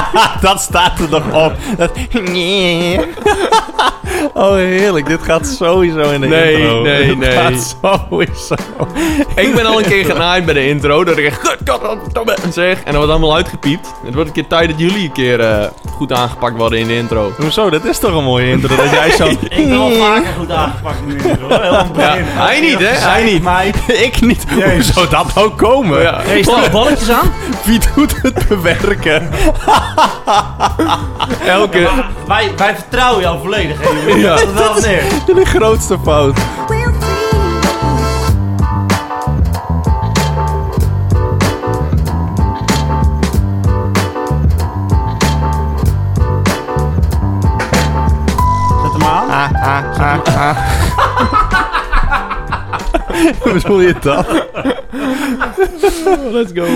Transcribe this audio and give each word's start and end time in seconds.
dat 0.40 0.60
staat 0.60 0.98
er 0.98 1.08
nog 1.08 1.46
op. 1.46 1.52
Dat, 1.76 1.90
nee. 2.12 2.98
Oh, 4.34 4.54
heerlijk. 4.54 5.06
Dit 5.06 5.22
gaat 5.22 5.46
sowieso 5.46 6.10
in 6.10 6.20
de 6.20 6.26
Nee, 6.26 6.52
intro. 6.60 6.82
nee, 6.82 7.06
Dit 7.06 7.18
nee. 7.18 7.30
gaat 7.30 7.76
sowieso. 7.82 8.54
Ik 9.34 9.54
ben 9.54 9.66
al 9.66 9.78
een 9.78 9.88
keer 9.88 10.04
genaaid 10.04 10.44
bij 10.44 10.54
de 10.54 10.68
intro. 10.68 11.04
Dat 11.04 11.16
ik 11.16 11.24
echt... 11.24 11.38
"Kut, 11.40 11.56
kut, 11.64 11.78
godverdomme," 11.82 12.36
zeg. 12.52 12.76
En 12.78 12.84
dat 12.84 12.94
wordt 12.94 13.10
allemaal 13.10 13.34
uitgepiept. 13.34 13.92
Het 14.04 14.14
wordt 14.14 14.28
een 14.28 14.34
keer 14.34 14.46
tijd 14.46 14.68
dat 14.70 14.78
jullie 14.78 15.04
een 15.04 15.12
keer 15.12 15.40
eh, 15.40 15.66
goed 15.96 16.12
aangepakt 16.12 16.56
worden 16.56 16.78
in 16.78 16.86
de 16.86 16.96
intro. 16.96 17.32
Hoezo? 17.38 17.70
Dat 17.70 17.84
is 17.84 17.98
toch 17.98 18.16
een 18.16 18.24
mooie 18.24 18.50
intro? 18.50 18.76
Dat 18.76 18.90
jij 18.90 19.10
zo... 19.10 19.26
Ik 19.62 19.68
ben 19.68 19.78
al 19.78 19.90
vaker 19.90 20.32
goed 20.38 20.50
aangepakt 20.50 20.96
in 21.06 21.18
de 21.18 21.28
intro. 21.28 21.48
Ja, 21.48 21.86
hij 22.18 22.60
niet, 22.60 22.78
hè? 22.78 22.86
Hij 22.86 23.24
niet. 23.24 23.42
Mij. 23.42 23.72
Ik 24.06 24.20
niet. 24.20 24.44
Hoe 24.50 24.82
zou 24.82 25.08
dat 25.08 25.34
nou 25.34 25.50
komen? 25.50 26.00
Ja. 26.02 26.20
Hey, 26.22 26.42
stel 26.42 26.62
je 26.62 26.70
balletjes 26.70 27.10
aan? 27.10 27.32
Wie 27.66 27.80
doet 27.94 28.22
het 28.22 28.48
bewerken? 28.48 29.30
Elke... 31.46 31.80
Maar 31.80 32.06
wij, 32.26 32.50
wij 32.56 32.74
vertrouwen 32.74 33.22
jou 33.22 33.38
volledig. 33.42 33.76
Hè. 33.80 34.11
Ja. 34.16 34.34
Dat 34.34 34.48
is 34.48 34.54
wel 34.54 34.80
neer. 34.80 35.02
De 35.26 35.44
grootste 35.44 35.98
fout. 36.04 36.38
We'll 36.68 36.92
see. 37.00 37.12
Zet 48.82 48.92
hem 48.92 49.02
aan. 49.02 49.30
Ah, 49.30 49.52
ah, 49.62 49.98
ah, 49.98 50.18
ah. 50.36 50.56
Hoe 53.42 53.52
bedoel 53.52 53.80
je 53.80 53.94
dat? 54.00 54.26
Let's 56.32 56.52
go. 56.54 56.66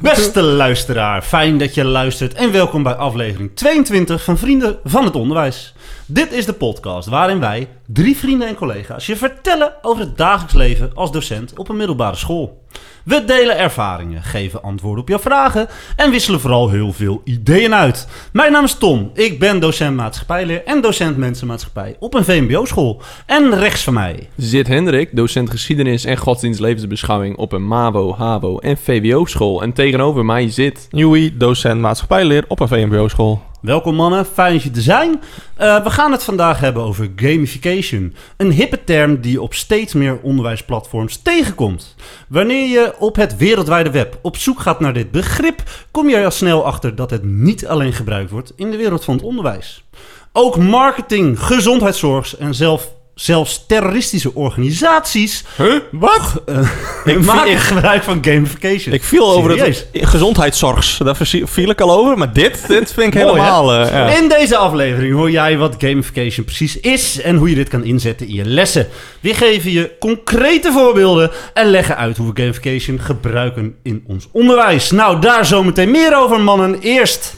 Beste 0.00 0.42
luisteraar, 0.42 1.22
fijn 1.22 1.58
dat 1.58 1.74
je 1.74 1.84
luistert 1.84 2.34
en 2.34 2.52
welkom 2.52 2.82
bij 2.82 2.94
aflevering 2.94 3.50
22 3.54 4.24
van 4.24 4.38
Vrienden 4.38 4.78
van 4.84 5.04
het 5.04 5.14
Onderwijs. 5.14 5.74
Dit 6.08 6.32
is 6.32 6.46
de 6.46 6.52
podcast 6.52 7.08
waarin 7.08 7.40
wij, 7.40 7.68
drie 7.86 8.16
vrienden 8.16 8.48
en 8.48 8.54
collega's, 8.54 9.06
je 9.06 9.16
vertellen 9.16 9.72
over 9.82 10.00
het 10.00 10.16
dagelijks 10.16 10.54
leven 10.54 10.90
als 10.94 11.12
docent 11.12 11.58
op 11.58 11.68
een 11.68 11.76
middelbare 11.76 12.16
school. 12.16 12.64
We 13.04 13.24
delen 13.24 13.58
ervaringen, 13.58 14.22
geven 14.22 14.62
antwoorden 14.62 15.02
op 15.02 15.08
jouw 15.08 15.18
vragen 15.18 15.68
en 15.96 16.10
wisselen 16.10 16.40
vooral 16.40 16.70
heel 16.70 16.92
veel 16.92 17.20
ideeën 17.24 17.74
uit. 17.74 18.08
Mijn 18.32 18.52
naam 18.52 18.64
is 18.64 18.74
Tom, 18.74 19.10
ik 19.14 19.38
ben 19.38 19.60
docent 19.60 19.96
maatschappijleer 19.96 20.64
en 20.64 20.80
docent 20.80 21.16
mensenmaatschappij 21.16 21.96
op 21.98 22.14
een 22.14 22.24
VMBO-school. 22.24 23.02
En 23.26 23.58
rechts 23.58 23.84
van 23.84 23.94
mij 23.94 24.28
Zit 24.36 24.66
Hendrik, 24.66 25.16
docent 25.16 25.50
geschiedenis 25.50 26.04
en 26.04 26.16
godsdienstlevensbeschouwing 26.16 27.36
op 27.36 27.52
een 27.52 27.66
MAVO, 27.66 28.14
HAVO 28.14 28.58
en 28.58 28.76
VWO-school. 28.76 29.62
En 29.62 29.72
tegenover 29.72 30.24
mij 30.24 30.50
zit... 30.50 30.88
Joey, 30.90 31.34
docent 31.36 31.80
maatschappijleer 31.80 32.44
op 32.48 32.60
een 32.60 32.68
VMBO-school. 32.68 33.42
Welkom 33.66 33.94
mannen, 33.94 34.26
fijn 34.26 34.52
dat 34.52 34.62
je 34.62 34.70
er 34.70 34.80
zijn. 34.80 35.22
Eh, 35.56 35.82
we 35.82 35.90
gaan 35.90 36.12
het 36.12 36.24
vandaag 36.24 36.60
hebben 36.60 36.82
over 36.82 37.12
gamification. 37.16 38.14
Een 38.36 38.52
hippe 38.52 38.84
term 38.84 39.20
die 39.20 39.42
op 39.42 39.54
steeds 39.54 39.94
meer 39.94 40.18
onderwijsplatforms 40.22 41.16
tegenkomt. 41.16 41.94
Wanneer 42.28 42.68
je 42.68 42.94
op 42.98 43.16
het 43.16 43.36
wereldwijde 43.36 43.90
web 43.90 44.18
op 44.22 44.36
zoek 44.36 44.60
gaat 44.60 44.80
naar 44.80 44.92
dit 44.92 45.10
begrip, 45.10 45.62
kom 45.90 46.08
je 46.08 46.16
er 46.16 46.24
al 46.24 46.30
snel 46.30 46.64
achter 46.64 46.94
dat 46.94 47.10
het 47.10 47.24
niet 47.24 47.66
alleen 47.66 47.92
gebruikt 47.92 48.30
wordt 48.30 48.52
in 48.56 48.70
de 48.70 48.76
wereld 48.76 49.04
van 49.04 49.14
het 49.14 49.24
onderwijs. 49.24 49.84
Ook 50.32 50.56
marketing, 50.56 51.40
gezondheidszorg 51.40 52.36
en 52.36 52.54
zelf, 52.54 52.92
zelfs 53.20 53.64
terroristische 53.66 54.34
organisaties 54.34 55.44
Huh? 55.56 55.74
Wat? 55.90 56.42
Ik 57.04 57.20
maken 57.34 57.50
ik- 57.52 57.58
gebruik 57.58 58.02
van 58.02 58.18
gamification. 58.24 58.94
Ik 58.94 59.02
viel 59.04 59.30
over 59.30 59.50
Serieus? 59.56 59.86
het 59.92 60.06
gezondheidszorgs. 60.08 60.98
Daar 60.98 61.16
viel 61.44 61.70
ik 61.70 61.80
al 61.80 61.90
over. 61.98 62.18
Maar 62.18 62.32
dit, 62.32 62.64
dit 62.68 62.92
vind 62.92 63.14
ik 63.14 63.20
Mooi, 63.22 63.28
helemaal... 63.40 63.72
eh, 63.74 63.90
ja. 63.90 64.08
In 64.16 64.28
deze 64.28 64.56
aflevering 64.56 65.14
hoor 65.14 65.30
jij 65.30 65.58
wat 65.58 65.74
gamification 65.78 66.44
precies 66.44 66.80
is 66.80 67.20
en 67.20 67.36
hoe 67.36 67.48
je 67.48 67.54
dit 67.54 67.68
kan 67.68 67.84
inzetten 67.84 68.28
in 68.28 68.34
je 68.34 68.44
lessen. 68.44 68.86
We 69.20 69.34
geven 69.34 69.70
je 69.70 69.96
concrete 70.00 70.72
voorbeelden 70.72 71.30
en 71.54 71.66
leggen 71.70 71.96
uit 71.96 72.16
hoe 72.16 72.32
we 72.32 72.40
gamification 72.42 73.00
gebruiken 73.00 73.74
in 73.82 74.04
ons 74.06 74.28
onderwijs. 74.32 74.90
Nou, 74.90 75.20
daar 75.20 75.44
zometeen 75.46 75.90
meer 75.90 76.16
over, 76.16 76.40
mannen. 76.40 76.78
Eerst. 76.80 77.34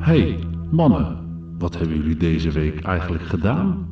Hey, 0.00 0.38
mannen, 0.70 1.17
wat 1.58 1.76
hebben 1.78 1.96
jullie 1.96 2.16
deze 2.16 2.50
week 2.50 2.82
eigenlijk 2.82 3.22
gedaan? 3.26 3.88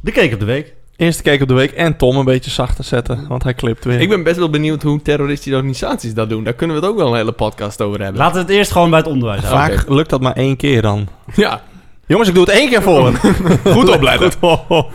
De 0.00 0.12
keek 0.12 0.32
op 0.32 0.38
de 0.40 0.44
week. 0.44 0.74
Eerste 0.96 1.22
keek 1.22 1.42
op 1.42 1.48
de 1.48 1.54
week 1.54 1.70
en 1.70 1.96
Tom 1.96 2.16
een 2.16 2.24
beetje 2.24 2.50
zachter 2.50 2.84
zetten. 2.84 3.28
Want 3.28 3.42
hij 3.42 3.54
klipt 3.54 3.84
weer. 3.84 4.00
Ik 4.00 4.08
ben 4.08 4.22
best 4.22 4.36
wel 4.36 4.50
benieuwd 4.50 4.82
hoe 4.82 5.02
terroristische 5.02 5.56
organisaties 5.56 6.14
dat 6.14 6.28
doen. 6.28 6.44
Daar 6.44 6.52
kunnen 6.52 6.76
we 6.76 6.82
het 6.82 6.90
ook 6.90 6.98
wel 6.98 7.08
een 7.08 7.16
hele 7.16 7.32
podcast 7.32 7.80
over 7.80 8.00
hebben. 8.00 8.20
Laten 8.20 8.34
we 8.34 8.40
het 8.40 8.50
eerst 8.50 8.72
gewoon 8.72 8.90
bij 8.90 8.98
het 8.98 9.08
onderwijs 9.08 9.42
houden. 9.42 9.78
Vaak 9.78 9.88
lukt 9.88 10.10
dat 10.10 10.20
maar 10.20 10.36
één 10.36 10.56
keer 10.56 10.82
dan. 10.82 11.08
Ja, 11.34 11.62
Jongens, 12.06 12.28
ik 12.28 12.34
doe 12.34 12.44
het 12.44 12.54
één 12.54 12.68
keer 12.68 12.82
voor. 12.82 13.12
Goed 13.74 13.88
opletten. 13.88 14.32
Goed. 14.40 14.86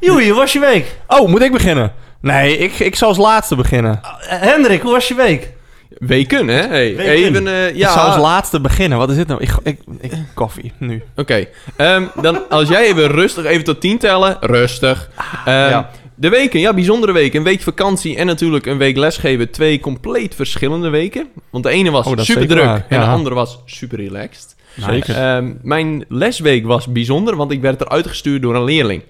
Joey, 0.00 0.28
hoe 0.28 0.34
was 0.38 0.52
je 0.52 0.60
week? 0.60 0.98
Oh, 1.06 1.28
moet 1.28 1.42
ik 1.42 1.52
beginnen? 1.52 1.92
Nee, 2.20 2.56
ik, 2.56 2.78
ik 2.78 2.96
zal 2.96 3.08
als 3.08 3.16
laatste 3.16 3.56
beginnen. 3.56 4.00
Eh, 4.02 4.40
Hendrik, 4.40 4.82
hoe 4.82 4.92
was 4.92 5.08
je 5.08 5.14
week? 5.14 5.52
Weken 6.00 6.48
hè? 6.48 6.60
Hey, 6.66 6.96
Weken. 6.96 7.12
Even, 7.12 7.46
eh, 7.46 7.68
Ik 7.68 7.82
zal 7.82 8.02
als 8.04 8.14
ja, 8.14 8.20
laatste 8.20 8.60
beginnen. 8.60 8.98
Wat 8.98 9.10
is 9.10 9.16
dit 9.16 9.26
nou? 9.26 9.40
Ik, 9.42 9.50
ik, 9.62 9.78
ik, 10.00 10.12
koffie, 10.34 10.72
nu. 10.78 11.02
oké. 11.16 11.46
Ehm, 11.76 12.04
dan 12.22 12.48
als 12.48 12.68
jij 12.68 12.86
even 12.86 13.06
rustig, 13.06 13.44
even 13.44 13.64
tot 13.64 13.80
10 13.80 13.98
tellen. 13.98 14.36
Rustig. 14.40 15.10
Ehm, 15.44 15.56
ja. 15.70 15.90
De 16.14 16.28
weken, 16.28 16.60
ja, 16.60 16.74
bijzondere 16.74 17.12
weken. 17.12 17.38
Een 17.38 17.44
week 17.44 17.60
vakantie 17.60 18.16
en 18.16 18.26
natuurlijk 18.26 18.66
een 18.66 18.78
week 18.78 18.96
lesgeven. 18.96 19.50
Twee 19.50 19.80
compleet 19.80 20.34
verschillende 20.34 20.88
weken. 20.88 21.28
Want 21.50 21.64
de 21.64 21.70
ene 21.70 21.90
was 21.90 22.06
Oh, 22.06 22.18
super 22.18 22.48
druk 22.48 22.64
en 22.64 22.84
de 22.88 22.94
ja. 22.94 23.12
andere 23.12 23.34
was 23.34 23.58
super 23.64 23.98
relaxed. 23.98 24.56
Zeker. 24.76 25.14
Ehm, 25.16 25.52
mijn 25.62 26.04
lesweek 26.08 26.66
was 26.66 26.86
bijzonder, 26.86 27.36
want 27.36 27.50
ik 27.50 27.60
werd 27.60 27.80
eruit 27.80 28.06
gestuurd 28.06 28.42
door 28.42 28.54
een 28.54 28.64
leerling. 28.64 29.02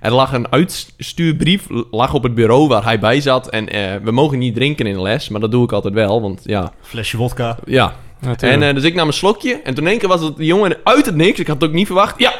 Er 0.00 0.12
lag 0.12 0.32
een 0.32 0.52
uitstuurbrief 0.52 1.66
lag 1.90 2.14
op 2.14 2.22
het 2.22 2.34
bureau 2.34 2.68
waar 2.68 2.84
hij 2.84 2.98
bij 2.98 3.20
zat. 3.20 3.48
En 3.50 3.68
eh, 3.68 3.94
we 4.02 4.10
mogen 4.10 4.38
niet 4.38 4.54
drinken 4.54 4.86
in 4.86 4.94
de 4.94 5.02
les, 5.02 5.28
maar 5.28 5.40
dat 5.40 5.50
doe 5.50 5.64
ik 5.64 5.72
altijd 5.72 5.94
wel. 5.94 6.20
Want 6.22 6.40
ja, 6.44 6.72
Flesje 6.80 7.16
wodka. 7.16 7.56
ja. 7.64 7.94
Natuurlijk. 8.20 8.62
En 8.62 8.68
eh, 8.68 8.74
dus 8.74 8.84
ik 8.84 8.94
nam 8.94 9.06
een 9.06 9.12
slokje. 9.12 9.60
En 9.64 9.74
toen 9.74 9.84
in 9.84 9.90
één 9.90 9.98
keer 9.98 10.08
was 10.08 10.20
het 10.20 10.36
de 10.36 10.44
jongen 10.44 10.76
uit 10.84 11.06
het 11.06 11.14
niks. 11.14 11.38
Ik 11.38 11.46
had 11.46 11.60
het 11.60 11.68
ook 11.70 11.74
niet 11.76 11.86
verwacht. 11.86 12.18
Ja, 12.18 12.32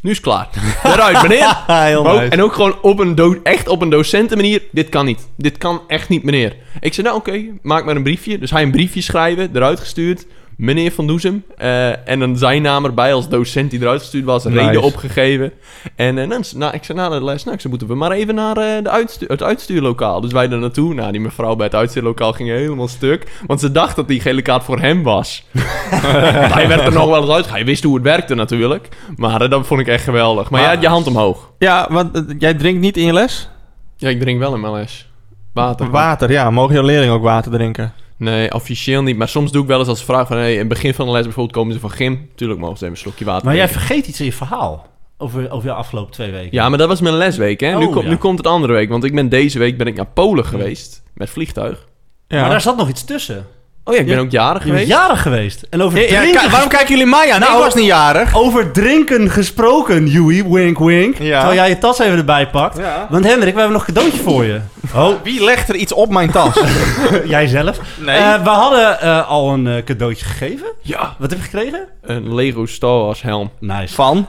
nu 0.00 0.10
is 0.10 0.16
het 0.16 0.24
klaar. 0.26 0.48
Eruit, 0.84 1.22
meneer. 1.22 1.56
Heel 1.86 2.06
Ook- 2.08 2.18
nice. 2.18 2.30
en 2.30 2.42
ook 2.42 2.52
gewoon 2.52 2.74
op 2.82 2.98
een 2.98 3.14
do- 3.14 3.40
echt 3.42 3.68
op 3.68 3.82
een 3.82 3.88
docentenmanier. 3.90 4.62
Dit 4.72 4.88
kan 4.88 5.04
niet. 5.04 5.28
Dit 5.36 5.58
kan 5.58 5.80
echt 5.86 6.08
niet, 6.08 6.22
meneer. 6.22 6.56
Ik 6.80 6.94
zei, 6.94 7.06
nou 7.06 7.18
oké, 7.18 7.44
maak 7.62 7.84
maar 7.84 7.96
een 7.96 8.02
briefje. 8.02 8.38
Dus 8.38 8.50
hij 8.50 8.62
een 8.62 8.70
briefje 8.70 9.00
schrijven, 9.00 9.50
eruit 9.54 9.80
gestuurd. 9.80 10.26
Meneer 10.58 10.92
Van 10.92 11.06
Doezem. 11.06 11.44
Eh, 11.56 12.08
en 12.08 12.18
dan 12.18 12.36
zijn 12.36 12.62
naam 12.62 12.84
erbij 12.84 13.12
als 13.14 13.28
docent 13.28 13.70
die 13.70 13.80
eruit 13.80 14.00
gestuurd 14.00 14.24
was. 14.24 14.44
Nice. 14.44 14.58
Reden 14.58 14.82
opgegeven. 14.82 15.52
En 15.96 16.18
eh, 16.18 16.28
dan, 16.28 16.44
nou, 16.56 16.74
ik 16.74 16.84
zei 16.84 16.98
na 16.98 17.08
de 17.08 17.24
les, 17.24 17.44
nou, 17.44 17.56
zei, 17.56 17.68
moeten 17.68 17.88
we 17.88 17.94
maar 17.94 18.10
even 18.10 18.34
naar 18.34 18.56
eh, 18.56 18.82
de 18.82 18.90
uitstu- 18.90 19.26
het 19.26 19.42
uitstuurlokaal. 19.42 20.20
Dus 20.20 20.32
wij 20.32 20.48
daar 20.48 20.58
naartoe. 20.58 20.94
Nou, 20.94 21.12
die 21.12 21.20
mevrouw 21.20 21.56
bij 21.56 21.66
het 21.66 21.74
uitstuurlokaal 21.74 22.32
ging 22.32 22.48
helemaal 22.48 22.88
stuk. 22.88 23.26
Want 23.46 23.60
ze 23.60 23.72
dacht 23.72 23.96
dat 23.96 24.08
die 24.08 24.20
gele 24.20 24.42
kaart 24.42 24.64
voor 24.64 24.80
hem 24.80 25.02
was. 25.02 25.44
Hij 26.54 26.68
werd 26.68 26.80
er 26.86 26.92
nog 26.92 27.06
wel 27.08 27.20
eens 27.22 27.30
uit. 27.30 27.50
Hij 27.50 27.64
wist 27.64 27.82
hoe 27.84 27.94
het 27.94 28.04
werkte 28.04 28.34
natuurlijk. 28.34 28.88
Maar 29.16 29.48
dat 29.48 29.66
vond 29.66 29.80
ik 29.80 29.86
echt 29.88 30.04
geweldig. 30.04 30.42
Maar, 30.42 30.50
Maar- 30.50 30.60
jij 30.60 30.70
had 30.70 30.82
je 30.82 30.88
hand 30.88 31.06
omhoog. 31.06 31.50
Ja, 31.58 31.86
want 31.90 32.24
jij 32.38 32.54
drinkt 32.54 32.80
niet 32.80 32.96
in 32.96 33.04
je 33.04 33.12
les? 33.12 33.48
Ja, 33.96 34.08
ik 34.08 34.20
drink 34.20 34.38
wel 34.38 34.54
in 34.54 34.60
mijn 34.60 34.72
les. 34.72 35.10
Water. 35.52 35.90
Water, 35.90 36.30
ja. 36.30 36.50
Mogen 36.50 36.74
jouw 36.74 36.84
leerlingen 36.84 37.14
ook 37.14 37.22
water 37.22 37.50
drinken? 37.52 37.92
Nee, 38.18 38.54
officieel 38.54 39.02
niet. 39.02 39.16
Maar 39.16 39.28
soms 39.28 39.52
doe 39.52 39.62
ik 39.62 39.68
wel 39.68 39.78
eens 39.78 39.88
als 39.88 40.04
vraag 40.04 40.26
van... 40.28 40.36
Hey, 40.36 40.52
in 40.52 40.58
het 40.58 40.68
begin 40.68 40.94
van 40.94 41.06
de 41.06 41.12
les 41.12 41.22
bijvoorbeeld 41.22 41.56
komen 41.56 41.72
ze 41.74 41.80
van 41.80 41.90
gym. 41.90 42.30
Tuurlijk 42.34 42.60
mogen 42.60 42.76
ze 42.78 42.82
even 42.84 42.96
een 42.96 43.02
slokje 43.02 43.24
water 43.24 43.46
Maar 43.46 43.56
jij 43.56 43.68
vergeet 43.68 44.06
iets 44.06 44.18
in 44.20 44.24
je 44.26 44.32
verhaal. 44.32 44.86
Over, 45.18 45.50
over 45.50 45.68
je 45.68 45.74
afgelopen 45.74 46.12
twee 46.12 46.30
weken. 46.30 46.48
Ja, 46.52 46.68
maar 46.68 46.78
dat 46.78 46.88
was 46.88 47.00
mijn 47.00 47.14
lesweek, 47.14 47.60
hè. 47.60 47.78
nu, 47.78 47.84
Oh, 47.86 47.92
kom- 47.92 48.02
ja. 48.04 48.08
nu 48.08 48.16
komt 48.16 48.38
het 48.38 48.46
andere 48.46 48.72
week. 48.72 48.88
Want 48.88 49.04
ik 49.04 49.14
ben 49.14 49.28
deze 49.28 49.58
week 49.58 49.78
ben 49.78 49.86
ik 49.86 49.96
naar 49.96 50.06
Polen 50.06 50.44
geweest. 50.46 51.02
Met 51.14 51.30
vliegtuig. 51.30 51.86
Ja. 52.28 52.40
Maar 52.40 52.50
daar 52.50 52.60
zat 52.60 52.76
nog 52.76 52.88
iets 52.88 53.04
tussen. 53.04 53.46
Oh 53.88 53.94
ja, 53.94 54.00
ik 54.00 54.06
ben 54.06 54.14
Ja. 54.16 54.20
ook 54.22 54.30
jarig 54.30 54.64
Je 54.64 54.70
bent 54.72 54.80
geweest. 54.80 55.00
jarig 55.00 55.22
geweest. 55.22 55.66
En 55.70 55.82
over 55.82 55.98
Ja, 55.98 56.04
ja, 56.12 56.20
drinken 56.20 56.50
waarom 56.50 56.68
kijken 56.68 56.88
jullie 56.88 57.06
mij 57.06 57.32
aan? 57.32 57.40
Nou, 57.40 57.52
ik 57.56 57.62
was 57.64 57.74
niet 57.74 57.84
jarig. 57.84 58.34
Over 58.36 58.70
drinken 58.72 59.30
gesproken, 59.30 60.06
Joey, 60.06 60.44
wink 60.48 60.78
wink. 60.78 61.16
Terwijl 61.16 61.54
jij 61.54 61.68
je 61.68 61.78
tas 61.78 61.98
even 61.98 62.16
erbij 62.18 62.48
pakt. 62.50 62.80
Want 63.08 63.24
Hendrik, 63.24 63.52
we 63.54 63.60
hebben 63.60 63.78
nog 63.78 63.88
een 63.88 63.94
cadeautje 63.94 64.22
voor 64.22 64.44
je. 64.44 64.60
Oh, 64.94 65.14
Wie 65.22 65.44
legt 65.44 65.68
er 65.68 65.74
iets 65.74 65.92
op 65.92 66.10
mijn 66.10 66.30
tas? 66.30 66.60
jij 67.24 67.46
zelf. 67.46 67.78
Nee. 67.98 68.16
Eh, 68.16 68.42
we 68.42 68.48
hadden 68.48 69.00
eh, 69.00 69.28
al 69.28 69.52
een 69.52 69.66
eh, 69.66 69.84
cadeautje 69.84 70.24
gegeven. 70.24 70.66
Ja, 70.82 71.14
Wat 71.18 71.30
heb 71.30 71.38
je 71.38 71.44
gekregen? 71.44 71.88
een 72.02 72.34
Lego 72.34 72.66
Star 72.66 72.98
Wars 72.98 73.22
helm. 73.22 73.50
Nice. 73.60 73.94
Van 73.94 74.28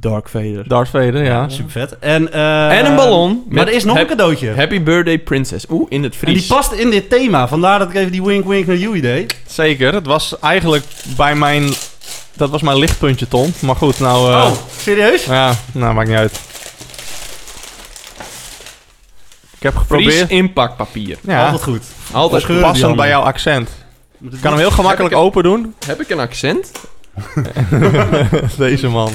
Dark 0.00 0.28
Vader. 0.28 0.68
Darth 0.68 0.88
Vader, 0.88 1.24
ja. 1.24 1.48
Super 1.48 1.70
vet. 1.70 1.98
En, 1.98 2.32
eh, 2.32 2.78
En 2.78 2.86
een 2.86 2.96
ballon. 2.96 3.44
Maar 3.48 3.66
er 3.66 3.72
is 3.72 3.84
nog 3.84 3.96
Hap- 3.96 4.10
een 4.10 4.16
cadeautje. 4.16 4.54
Happy 4.54 4.82
Birthday 4.82 5.18
Princess. 5.18 5.64
Oeh, 5.70 5.86
in 5.88 6.02
het 6.02 6.12
En 6.12 6.18
die 6.26 6.34
Fries. 6.34 6.46
past 6.46 6.72
in 6.72 6.90
dit 6.90 7.10
thema. 7.10 7.48
Vandaar 7.48 7.78
dat 7.78 7.88
ik 7.88 7.94
even 7.94 8.12
die 8.12 8.22
wink 8.22 8.44
wink 8.46 8.66
naar 8.66 8.76
Joey 8.76 9.00
deed. 9.00 9.36
Zeker. 9.46 9.94
Het 9.94 10.06
was 10.06 10.38
eigenlijk 10.40 10.84
bij 11.16 11.34
mijn... 11.34 11.72
Dat 12.36 12.50
was 12.50 12.62
mijn 12.62 12.78
lichtpuntje, 12.78 13.28
Tom. 13.28 13.52
Maar 13.60 13.76
goed, 13.76 14.00
nou... 14.00 14.32
eh, 14.32 14.36
oh, 14.44 14.52
serieus? 14.80 15.24
Ja, 15.24 15.54
nou, 15.72 15.94
maakt 15.94 16.08
niet 16.08 16.16
uit. 16.18 16.40
Ik 19.56 19.62
heb 19.64 19.72
Fries 19.72 19.86
geprobeerd... 19.86 20.30
inpakpapier. 20.30 21.18
Ja, 21.20 21.44
Altijd 21.44 21.62
goed. 21.62 21.82
Altijd 22.12 22.42
Scheuren 22.42 22.62
die 22.64 22.72
passend 22.72 22.86
handen. 22.88 22.96
bij 22.96 23.08
jouw 23.08 23.22
accent. 23.22 23.70
Moet 24.18 24.40
Kan 24.40 24.50
hem 24.52 24.60
heel 24.60 24.70
gemakkelijk 24.70 25.10
Heb 25.14 25.20
ik- 25.20 25.26
open 25.26 25.42
doen. 25.42 25.74
Heb 25.86 26.00
ik 26.00 26.10
een 26.10 26.20
accent? 26.20 26.70
Deze 28.56 28.88
man. 28.88 29.10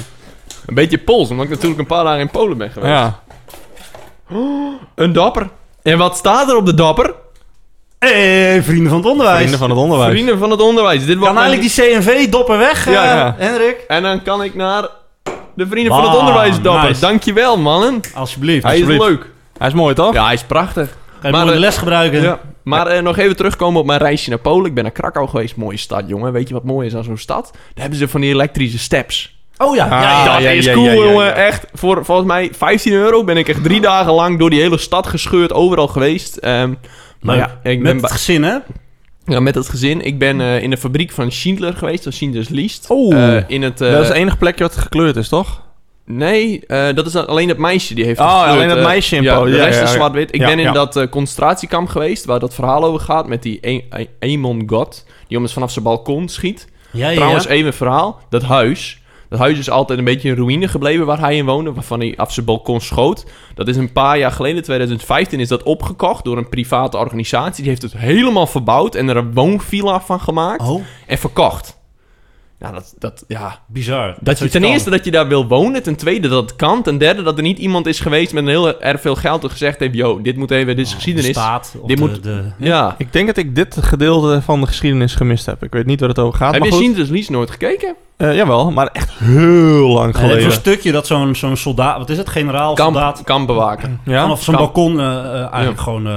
Een 0.66 0.74
beetje 0.74 0.98
Pools, 0.98 1.30
omdat 1.30 1.44
ik 1.44 1.50
natuurlijk 1.50 1.80
een 1.80 1.86
paar 1.86 2.04
dagen 2.04 2.20
in 2.20 2.30
Polen 2.30 2.58
ben 2.58 2.70
geweest. 2.70 2.92
Ja. 2.92 3.20
Een 4.94 5.12
dapper. 5.12 5.48
En 5.82 5.98
wat 5.98 6.16
staat 6.16 6.48
er 6.50 6.56
op 6.56 6.66
de 6.66 6.74
dapper? 6.74 7.14
Hey, 7.98 8.62
vrienden 8.62 8.88
van 8.88 8.98
het 8.98 9.06
onderwijs. 9.06 9.36
Vrienden 9.38 9.58
van 9.58 9.70
het 9.70 9.78
onderwijs. 9.78 10.10
Vrienden 10.12 10.38
van 10.38 10.50
het 10.50 10.60
onderwijs. 10.60 10.98
Dit 11.06 11.18
wordt 11.18 11.24
Kan 11.24 11.34
mijn- 11.34 11.46
eigenlijk 11.46 11.76
die 11.76 12.00
CNV-dopper 12.16 12.58
weg, 12.58 12.84
Ja, 12.90 13.02
eh, 13.02 13.16
ja. 13.16 13.34
Hendrik? 13.38 13.84
En 13.88 14.02
dan 14.02 14.22
kan 14.22 14.42
ik 14.42 14.54
naar 14.54 14.88
de 15.54 15.66
Vrienden 15.66 15.92
van 15.94 16.04
het 16.10 16.16
Onderwijs 16.18 16.60
dapper. 16.60 16.88
nice. 16.88 17.00
Dankjewel, 17.00 17.58
mannen. 17.58 18.00
Alsjeblieft. 18.14 18.64
Hij 18.64 18.78
is 18.78 18.86
leuk. 18.86 19.26
Hij 19.58 19.68
is 19.68 19.74
mooi, 19.74 19.94
toch? 19.94 20.14
Ja, 20.14 20.24
hij 20.24 20.34
is 20.34 20.42
prachtig. 20.44 20.96
Je 21.22 21.30
maar, 21.30 21.40
in 21.40 21.46
de 21.46 21.52
eh, 21.52 21.58
les 21.58 21.76
gebruiken? 21.76 22.22
Ja. 22.22 22.38
Maar 22.62 22.86
eh, 22.86 23.02
nog 23.02 23.16
even 23.16 23.36
terugkomen 23.36 23.80
op 23.80 23.86
mijn 23.86 23.98
reisje 23.98 24.28
naar 24.28 24.38
Polen. 24.38 24.66
Ik 24.66 24.74
ben 24.74 24.82
naar 24.82 24.92
Krakau 24.92 25.28
geweest. 25.28 25.56
Mooie 25.56 25.76
stad, 25.76 26.02
jongen. 26.06 26.32
Weet 26.32 26.48
je 26.48 26.54
wat 26.54 26.64
mooi 26.64 26.86
is 26.86 26.94
aan 26.94 27.04
zo'n 27.04 27.16
stad? 27.18 27.50
Daar 27.52 27.60
hebben 27.74 27.98
ze 27.98 28.08
van 28.08 28.20
die 28.20 28.30
elektrische 28.32 28.78
steps. 28.78 29.33
Oh 29.58 29.74
ja, 29.76 29.84
Ah, 29.84 29.90
ja, 29.90 30.24
ja. 30.24 30.32
dat 30.34 30.42
ja, 30.42 30.50
is 30.50 30.72
cool, 30.72 30.84
ja, 30.84 30.94
jongen. 30.94 31.34
Echt. 31.36 31.66
Voor 31.72 32.04
volgens 32.04 32.26
mij 32.26 32.48
15 32.56 32.92
euro 32.92 33.24
ben 33.24 33.36
ik 33.36 33.48
echt 33.48 33.62
drie 33.62 33.80
dagen 33.80 34.12
lang 34.12 34.38
door 34.38 34.50
die 34.50 34.60
hele 34.60 34.78
stad 34.78 35.06
gescheurd. 35.06 35.52
Overal 35.52 35.88
geweest. 35.88 36.36
Ehm, 36.36 36.72
maar 37.20 37.36
Leuk. 37.36 37.44
ja, 37.62 37.70
ik 37.70 37.78
Met 37.80 37.92
ben 37.92 38.02
het 38.02 38.12
gezin, 38.12 38.42
hè? 38.42 38.56
Ja, 39.26 39.40
met 39.40 39.54
het 39.54 39.68
gezin. 39.68 40.00
Ik 40.00 40.18
ben 40.18 40.40
eh, 40.40 40.62
in 40.62 40.70
de 40.70 40.76
fabriek 40.76 41.10
van 41.12 41.32
Schindler 41.32 41.74
geweest, 41.76 42.02
van 42.02 42.12
Schindler's 42.12 42.48
List. 42.48 42.86
Oeh. 42.90 43.36
Eh, 43.36 43.42
in 43.46 43.62
het... 43.62 43.80
eh, 43.80 43.90
dat 43.92 44.00
is 44.02 44.08
het 44.08 44.16
enige 44.16 44.36
plekje 44.36 44.64
wat 44.64 44.76
gekleurd 44.76 45.16
is, 45.16 45.28
toch? 45.28 45.62
Nee, 46.06 46.62
dat 46.66 47.06
is 47.06 47.16
alleen 47.16 47.48
het 47.48 47.58
meisje 47.58 47.94
die 47.94 48.04
heeft 48.04 48.20
Oh, 48.20 48.26
gekleurd, 48.38 48.50
alleen 48.56 48.68
dat 48.68 48.78
eh, 48.78 48.84
meisje 48.84 49.16
in 49.16 49.22
ja, 49.22 49.40
de 49.44 49.50
rest 49.64 49.80
is 49.82 49.92
zwart-wit. 49.92 50.34
Ik 50.34 50.40
ben 50.40 50.58
in 50.58 50.72
dat 50.72 51.06
concentratiekamp 51.10 51.88
geweest, 51.88 52.24
waar 52.24 52.38
dat 52.40 52.54
verhaal 52.54 52.84
over 52.84 53.00
gaat, 53.00 53.26
met 53.28 53.42
die 53.42 53.58
E- 53.60 53.80
E- 53.90 54.06
Eamon 54.18 54.62
God, 54.66 55.04
die 55.28 55.36
om 55.36 55.42
eens 55.42 55.52
vanaf 55.52 55.70
zijn 55.70 55.84
balkon 55.84 56.28
schiet. 56.28 56.68
Ja, 56.90 57.08
ja, 57.08 57.14
Trouwens, 57.16 57.46
even 57.46 57.72
verhaal, 57.74 58.20
dat 58.30 58.42
huis... 58.42 59.02
Dat 59.34 59.42
huis 59.42 59.58
is 59.58 59.70
altijd 59.70 59.98
een 59.98 60.04
beetje 60.04 60.28
in 60.28 60.34
ruïne 60.36 60.68
gebleven 60.68 61.06
waar 61.06 61.18
hij 61.20 61.36
in 61.36 61.44
woonde, 61.44 61.72
waarvan 61.72 62.00
hij 62.00 62.14
af 62.16 62.32
zijn 62.32 62.46
balkon 62.46 62.80
schoot. 62.80 63.26
Dat 63.54 63.68
is 63.68 63.76
een 63.76 63.92
paar 63.92 64.18
jaar 64.18 64.30
geleden, 64.32 64.62
2015, 64.62 65.40
is 65.40 65.48
dat 65.48 65.62
opgekocht 65.62 66.24
door 66.24 66.36
een 66.36 66.48
private 66.48 66.96
organisatie. 66.96 67.60
Die 67.62 67.68
heeft 67.70 67.82
het 67.82 67.96
helemaal 67.96 68.46
verbouwd 68.46 68.94
en 68.94 69.08
er 69.08 69.16
een 69.16 69.32
woonvilla 69.34 70.00
van 70.00 70.20
gemaakt 70.20 70.68
Oh, 70.68 70.82
en 71.06 71.18
verkocht. 71.18 71.82
Ja, 72.58 72.70
dat, 72.72 72.94
dat, 72.98 73.24
ja, 73.28 73.58
bizar. 73.66 74.14
dat 74.20 74.38
je, 74.38 74.48
ten 74.48 74.60
kan. 74.60 74.70
eerste 74.70 74.90
dat 74.90 75.04
je 75.04 75.10
daar 75.10 75.28
wil 75.28 75.46
wonen. 75.46 75.82
Ten 75.82 75.96
tweede 75.96 76.28
dat 76.28 76.42
het 76.42 76.56
kan. 76.56 76.82
Ten 76.82 76.98
derde 76.98 77.22
dat 77.22 77.36
er 77.36 77.42
niet 77.42 77.58
iemand 77.58 77.86
is 77.86 78.00
geweest 78.00 78.32
met 78.32 78.42
een 78.42 78.48
heel 78.48 78.80
erg 78.80 79.00
veel 79.00 79.14
geld 79.14 79.42
en 79.44 79.50
gezegd 79.50 79.78
heeft... 79.80 79.94
Yo, 79.94 80.20
dit 80.22 80.36
moet 80.36 80.50
even, 80.50 80.76
dit 80.76 80.84
is 80.84 80.88
Oh, 80.90 80.94
geschiedenis. 80.94 81.26
De 81.32 81.40
staat, 81.40 81.74
of 81.80 81.88
Dit 81.88 81.96
de, 81.98 82.02
moet- 82.04 82.22
de- 82.22 82.52
Ja. 82.58 82.94
Ik 82.98 83.12
denk 83.12 83.26
dat 83.26 83.36
ik 83.36 83.54
dit 83.54 83.76
gedeelte 83.80 84.42
van 84.42 84.60
de 84.60 84.66
geschiedenis 84.66 85.14
gemist 85.14 85.46
heb. 85.46 85.62
Ik 85.62 85.72
weet 85.72 85.86
niet 85.86 86.00
waar 86.00 86.08
het 86.08 86.18
over 86.18 86.38
gaat, 86.38 86.50
Heb 86.52 86.60
maar 86.60 86.68
je 86.68 86.74
goed. 86.74 86.82
Schindler's 86.84 87.10
List 87.10 87.30
nooit 87.30 87.50
gekeken? 87.50 87.94
Eh, 88.16 88.34
jawel, 88.34 88.70
maar 88.70 88.86
echt 88.86 89.10
heel 89.18 89.88
lang 89.88 90.12
En 90.14 90.20
zo'n 90.20 90.28
geleden. 90.28 90.52
stukje 90.52 90.92
dat 90.92 91.06
zo'n 91.06 91.34
zo'n 91.34 91.56
soldaat... 91.56 91.98
Wat 91.98 92.10
is 92.10 92.16
het? 92.18 92.28
Generaal, 92.28 92.76
soldaat... 92.76 93.14
Kamp, 93.14 93.26
kampbewaken. 93.26 94.00
Ja? 94.04 94.20
Vanaf 94.22 94.42
zijn 94.42 94.56
Kamp. 94.56 94.74
balkon 94.74 95.00
eh, 95.00 95.06
eh, 95.06 95.34
eigenlijk 95.40 95.76
Ja. 95.76 95.82
gewoon 95.82 96.08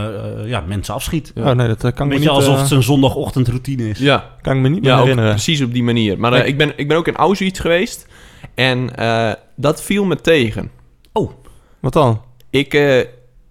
ja, 0.48 0.64
mensen 0.68 0.94
afschiet. 0.94 1.32
Ja. 1.36 1.50
Oh 1.50 1.56
nee, 1.56 1.68
dat 1.68 1.80
kan 1.80 1.88
Een 1.88 1.94
ik 1.94 2.00
me 2.00 2.08
beetje 2.08 2.20
niet, 2.20 2.30
alsof 2.30 2.58
het 2.60 2.68
zijn 2.68 2.84
zondagochtendroutine 2.84 3.90
is. 3.90 4.00
Ja, 4.00 4.26
kan 4.42 4.56
ik 4.56 4.62
me 4.62 4.70
niet 4.70 4.82
meer 4.82 4.92
ja 4.92 5.00
herinneren. 5.00 5.32
precies 5.32 5.62
op 5.62 5.74
die 5.74 5.84
manier. 5.84 6.20
Maar 6.20 6.34
eh, 6.34 6.48
ik, 6.48 6.58
ben, 6.58 6.74
ik 6.76 6.88
ben 6.88 6.98
ook 6.98 7.08
in 7.08 7.16
Auschwitz 7.16 7.62
geweest. 7.62 8.08
En 8.56 8.96
eh, 8.96 9.32
dat 9.56 9.82
viel 9.84 10.06
me 10.06 10.16
tegen. 10.22 10.72
Wat 11.80 11.94
dan? 11.94 12.22
Ik, 12.50 12.74
eh, 12.74 13.00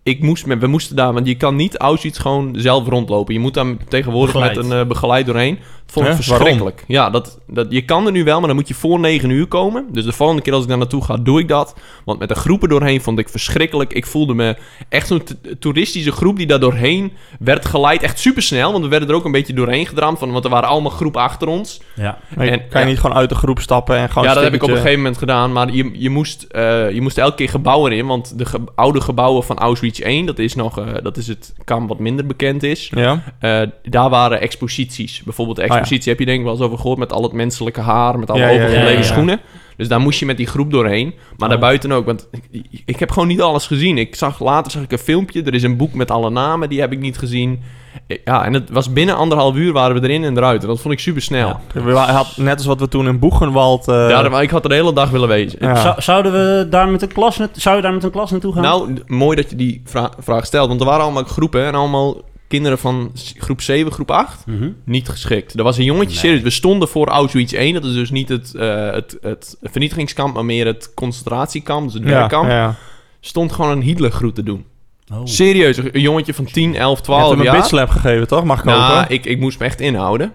ik 0.03 0.23
moest 0.23 0.47
met, 0.47 0.59
we 0.59 0.67
moesten 0.67 0.97
daar, 0.97 1.13
want 1.13 1.27
je 1.27 1.35
kan 1.35 1.57
niet 1.57 1.77
Auschwitz 1.77 2.21
gewoon 2.21 2.55
zelf 2.59 2.89
rondlopen. 2.89 3.35
Je 3.35 3.41
moet 3.41 3.55
daar 3.55 3.67
tegenwoordig 3.89 4.33
Begeleid. 4.35 4.57
met 4.57 4.65
een 4.71 4.81
eh, 4.81 4.87
begeleid 4.87 5.27
doorheen. 5.27 5.59
Vond 5.87 6.07
ik 6.07 6.13
Hè? 6.13 6.23
verschrikkelijk. 6.23 6.85
Ja, 6.87 7.11
dat, 7.11 7.39
dat, 7.47 7.67
je 7.71 7.83
kan 7.85 8.07
er 8.07 8.13
nu 8.13 8.25
wel, 8.25 8.39
maar 8.39 8.47
dan 8.47 8.57
moet 8.57 8.69
je 8.69 8.75
voor 8.75 9.01
9 9.01 9.31
uur 9.31 9.47
komen. 9.47 9.87
Dus 9.93 10.05
de 10.05 10.13
volgende 10.13 10.43
keer 10.43 10.53
als 10.53 10.63
ik 10.63 10.69
daar 10.69 10.79
naartoe 10.79 11.05
ga, 11.05 11.17
doe 11.17 11.41
ik 11.41 11.49
dat. 11.49 11.75
Want 12.05 12.19
met 12.19 12.29
de 12.29 12.35
groepen 12.35 12.69
doorheen 12.69 13.01
vond 13.01 13.19
ik 13.19 13.29
verschrikkelijk. 13.29 13.93
Ik 13.93 14.07
voelde 14.07 14.35
me 14.35 14.57
echt 14.89 15.07
zo'n 15.07 15.23
toeristische 15.59 16.13
groep 16.13 16.37
die 16.37 16.47
daar 16.47 16.61
doorheen 16.61 17.13
werd 17.39 17.65
geleid. 17.67 18.03
Echt 18.03 18.19
supersnel, 18.19 18.73
want 18.73 18.85
we 18.85 18.91
werden 18.91 19.09
er 19.09 19.15
ook 19.15 19.25
een 19.25 19.33
beetje 19.33 19.53
doorheen 19.53 19.87
gedramd. 19.87 20.19
Van, 20.19 20.33
want 20.33 20.45
er 20.45 20.51
waren 20.51 20.69
allemaal 20.69 20.91
groepen 20.91 21.21
achter 21.21 21.49
ons. 21.49 21.81
Ja. 21.95 22.19
En- 22.37 22.47
kan 22.49 22.51
je 22.71 22.79
ja. 22.79 22.85
niet 22.85 23.01
gewoon 23.01 23.17
uit 23.17 23.29
de 23.29 23.35
groep 23.35 23.61
stappen 23.61 23.97
en 23.97 24.09
gewoon 24.09 24.29
ja, 24.29 24.35
dat 24.35 24.43
heb 24.43 24.55
ik 24.55 24.63
op 24.63 24.69
een 24.69 24.77
gegeven 24.77 24.97
moment 24.99 25.19
gedaan. 25.19 25.53
Maar 25.53 25.73
je, 25.73 25.91
je, 25.93 26.11
moest, 26.11 26.43
eh, 26.43 26.91
je 26.91 27.01
moest 27.01 27.19
elke 27.19 27.37
keer 27.37 27.49
gebouwen 27.49 27.93
in. 27.93 28.07
Want 28.07 28.39
de 28.39 28.45
ge- 28.45 28.61
oude 28.75 29.01
gebouwen 29.01 29.45
van 29.45 29.59
Auschwitz 29.59 30.01
1, 30.01 30.27
dat 30.27 30.39
is, 30.39 30.55
nog, 30.55 30.79
eh, 30.79 30.87
dat 31.03 31.17
is 31.17 31.27
het 31.27 31.55
kamp 31.65 31.89
wat 31.89 31.99
minder 31.99 32.27
bekend 32.27 32.63
is. 32.63 32.91
Ja? 32.95 33.23
Eh, 33.39 33.61
daar 33.83 34.11
waren 34.11 34.41
exposities. 34.41 35.23
Bijvoorbeeld 35.25 35.57
de 35.57 35.63
Oh 35.83 35.87
ja. 35.89 36.11
heb 36.11 36.19
je 36.19 36.25
denk 36.25 36.39
ik 36.39 36.45
wel 36.45 36.53
eens 36.55 36.63
over 36.63 36.79
gehoord... 36.79 36.99
met 36.99 37.13
al 37.13 37.23
het 37.23 37.33
menselijke 37.33 37.81
haar, 37.81 38.19
met 38.19 38.31
alle 38.31 38.39
Ja, 38.41 38.47
ja, 38.49 38.53
ja, 38.53 38.59
overgebleven 38.59 38.93
ja, 38.99 38.99
ja. 39.07 39.13
schoenen. 39.13 39.41
Dus 39.77 39.89
daar 39.89 40.01
moest 40.01 40.19
je 40.19 40.27
met 40.27 40.37
die 40.37 40.47
groep 40.47 40.71
doorheen. 40.71 41.07
Maar 41.17 41.35
Oh. 41.39 41.49
daarbuiten 41.49 41.93
ook, 41.93 42.07
want 42.07 42.29
ik, 42.51 42.67
ik 42.85 42.99
heb 42.99 43.11
gewoon 43.11 43.29
niet 43.29 43.41
alles 43.43 43.67
gezien. 43.67 43.99
Ik 43.99 44.15
zag, 44.15 44.41
later 44.41 44.73
zag 44.73 44.83
ik 44.83 44.93
een 44.93 44.99
filmpje, 44.99 45.43
er 45.43 45.55
is 45.55 45.63
een 45.63 45.77
boek 45.77 45.95
met 45.95 46.11
alle 46.11 46.31
namen, 46.31 46.69
die 46.69 46.81
heb 46.81 46.93
ik 46.93 46.99
niet 46.99 47.19
gezien. 47.19 47.61
Eh, 48.07 48.19
Ja, 48.25 48.45
en 48.45 48.53
het 48.55 48.71
was 48.71 48.93
binnen 48.93 49.17
anderhalf 49.17 49.55
uur 49.55 49.73
waren 49.73 50.01
we 50.01 50.09
erin 50.09 50.25
en 50.25 50.37
eruit. 50.37 50.63
En 50.63 50.69
dat 50.69 50.81
vond 50.81 50.95
ik 50.95 51.01
super 51.01 51.23
snel. 51.23 51.49
Ja. 51.49 51.61
Ja. 51.75 51.83
We 51.83 51.93
wa- 51.93 52.11
had, 52.13 52.33
net 52.37 52.57
als 52.57 52.67
wat 52.67 52.81
we 52.81 52.89
toen 52.89 53.07
in 53.09 53.19
Boegenwald... 53.19 53.89
eh, 53.89 54.29
maar 54.31 54.43
ik 54.43 54.51
had 54.51 54.63
er 54.63 54.69
de 54.69 54.75
hele 54.75 54.93
dag 54.93 55.11
willen 55.11 55.29
wezen. 55.29 55.59
Ja. 55.61 55.75
Zou- 55.77 56.03
zouden 56.03 56.33
we 56.33 56.67
daar 56.71 56.89
met 56.89 57.03
een 57.03 57.13
klas, 57.13 57.37
net, 57.39 57.51
zou 57.53 57.77
je 57.77 57.83
daar 57.83 57.95
met 57.95 58.05
een 58.05 58.11
klas 58.11 58.31
naartoe 58.31 58.53
gaan? 58.53 58.63
Nou, 58.63 58.95
mooi 59.07 59.37
dat 59.37 59.51
je 59.51 59.57
die 59.57 59.83
vra- 59.85 60.13
vraag 60.19 60.47
stelt. 60.47 60.69
Want 60.69 60.81
er 60.81 60.87
waren 60.87 61.03
allemaal 61.05 61.25
groepen 61.25 61.65
en 61.65 61.75
allemaal 61.75 62.17
kinderen 62.49 62.79
van 62.79 63.13
groep 63.39 63.61
7, 63.61 63.93
groep 63.93 64.11
8. 64.11 64.47
Mhm. 64.47 64.71
Niet 64.85 65.09
geschikt. 65.09 65.55
Er 65.59 65.65
was 65.65 65.77
een 65.79 65.85
jongetje, 65.85 66.09
Nee. 66.09 66.17
serieus. 66.19 66.43
We 66.43 66.51
stonden 66.51 66.89
voor 66.89 67.09
Auschwitz 67.09 67.53
1. 67.53 67.75
Dat 67.75 67.85
is 67.85 67.95
dus 67.95 68.11
niet 68.11 68.29
het, 68.29 68.55
eh, 68.55 68.91
het, 68.91 69.17
het 69.21 69.57
vernietigingskamp, 69.63 70.35
maar 70.35 70.45
meer 70.45 70.67
het 70.67 70.95
concentratiekamp. 70.95 71.85
Dus 71.85 71.95
het 71.95 72.03
ja, 72.03 72.09
werkkamp. 72.09 72.51
ja. 72.51 72.75
Stond 73.21 73.53
gewoon 73.53 73.71
een 73.71 73.83
Hitlergroet 73.83 74.35
te 74.35 74.43
doen. 74.43 74.65
Oh. 75.13 75.21
Serieus, 75.25 75.77
een 75.77 76.01
jongetje 76.01 76.35
van 76.35 76.45
10, 76.45 76.75
11, 76.75 76.79
Je 76.89 76.95
hebt 76.95 77.03
12 77.05 77.31
hem 77.31 77.39
een 77.39 77.45
jaar. 77.45 77.57
bitslap 77.57 77.89
gegeven, 77.89 78.29
toch? 78.29 78.45
Mag 78.45 78.59
ik 78.59 78.65
Nou, 78.65 78.95
hopen? 78.97 79.15
ik, 79.15 79.25
ik 79.27 79.41
moest 79.41 79.59
me 79.59 79.65
echt 79.65 79.81
inhouden. 79.81 80.33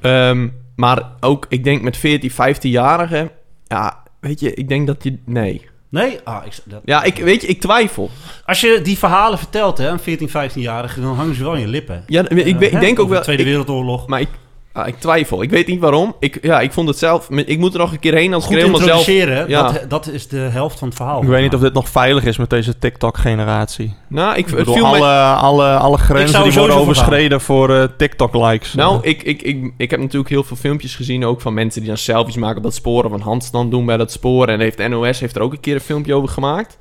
Ehm, 0.00 0.48
maar 0.76 1.02
ook, 1.20 1.46
ik 1.48 1.64
denk 1.64 1.82
met 1.82 1.96
14, 1.96 2.30
15-jarigen... 2.30 3.30
Ja, 3.66 4.02
weet 4.20 4.40
je, 4.40 4.54
ik 4.54 4.68
denk 4.68 4.86
dat 4.86 5.02
je... 5.04 5.18
Nee. 5.24 5.70
Nee? 5.92 6.18
Ah, 6.24 6.46
ik, 6.46 6.52
dat- 6.64 6.80
Ja, 6.84 7.02
ik, 7.02 7.16
weet 7.16 7.40
je, 7.42 7.46
ik 7.46 7.60
twijfel. 7.60 8.10
Als 8.44 8.60
je 8.60 8.80
die 8.82 8.98
verhalen 8.98 9.38
vertelt, 9.38 9.78
hè, 9.78 9.88
een 9.88 9.98
14, 9.98 10.28
15-jarige, 10.28 11.00
dan 11.00 11.14
hangen 11.14 11.34
ze 11.34 11.42
wel 11.42 11.54
in 11.54 11.60
je 11.60 11.66
lippen. 11.68 12.04
Ja, 12.06 12.20
ik, 12.20 12.30
ik, 12.30 12.60
Eh, 12.60 12.66
ik 12.66 12.72
hè, 12.72 12.80
denk 12.80 12.98
ook 12.98 13.08
wel... 13.08 13.18
De 13.18 13.24
Tweede 13.24 13.42
ik- 13.42 13.48
Wereldoorlog. 13.48 14.06
Maar 14.06 14.20
ik, 14.20 14.28
ah, 14.72 14.86
ik 14.86 14.98
twijfel. 14.98 15.42
Ik 15.42 15.50
weet 15.50 15.66
niet 15.66 15.80
waarom. 15.80 16.14
Ik, 16.20 16.38
ja, 16.42 16.60
ik 16.60 16.72
vond 16.72 16.88
het 16.88 16.98
zelf... 16.98 17.30
Ik 17.30 17.58
moet 17.58 17.72
er 17.72 17.78
nog 17.78 17.92
een 17.92 17.98
keer 17.98 18.14
heen 18.14 18.34
als 18.34 18.42
ik 18.42 18.48
Goed 18.48 18.58
er 18.58 18.64
helemaal 18.66 19.02
zelf... 19.02 19.48
ja. 19.48 19.72
dat, 19.72 19.90
dat 19.90 20.06
is 20.06 20.28
de 20.28 20.36
helft 20.36 20.78
van 20.78 20.88
het 20.88 20.96
verhaal. 20.96 21.22
Ik 21.22 21.28
weet 21.28 21.42
niet 21.42 21.54
of 21.54 21.60
dit 21.60 21.72
nog 21.72 21.88
veilig 21.88 22.24
is 22.24 22.36
met 22.36 22.50
deze 22.50 22.78
TikTok-generatie. 22.78 23.94
Nou, 24.08 24.36
ik, 24.36 24.46
Ik 24.48 24.54
bedoel, 24.54 24.74
viel 24.74 24.90
mij- 24.90 25.00
alle, 25.00 25.34
alle, 25.34 25.76
alle 25.76 25.98
grenzen 25.98 26.28
zou 26.28 26.44
die 26.44 26.58
worden 26.58 26.76
overschreden 26.76 27.40
voor 27.40 27.74
eh, 27.74 27.84
TikTok-likes. 27.96 28.74
Nou, 28.74 28.98
ik, 29.02 29.22
ik, 29.22 29.42
ik, 29.42 29.72
ik 29.76 29.90
heb 29.90 30.00
natuurlijk 30.00 30.30
heel 30.30 30.44
veel 30.44 30.56
filmpjes 30.56 30.94
gezien, 30.94 31.24
ook 31.24 31.40
van 31.40 31.54
mensen 31.54 31.80
die 31.80 31.88
dan 31.88 31.98
selfies 31.98 32.36
maken 32.36 32.56
op 32.56 32.62
dat 32.62 32.74
spoor 32.74 33.04
of 33.04 33.12
een 33.12 33.20
handstand 33.20 33.70
doen 33.70 33.86
bij 33.86 33.96
dat 33.96 34.12
spoor. 34.12 34.48
En 34.48 34.60
heeft 34.60 34.88
NOS 34.88 35.20
heeft 35.20 35.36
er 35.36 35.42
ook 35.42 35.52
een 35.52 35.60
keer 35.60 35.74
een 35.74 35.80
filmpje 35.80 36.14
over 36.14 36.28
gemaakt. 36.28 36.76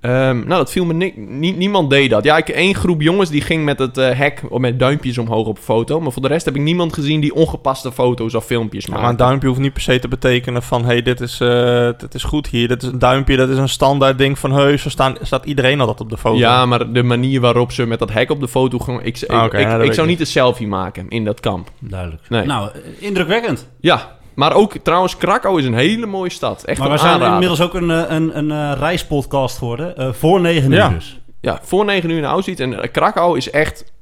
Ehm, 0.00 0.36
nou, 0.36 0.48
dat 0.48 0.70
viel 0.70 0.84
me 0.84 0.92
ni- 0.92 1.12
nie- 1.16 1.56
niemand 1.56 1.90
deed 1.90 2.10
dat. 2.10 2.24
Ja, 2.24 2.36
ik 2.36 2.48
één 2.48 2.74
groep 2.74 3.00
jongens 3.00 3.30
die 3.30 3.40
ging 3.40 3.64
met 3.64 3.78
het 3.78 3.98
eh, 3.98 4.10
hek 4.18 4.42
met 4.58 4.78
duimpjes 4.78 5.18
omhoog 5.18 5.46
op 5.46 5.56
een 5.56 5.62
foto. 5.62 6.00
Maar 6.00 6.12
voor 6.12 6.22
de 6.22 6.28
rest 6.28 6.44
heb 6.44 6.54
ik 6.56 6.60
niemand 6.62 6.92
gezien 6.92 7.20
die 7.20 7.34
ongepaste 7.34 7.92
foto's 7.92 8.34
of 8.34 8.44
filmpjes 8.44 8.84
Ja, 8.84 8.88
maakte. 8.90 9.02
maar 9.04 9.12
een 9.12 9.26
duimpje 9.26 9.48
hoeft 9.48 9.60
niet 9.60 9.72
per 9.72 9.82
se 9.82 9.98
te 9.98 10.08
betekenen 10.08 10.62
van... 10.62 10.80
hé, 10.80 10.86
hey, 10.86 11.02
dit, 11.02 11.20
is, 11.20 11.40
eh, 11.40 11.88
dit 11.98 12.14
is 12.14 12.24
goed 12.24 12.46
hier. 12.46 12.68
Dit 12.68 12.82
is 12.82 12.88
een 12.88 12.98
duimpje, 12.98 13.36
dat 13.36 13.48
is 13.48 13.58
een 13.58 13.68
standaard 13.68 14.18
ding 14.18 14.38
van... 14.38 14.52
heus, 14.52 14.82
zo 14.82 14.88
staan, 14.88 15.16
staat 15.22 15.44
iedereen 15.44 15.80
altijd 15.80 16.00
op 16.00 16.10
de 16.10 16.16
foto. 16.18 16.38
Ja, 16.38 16.66
maar 16.66 16.92
de 16.92 17.02
manier 17.02 17.40
waarop 17.40 17.72
ze 17.72 17.86
met 17.86 17.98
dat 17.98 18.12
hek 18.12 18.30
op 18.30 18.40
de 18.40 18.48
foto 18.48 18.78
gingen... 18.78 19.04
Ik, 19.04 19.20
ik, 19.20 19.30
Ah, 19.30 19.44
ik, 19.44 19.52
nou, 19.52 19.76
dat 19.78 19.86
ik 19.86 19.92
zou 19.92 20.06
niet 20.06 20.20
een 20.20 20.26
selfie 20.26 20.66
maken 20.66 21.08
in 21.08 21.24
dat 21.24 21.40
kamp. 21.40 21.70
Duidelijk. 21.78 22.22
Nee. 22.28 22.44
Nou, 22.46 22.70
eh, 22.74 22.80
indrukwekkend. 22.98 23.68
Ja, 23.80 24.15
maar 24.36 24.52
ook 24.54 24.72
trouwens, 24.82 25.16
Krakau 25.16 25.58
is 25.58 25.64
een 25.64 25.74
hele 25.74 26.06
mooie 26.06 26.30
stad. 26.30 26.64
Echt 26.64 26.78
maar 26.78 26.86
een 26.86 26.92
we 26.92 26.98
zijn 26.98 27.12
aanrader. 27.12 27.32
inmiddels 27.34 27.60
ook 27.60 27.74
een, 27.74 27.90
eh, 27.90 28.02
een, 28.08 28.38
een, 28.38 28.50
eh, 28.50 28.78
reispodcast 28.78 29.58
geworden. 29.58 29.96
eh, 29.96 30.12
voor 30.12 30.40
negen 30.40 30.70
uur 30.70 30.76
Ja. 30.76 30.88
dus. 30.88 31.20
Ja, 31.40 31.58
voor 31.62 31.84
9 31.84 32.10
uur 32.10 32.18
in 32.18 32.24
Auschwitz. 32.24 32.60
En 32.60 32.90
Krakau 32.90 33.36
is 33.36 33.50
echt 33.50 33.92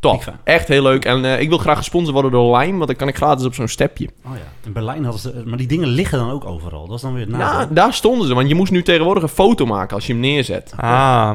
top. 0.00 0.32
Echt 0.44 0.68
heel 0.68 0.82
leuk. 0.82 1.04
En 1.04 1.24
eh, 1.24 1.40
ik 1.40 1.48
wil 1.48 1.58
graag 1.58 1.76
gesponsord 1.76 2.12
worden 2.12 2.30
door 2.30 2.56
Lime, 2.58 2.74
want 2.76 2.86
dan 2.86 2.96
kan 2.96 3.08
ik 3.08 3.16
gratis 3.16 3.44
op 3.44 3.54
zo'n 3.54 3.68
stepje. 3.68 4.08
Oh 4.26 4.32
ja, 4.34 4.40
in 4.66 4.72
Berlijn 4.72 5.02
hadden 5.04 5.20
ze... 5.20 5.42
Maar 5.44 5.58
die 5.58 5.66
dingen 5.66 5.88
liggen 5.88 6.18
dan 6.18 6.30
ook 6.30 6.44
overal. 6.44 6.86
Dat 6.86 6.96
is 6.96 7.02
dan 7.02 7.14
weer 7.14 7.26
het 7.26 7.36
Ja, 7.36 7.66
daar 7.70 7.92
stonden 7.94 8.26
ze. 8.28 8.34
Want 8.34 8.48
je 8.48 8.54
moest 8.54 8.72
nu 8.72 8.82
tegenwoordig 8.82 9.22
een 9.22 9.28
foto 9.28 9.66
maken 9.66 9.94
als 9.94 10.06
je 10.06 10.12
hem 10.12 10.20
neerzet. 10.20 10.72
Ah, 10.76 11.30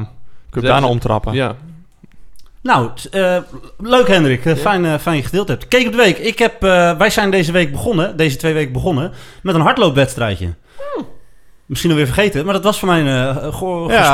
kun 0.50 0.60
je 0.62 0.66
daarna 0.68 0.86
is- 0.86 0.92
omtrappen. 0.92 1.32
Ja. 1.32 1.56
Nou, 2.62 2.90
eh, 3.10 3.36
leuk 3.78 4.08
Hendrik. 4.08 4.44
Eh, 4.46 4.56
fijn, 4.56 4.84
eh, 4.84 4.98
fijn 4.98 5.16
je 5.16 5.22
gedeeld 5.22 5.48
hebt. 5.48 5.68
Keek 5.68 5.86
op 5.86 5.92
de 5.92 5.98
week. 5.98 6.18
Ik 6.18 6.38
heb, 6.38 6.60
wij 6.98 7.10
zijn 7.10 7.30
deze 7.30 7.52
week 7.52 7.72
begonnen, 7.72 8.16
deze 8.16 8.36
twee 8.36 8.52
weken 8.52 8.72
begonnen, 8.72 9.12
met 9.42 9.54
een 9.54 9.60
hardloopwedstrijdje. 9.60 10.54
misschien 11.66 11.90
alweer 11.90 12.06
vergeten, 12.06 12.44
maar 12.44 12.54
dat 12.54 12.64
was 12.64 12.78
voor 12.78 12.88
mij 12.88 13.02
Ja. 13.02 13.32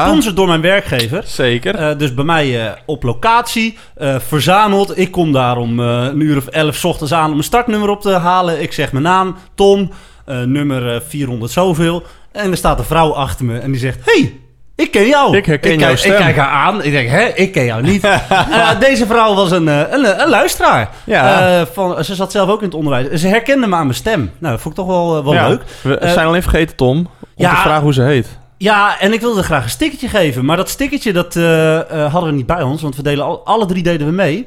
gesponsord 0.03 0.37
door 0.37 0.47
mijn 0.47 0.61
werkgever. 0.61 1.23
Zeker. 1.26 1.99
Dus 1.99 2.15
bij 2.15 2.25
mij 2.25 2.75
op 2.87 3.03
locatie, 3.03 3.79
verzameld. 4.19 4.99
Ik 4.99 5.11
kom 5.11 5.33
daar 5.33 5.57
om 5.57 5.79
een 5.79 6.21
uur 6.21 6.37
of 6.37 6.47
elf 6.47 6.75
's 6.76 6.85
ochtends 6.85 7.12
aan 7.12 7.25
om 7.26 7.31
mijn 7.31 7.43
startnummer 7.43 7.88
op 7.88 8.00
te 8.00 8.11
halen. 8.12 8.62
Ik 8.62 8.73
zeg 8.73 8.93
mijn 8.93 9.05
naam, 9.05 9.37
Tom, 9.55 9.91
nummer 10.26 10.95
eh, 10.95 11.00
400 11.09 11.53
zoveel. 11.53 12.03
En 12.33 12.50
er 12.50 12.57
staat 12.57 12.79
een 12.79 12.85
vrouw 12.85 13.12
achter 13.15 13.45
me 13.45 13.59
en 13.59 13.71
die 13.71 13.81
zegt... 13.81 13.99
Hey, 14.05 14.41
ik 14.76 14.90
ken 14.90 15.06
jou. 15.06 15.37
Ik 15.37 15.47
herken 15.47 15.73
ik, 15.73 15.78
jouw 15.78 15.88
kijk- 15.88 15.99
stem. 16.00 16.12
Ik 16.12 16.18
kijk 16.18 16.37
haar 16.37 16.49
aan. 16.50 16.83
Ik 16.83 16.92
denk, 16.92 17.09
hè, 17.09 17.25
ik 17.26 17.52
ken 17.52 17.64
jou 17.64 17.83
niet. 17.83 18.04
Eh, 18.50 18.80
deze 18.80 19.06
vrouw 19.06 19.35
was 19.35 19.50
een, 19.50 19.68
eh, 19.68 19.80
een, 19.90 20.21
een 20.21 20.28
luisteraar. 20.28 20.90
Ja. 21.04 21.49
Eh, 21.61 21.66
van, 21.73 22.04
ze 22.04 22.14
zat 22.14 22.33
zelf 22.33 22.49
ook 22.49 22.59
in 22.61 22.66
het 22.66 22.75
onderwijs. 22.75 23.21
Ze 23.21 23.28
herkende 23.28 23.66
me 23.66 23.75
aan 23.76 23.83
mijn 23.87 23.95
stem. 23.99 24.30
Nou, 24.38 24.52
dat 24.52 24.62
vond 24.62 24.78
ik 24.78 24.85
toch 24.85 24.90
wel, 24.95 25.16
eh, 25.18 25.25
wel 25.25 25.33
Ja. 25.35 25.49
leuk. 25.49 25.62
We 25.83 25.99
Eh, 25.99 26.12
zijn 26.12 26.26
alleen 26.26 26.42
vergeten, 26.42 26.76
Tom, 26.76 26.97
om 26.99 27.09
ja. 27.37 27.54
te 27.54 27.61
vragen 27.61 27.83
hoe 27.83 27.92
ze 27.92 28.02
heet. 28.02 28.38
Ja, 28.59 29.00
en 29.00 29.12
ik 29.12 29.21
wilde 29.21 29.42
graag 29.42 29.64
een 29.64 29.71
stickertje 29.71 30.09
geven. 30.09 30.45
Maar 30.45 30.56
dat 30.56 30.68
stickertje 30.68 31.12
dat, 31.12 31.37
eh, 31.37 31.76
eh, 32.04 32.12
hadden 32.12 32.30
we 32.30 32.37
niet 32.37 32.47
bij 32.47 32.62
ons. 32.62 32.83
Want 32.83 32.97
we 32.97 33.02
delen 33.02 33.25
al, 33.25 33.45
alle 33.47 33.66
drie 33.66 33.83
deden 33.83 34.06
we 34.06 34.12
mee. 34.12 34.47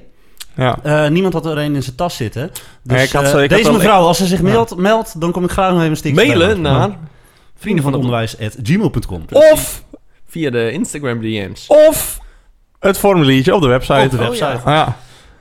Ja. 0.55 0.77
Eh, 0.83 1.07
niemand 1.07 1.33
had 1.33 1.45
er 1.45 1.57
een 1.57 1.75
in 1.75 1.83
zijn 1.83 1.95
tas 1.95 2.15
zitten. 2.15 2.51
Dus 2.83 3.03
ik 3.03 3.12
had 3.12 3.33
eh, 3.33 3.43
ik 3.43 3.50
deze 3.50 3.71
mevrouw, 3.71 4.01
als 4.05 4.17
ze 4.17 4.25
zich 4.25 4.41
meldt, 4.41 4.75
meldt, 4.75 5.21
dan 5.21 5.31
kom 5.31 5.43
ik 5.43 5.51
graag 5.51 5.69
nog 5.69 5.77
even 5.79 5.89
een 5.91 5.98
stickertje 5.98 6.36
Mailen 6.38 6.62
naar 6.62 6.89
vrienden 7.59 7.83
van 7.83 7.93
het 7.93 8.01
onderwijs.gmail.com. 8.01 9.25
Of, 9.31 9.83
via 10.29 10.50
de 10.50 10.71
Instagram 10.71 11.19
DM's. 11.21 11.65
of 11.67 12.19
het 12.79 12.98
formuliertje 12.98 13.55
op 13.55 13.62
de 13.62 13.67
website. 13.67 14.01
Op 14.05 14.12
de 14.12 14.17
website. 14.17 14.45
Oh, 14.57 14.62
ja. 14.65 14.74
Ja. 14.74 14.95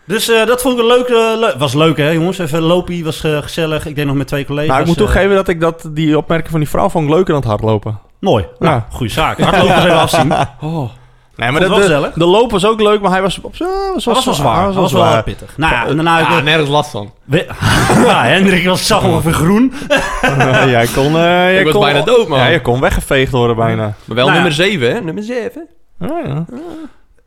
Dus 0.07 0.29
eh, 0.29 0.47
dat 0.47 0.63
vond 0.63 0.75
ik 0.75 0.81
een 0.81 0.87
leuk. 0.87 1.07
eh, 1.09 1.39
leuk. 1.39 1.55
Was 1.59 1.75
leuk, 1.75 1.97
hè, 1.97 2.11
jongens? 2.11 2.39
Even 2.39 2.61
lopie, 2.63 3.05
was 3.05 3.25
eh, 3.25 3.43
gezellig. 3.43 3.87
Ik 3.87 3.97
deed 3.97 4.07
nog 4.07 4.15
met 4.17 4.27
twee 4.27 4.45
collega's. 4.45 4.69
Nou, 4.69 4.81
ik 4.81 4.87
moet 4.87 4.97
eh, 4.97 5.03
toegeven 5.05 5.35
dat 5.35 5.49
ik 5.49 5.61
dat, 5.61 5.89
die 5.91 6.17
opmerking 6.17 6.51
van 6.51 6.61
die 6.61 6.69
vrouw 6.69 6.89
vond 6.89 7.05
ik 7.05 7.11
leuker 7.11 7.27
dan 7.33 7.37
het 7.41 7.49
hardlopen. 7.51 7.99
Mooi. 8.21 8.47
Nou, 8.59 8.75
Ja. 8.75 8.87
goede 8.91 9.13
zaak. 9.13 9.41
Hardlopen 9.41 9.77
even 9.79 9.93
afzien. 9.99 10.33
Oh. 10.61 10.91
Nee, 11.39 11.51
maar 11.51 11.61
de, 11.61 11.69
wel 11.69 12.11
de, 12.15 12.25
loop 12.25 12.51
was 12.51 12.67
ook 12.67 12.81
leuk, 12.81 13.01
maar 13.01 13.11
hij 13.11 13.23
was, 13.23 13.41
op, 13.41 13.57
zo- 13.57 13.93
was, 13.95 14.05
was 14.05 14.25
wel 14.25 14.35
zwaar. 14.35 14.65
Dat 14.67 14.75
was 14.75 14.93
wel 14.93 15.23
pittig. 15.23 15.57
Nou 15.57 15.73
ja, 15.75 15.87
en 15.87 15.95
daarna... 15.95 16.21
Ah, 16.29 16.37
ik, 16.39 16.45
nergens 16.45 16.69
last 16.69 16.91
van. 16.91 17.13
we- 17.25 17.47
ja, 18.07 18.25
Hendrik 18.25 18.67
was, 18.67 18.87
zag 18.87 19.05
ongeveer 19.05 19.33
groen. 19.33 19.73
jij 20.67 20.87
kon, 20.95 21.07
eh, 21.07 21.13
jij 21.23 21.59
Ik 21.59 21.65
was 21.65 21.73
kon, 21.73 21.83
bijna 21.83 22.01
dood, 22.03 22.29
man. 22.29 22.39
Ja, 22.39 22.47
je 22.47 22.61
kon 22.61 22.81
weggeveegd 22.81 23.33
worden 23.33 23.57
bijna. 23.57 23.83
Maar 23.83 24.17
wel 24.17 24.17
Nou 24.17 24.29
ja. 24.29 24.33
nummer 24.35 24.53
7, 24.53 24.95
hè? 24.95 25.01
Nummer 25.01 25.23
7. 25.23 25.69
Ja, 25.99 26.21
ja. 26.27 26.45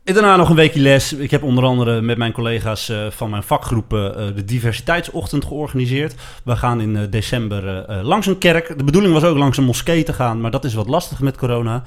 En 0.04 0.14
daarna 0.14 0.36
nog 0.36 0.48
een 0.48 0.56
weekje 0.56 0.80
les. 0.80 1.12
Ik 1.12 1.30
heb 1.30 1.42
onder 1.42 1.64
andere 1.64 2.00
met 2.00 2.16
mijn 2.16 2.32
collega's 2.32 2.88
eh, 2.88 3.06
van 3.10 3.30
mijn 3.30 3.42
vakgroepen 3.42 4.16
eh, 4.16 4.26
de 4.34 4.44
diversiteitsochtend 4.44 5.44
georganiseerd. 5.44 6.14
We 6.44 6.56
gaan 6.56 6.80
in 6.80 6.96
eh, 6.96 7.02
december 7.10 7.86
langs 8.04 8.26
een 8.26 8.38
kerk. 8.38 8.78
De 8.78 8.84
bedoeling 8.84 9.14
was 9.14 9.24
ook 9.24 9.36
langs 9.36 9.58
een 9.58 9.64
moskee 9.64 10.02
te 10.02 10.12
gaan, 10.12 10.40
maar 10.40 10.50
dat 10.50 10.64
is 10.64 10.74
wat 10.74 10.88
lastig 10.88 11.20
met 11.20 11.36
corona. 11.36 11.82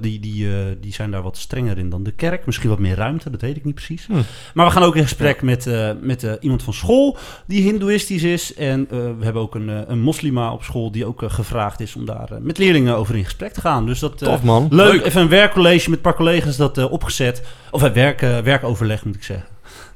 Die, 0.00 0.20
die, 0.20 0.48
die 0.80 0.92
zijn 0.92 1.10
daar 1.10 1.22
wat 1.22 1.36
strenger 1.36 1.78
in 1.78 1.90
dan 1.90 2.02
de 2.02 2.10
kerk. 2.10 2.46
Misschien 2.46 2.68
wat 2.68 2.78
meer 2.78 2.96
ruimte, 2.96 3.30
dat 3.30 3.40
weet 3.40 3.56
ik 3.56 3.64
niet 3.64 3.74
precies. 3.74 4.06
Hm. 4.06 4.12
Maar 4.54 4.66
we 4.66 4.72
gaan 4.72 4.82
ook 4.82 4.96
in 4.96 5.02
gesprek 5.02 5.42
met, 5.42 5.68
met 6.00 6.38
iemand 6.40 6.62
van 6.62 6.72
school 6.74 7.16
die 7.46 7.62
hindoeïstisch 7.62 8.22
is. 8.22 8.54
En 8.54 8.86
we 8.90 9.24
hebben 9.24 9.42
ook 9.42 9.54
een, 9.54 9.90
een 9.90 10.00
moslima 10.00 10.52
op 10.52 10.62
school 10.62 10.90
die 10.90 11.06
ook 11.06 11.22
gevraagd 11.26 11.80
is 11.80 11.96
om 11.96 12.04
daar 12.04 12.28
met 12.40 12.58
leerlingen 12.58 12.96
over 12.96 13.16
in 13.16 13.24
gesprek 13.24 13.52
te 13.52 13.60
gaan. 13.60 13.86
Dus 13.86 13.98
dat, 13.98 14.18
Tof, 14.18 14.42
man. 14.42 14.66
Leuk, 14.70 14.92
Leuk. 14.92 15.04
even 15.04 15.20
een 15.20 15.28
werkcollege 15.28 15.88
met 15.88 15.98
een 15.98 16.04
paar 16.04 16.16
collega's 16.16 16.56
dat 16.56 16.88
opgezet. 16.88 17.43
Of 17.70 17.84
uh, 17.84 17.90
werk, 17.90 18.22
eh, 18.22 18.38
werkoverleg 18.38 19.04
moet 19.04 19.14
ik 19.14 19.22
zeggen. 19.22 19.46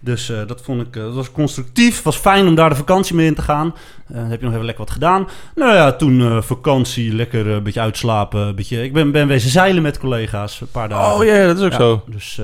Dus 0.00 0.28
eh, 0.28 0.46
dat 0.46 0.62
vond 0.62 0.80
ik, 0.80 0.96
eh, 0.96 1.02
dat 1.02 1.14
was 1.14 1.32
constructief. 1.32 2.02
was 2.02 2.16
fijn 2.16 2.46
om 2.46 2.54
daar 2.54 2.68
de 2.68 2.74
vakantie 2.74 3.14
mee 3.14 3.26
in 3.26 3.34
te 3.34 3.42
gaan. 3.42 3.74
Dan 4.08 4.24
heb 4.24 4.38
je 4.38 4.44
nog 4.44 4.54
even 4.54 4.64
lekker 4.66 4.84
wat 4.84 4.92
gedaan. 4.92 5.28
Nou 5.54 5.74
ja, 5.74 5.92
toen 5.92 6.42
vakantie, 6.42 7.14
lekker 7.14 7.46
een 7.46 7.62
beetje 7.62 7.80
uitslapen. 7.80 8.40
Een 8.40 8.54
beetje, 8.54 8.84
ik 8.84 8.92
ben, 8.92 9.12
ben 9.12 9.28
wezen 9.28 9.50
zeilen 9.50 9.82
met 9.82 9.98
collega's, 9.98 10.60
een 10.60 10.70
paar 10.70 10.88
dagen. 10.88 11.14
Oh 11.14 11.24
ja, 11.24 11.46
dat 11.46 11.56
is 11.56 11.62
ook 11.62 11.70
Ja, 11.70 11.76
zo. 11.76 12.02
Dus 12.06 12.34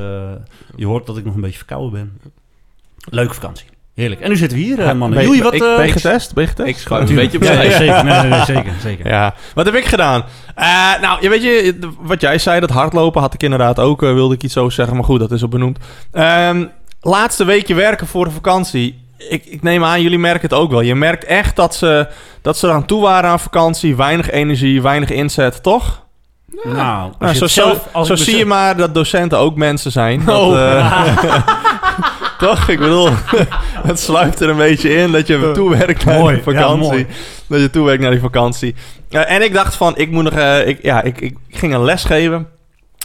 je 0.77 0.87
hoort 0.87 1.07
dat 1.07 1.17
ik 1.17 1.25
nog 1.25 1.35
een 1.35 1.41
beetje 1.41 1.59
verkouden 1.59 1.93
ben. 1.93 2.33
Leuke 3.11 3.35
vakantie. 3.35 3.74
Heerlijk. 3.95 4.21
En 4.21 4.29
nu 4.29 4.37
zitten 4.37 4.59
we 4.59 4.65
hier, 4.65 4.79
eh, 4.79 4.87
mannen. 4.93 5.11
Ben, 5.19 5.27
Jullie, 5.27 5.43
wat... 5.43 5.55
ik, 5.55 5.63
eh, 5.63 5.77
ben 5.77 5.87
je 5.87 5.93
getest? 5.93 6.35
Ben 6.35 6.43
je 6.45 6.49
getest? 6.51 6.69
Ik 6.69 6.77
schuif 6.79 7.09
een 7.09 7.15
beetje 7.15 7.39
op 7.39 7.45
ja, 7.45 7.53
zeker, 7.71 8.05
nee, 8.05 8.21
nee, 8.21 8.29
nee, 8.31 8.45
zeker, 8.45 8.73
zeker. 8.83 9.07
Ja, 9.09 9.35
wat 9.55 9.65
heb 9.65 9.75
ik 9.75 9.85
gedaan? 9.85 10.25
Eh, 10.55 10.67
nou, 11.01 11.19
je 11.23 11.29
weet 11.29 11.43
je, 11.43 11.79
wat 12.01 12.21
jij 12.21 12.39
zei, 12.39 12.61
dat 12.61 12.71
hardlopen 12.71 13.21
had 13.21 13.35
ik 13.35 13.43
inderdaad 13.43 13.79
ook, 13.79 14.03
eh, 14.03 14.13
wilde 14.13 14.35
ik 14.35 14.43
iets 14.43 14.53
zo 14.53 14.69
zeggen, 14.69 14.97
maar 14.97 15.05
goed, 15.05 15.21
dat 15.21 15.31
is 15.33 15.43
al 15.43 15.49
benoemd. 15.49 15.79
Ehm, 16.13 16.65
laatste 17.01 17.45
weekje 17.45 17.75
werken 17.75 18.07
voor 18.07 18.25
de 18.25 18.31
vakantie. 18.31 19.03
Ik, 19.29 19.45
ik 19.47 19.63
neem 19.63 19.85
aan, 19.85 20.03
jullie 20.03 20.19
merken 20.19 20.49
het 20.49 20.59
ook 20.59 20.71
wel. 20.71 20.81
Je 20.81 20.95
merkt 20.95 21.25
echt 21.25 21.57
dat 21.57 21.75
ze, 21.75 22.07
dat 22.43 22.59
ze 22.59 22.67
eraan 22.67 22.87
toe 22.87 23.01
waren 23.03 23.31
aan 23.31 23.41
vakantie, 23.41 23.97
weinig 23.97 24.31
energie, 24.31 24.83
weinig 24.83 25.11
inzet, 25.11 25.63
toch? 25.63 26.03
Nou, 26.65 27.09
als 27.09 27.17
Nou, 27.19 27.33
je 27.33 27.39
zo 27.39 27.45
het 27.45 27.53
zo, 27.53 27.63
zelf- 27.63 27.89
als 27.93 28.07
zo 28.07 28.13
ik 28.13 28.19
zie 28.19 28.37
je 28.37 28.45
maar 28.47 28.77
dat 28.77 28.95
docenten 28.95 29.39
ook 29.39 29.57
mensen 29.57 29.93
zijn. 29.93 30.25
Dat, 30.25 30.37
Oh. 30.41 30.53
eh, 32.41 32.49
toch? 32.49 32.69
Ik 32.69 32.79
bedoel, 32.79 33.09
het 33.91 34.01
sluipt 34.01 34.41
er 34.41 34.49
een 34.49 34.57
beetje 34.57 34.95
in 34.95 35.13
dat 35.13 35.27
je 35.27 35.51
toewerkt 35.55 36.05
naar 36.05 36.19
Mooi, 36.19 36.35
die 36.35 36.43
vakantie. 36.45 37.07
dat 37.47 37.61
je 37.61 37.71
toewerkt 37.71 38.03
naar 38.03 38.11
die 38.11 38.21
vakantie. 38.21 38.75
Eh, 39.11 39.31
en 39.31 39.43
ik 39.43 39.55
dacht 39.55 39.75
van, 39.75 39.97
ik 39.97 40.11
moet 40.11 40.23
nog... 40.25 40.33
eh, 40.33 40.67
ik, 40.69 40.79
ja, 40.83 41.03
ik, 41.03 41.21
ik 41.21 41.37
ging 41.51 41.75
een 41.75 41.85
les 41.85 42.05
geven. 42.05 42.47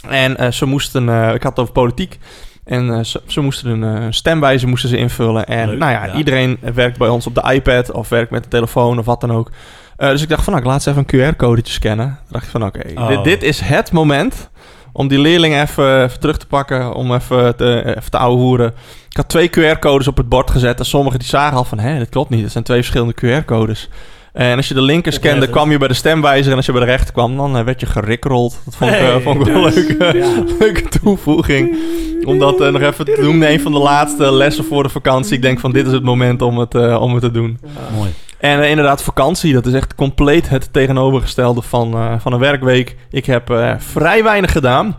En 0.08 0.36
eh, 0.36 0.50
ze 0.50 0.66
moesten... 0.66 1.08
eh, 1.08 1.34
ik 1.34 1.42
had 1.42 1.50
het 1.52 1.60
over 1.60 1.72
politiek. 1.72 2.18
En 2.64 2.90
eh, 2.94 3.04
ze, 3.04 3.20
ze 3.26 3.40
moesten 3.40 3.82
een 3.82 3.98
eh, 4.02 4.06
stemwijzer 4.10 4.68
moesten 4.68 4.88
ze 4.88 4.96
invullen. 4.96 5.46
En 5.46 5.68
Leuk, 5.68 5.78
nou 5.78 5.92
ja, 5.92 6.04
ja. 6.04 6.14
iedereen 6.14 6.58
werkt 6.74 6.98
bij 6.98 7.08
ons 7.08 7.26
op 7.26 7.34
de 7.34 7.52
iPad... 7.52 7.90
of 7.92 8.08
werkt 8.08 8.30
met 8.30 8.42
de 8.42 8.48
telefoon 8.48 8.98
of 8.98 9.04
wat 9.04 9.20
dan 9.20 9.32
ook. 9.32 9.50
Eh, 9.96 10.08
dus 10.08 10.22
ik 10.22 10.28
dacht 10.28 10.44
van, 10.44 10.52
nou, 10.52 10.64
ik 10.64 10.70
laat 10.70 10.82
ze 10.82 10.90
even 10.90 11.04
een 11.06 11.32
QR-codetje 11.34 11.72
scannen. 11.72 12.06
Toen 12.06 12.26
dacht 12.30 12.44
ik 12.44 12.50
van, 12.50 12.64
oké, 12.64 12.80
Oh. 12.94 13.08
dit, 13.08 13.24
dit 13.24 13.42
is 13.42 13.60
het 13.60 13.92
moment... 13.92 14.50
om 14.92 15.08
die 15.08 15.18
leerling 15.18 15.60
even, 15.60 16.02
even 16.02 16.20
terug 16.20 16.38
te 16.38 16.46
pakken... 16.46 16.94
om 16.94 17.14
even 17.14 17.56
te, 17.56 17.82
even 17.96 18.10
te 18.10 18.18
ouwehoeren. 18.18 18.74
Ik 19.08 19.16
had 19.16 19.28
twee 19.28 19.50
QR-codes 19.50 20.08
op 20.08 20.16
het 20.16 20.28
bord 20.28 20.50
gezet... 20.50 20.78
en 20.78 20.84
sommigen 20.84 21.18
die 21.18 21.28
zagen 21.28 21.56
al 21.56 21.64
van... 21.64 21.78
hé, 21.78 21.98
dat 21.98 22.08
klopt 22.08 22.30
niet, 22.30 22.42
het 22.42 22.52
zijn 22.52 22.64
twee 22.64 22.78
verschillende 22.78 23.14
QR-codes... 23.14 23.88
En 24.32 24.56
als 24.56 24.68
je 24.68 24.74
de 24.74 24.82
linker 24.82 25.12
scande, 25.12 25.48
kwam 25.48 25.70
je 25.70 25.78
bij 25.78 25.88
de 25.88 25.94
stemwijzer. 25.94 26.50
En 26.50 26.56
als 26.56 26.66
je 26.66 26.72
bij 26.72 26.80
de 26.80 26.86
rechter 26.86 27.12
kwam, 27.12 27.36
dan 27.36 27.56
eh, 27.56 27.64
werd 27.64 27.80
je 27.80 27.86
gerikrold. 27.86 28.60
Dat 28.64 28.76
vond 28.76 28.90
ik, 28.90 28.98
eh, 28.98 29.16
vond 29.16 29.46
ik 29.46 29.52
wel 29.52 29.66
een 29.66 29.74
dus, 29.74 29.86
leuke, 29.86 30.18
ja. 30.18 30.44
leuke 30.58 30.88
toevoeging. 30.88 31.78
Om 32.24 32.38
dat 32.38 32.60
eh, 32.60 32.72
nog 32.72 32.82
even 32.82 33.04
te 33.04 33.18
doen. 33.20 33.42
Een 33.42 33.60
van 33.60 33.72
de 33.72 33.78
laatste 33.78 34.32
lessen 34.32 34.64
voor 34.64 34.82
de 34.82 34.88
vakantie. 34.88 35.34
Ik 35.34 35.42
denk 35.42 35.60
van, 35.60 35.72
dit 35.72 35.86
is 35.86 35.92
het 35.92 36.02
moment 36.02 36.42
om 36.42 36.58
het, 36.58 36.74
eh, 36.74 37.00
om 37.00 37.12
het 37.12 37.22
te 37.22 37.30
doen. 37.30 37.58
Mooi. 37.96 38.10
En 38.40 38.62
eh, 38.62 38.70
inderdaad, 38.70 39.02
vakantie, 39.02 39.52
dat 39.52 39.66
is 39.66 39.72
echt 39.72 39.94
compleet 39.94 40.48
het 40.48 40.72
tegenovergestelde 40.72 41.62
van, 41.62 41.94
eh, 41.94 42.14
van 42.18 42.32
een 42.32 42.38
werkweek. 42.38 42.96
Ik 43.10 43.26
heb 43.26 43.50
eh, 43.50 43.74
vrij 43.78 44.22
weinig 44.22 44.52
gedaan. 44.52 44.96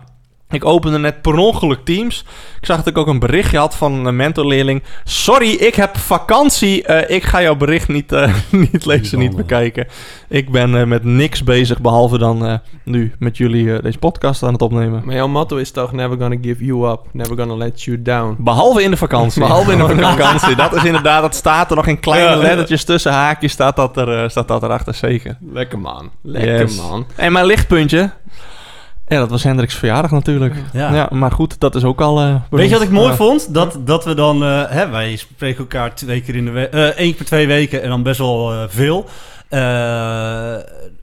Ik 0.51 0.65
opende 0.65 0.97
net 0.97 1.21
per 1.21 1.35
ongeluk 1.35 1.79
Teams. 1.85 2.25
Ik 2.59 2.65
zag 2.65 2.77
dat 2.77 2.87
ik 2.87 2.97
ook 2.97 3.07
een 3.07 3.19
berichtje 3.19 3.57
had 3.57 3.75
van 3.75 4.05
een 4.05 4.15
mentorleerling. 4.15 4.83
Sorry, 5.03 5.51
ik 5.51 5.75
heb 5.75 5.97
vakantie. 5.97 6.83
Eh, 6.83 7.15
ik 7.15 7.23
ga 7.23 7.41
jouw 7.41 7.55
bericht 7.55 7.87
niet, 7.87 8.11
eh, 8.11 8.33
niet 8.71 8.85
lezen, 8.85 9.19
niet 9.19 9.35
bekijken. 9.35 9.87
Ik 10.29 10.49
ben 10.51 10.75
eh, 10.79 10.85
met 10.85 11.03
niks 11.03 11.43
bezig, 11.43 11.79
behalve 11.81 12.17
dan 12.17 12.45
eh, 12.45 12.53
nu 12.83 13.13
met 13.19 13.37
jullie 13.37 13.73
eh, 13.75 13.83
deze 13.83 13.97
podcast 13.97 14.43
aan 14.43 14.53
het 14.53 14.61
opnemen. 14.61 15.01
Maar 15.05 15.15
jouw 15.15 15.27
motto 15.27 15.57
is 15.57 15.71
toch 15.71 15.91
never 15.91 16.17
gonna 16.17 16.37
give 16.41 16.65
you 16.65 16.91
up, 16.91 16.99
never 17.11 17.37
gonna 17.37 17.55
let 17.55 17.83
you 17.83 18.01
down. 18.01 18.35
Behalve 18.39 18.83
in 18.83 18.91
de 18.91 18.97
vakantie. 18.97 19.41
Behalve 19.47 19.71
in 19.71 19.77
de 19.77 19.95
vakantie. 20.11 20.55
Dat 20.55 20.75
is 20.75 20.83
inderdaad, 20.83 21.21
dat 21.21 21.35
staat 21.35 21.69
er 21.69 21.75
nog 21.75 21.87
in 21.87 21.99
kleine 21.99 22.29
Ja. 22.29 22.35
lettertjes 22.35 22.83
tussen 22.83 23.11
haakjes. 23.11 23.51
Staat 23.51 23.75
dat, 23.75 23.97
er, 23.97 24.29
staat 24.29 24.47
dat 24.47 24.63
erachter, 24.63 24.93
zeker. 24.93 25.37
Lekker 25.53 25.79
man, 25.79 26.09
lekker 26.21 26.59
Yes. 26.59 26.75
man. 26.77 27.05
En 27.15 27.31
mijn 27.31 27.45
lichtpuntje. 27.45 28.11
Ja, 29.11 29.19
dat 29.19 29.29
was 29.29 29.43
Hendrik's 29.43 29.75
verjaardag 29.75 30.11
natuurlijk. 30.11 30.55
Ja. 30.73 30.93
Ja, 30.93 31.07
maar 31.11 31.31
goed, 31.31 31.59
dat 31.59 31.75
is 31.75 31.83
ook 31.83 32.01
al. 32.01 32.19
eh, 32.21 32.35
Weet 32.49 32.67
je 32.69 32.73
wat 32.73 32.83
ik 32.83 32.89
mooi 32.89 33.09
Ja. 33.09 33.15
vond? 33.15 33.53
Dat, 33.53 33.77
dat 33.79 34.05
we 34.05 34.13
dan... 34.13 34.43
eh, 34.43 34.61
hè, 34.67 34.89
wij 34.89 35.15
spreken 35.15 35.57
elkaar 35.59 35.95
twee 35.95 36.21
keer 36.21 36.35
in 36.35 36.45
de 36.45 36.51
week... 36.51 36.69
eh 36.73 36.83
één 36.85 37.15
per 37.15 37.25
twee 37.25 37.47
weken 37.47 37.83
en 37.83 37.89
dan 37.89 38.03
best 38.03 38.17
wel 38.19 38.51
eh, 38.53 38.63
veel. 38.67 39.05
Eh, 39.49 39.59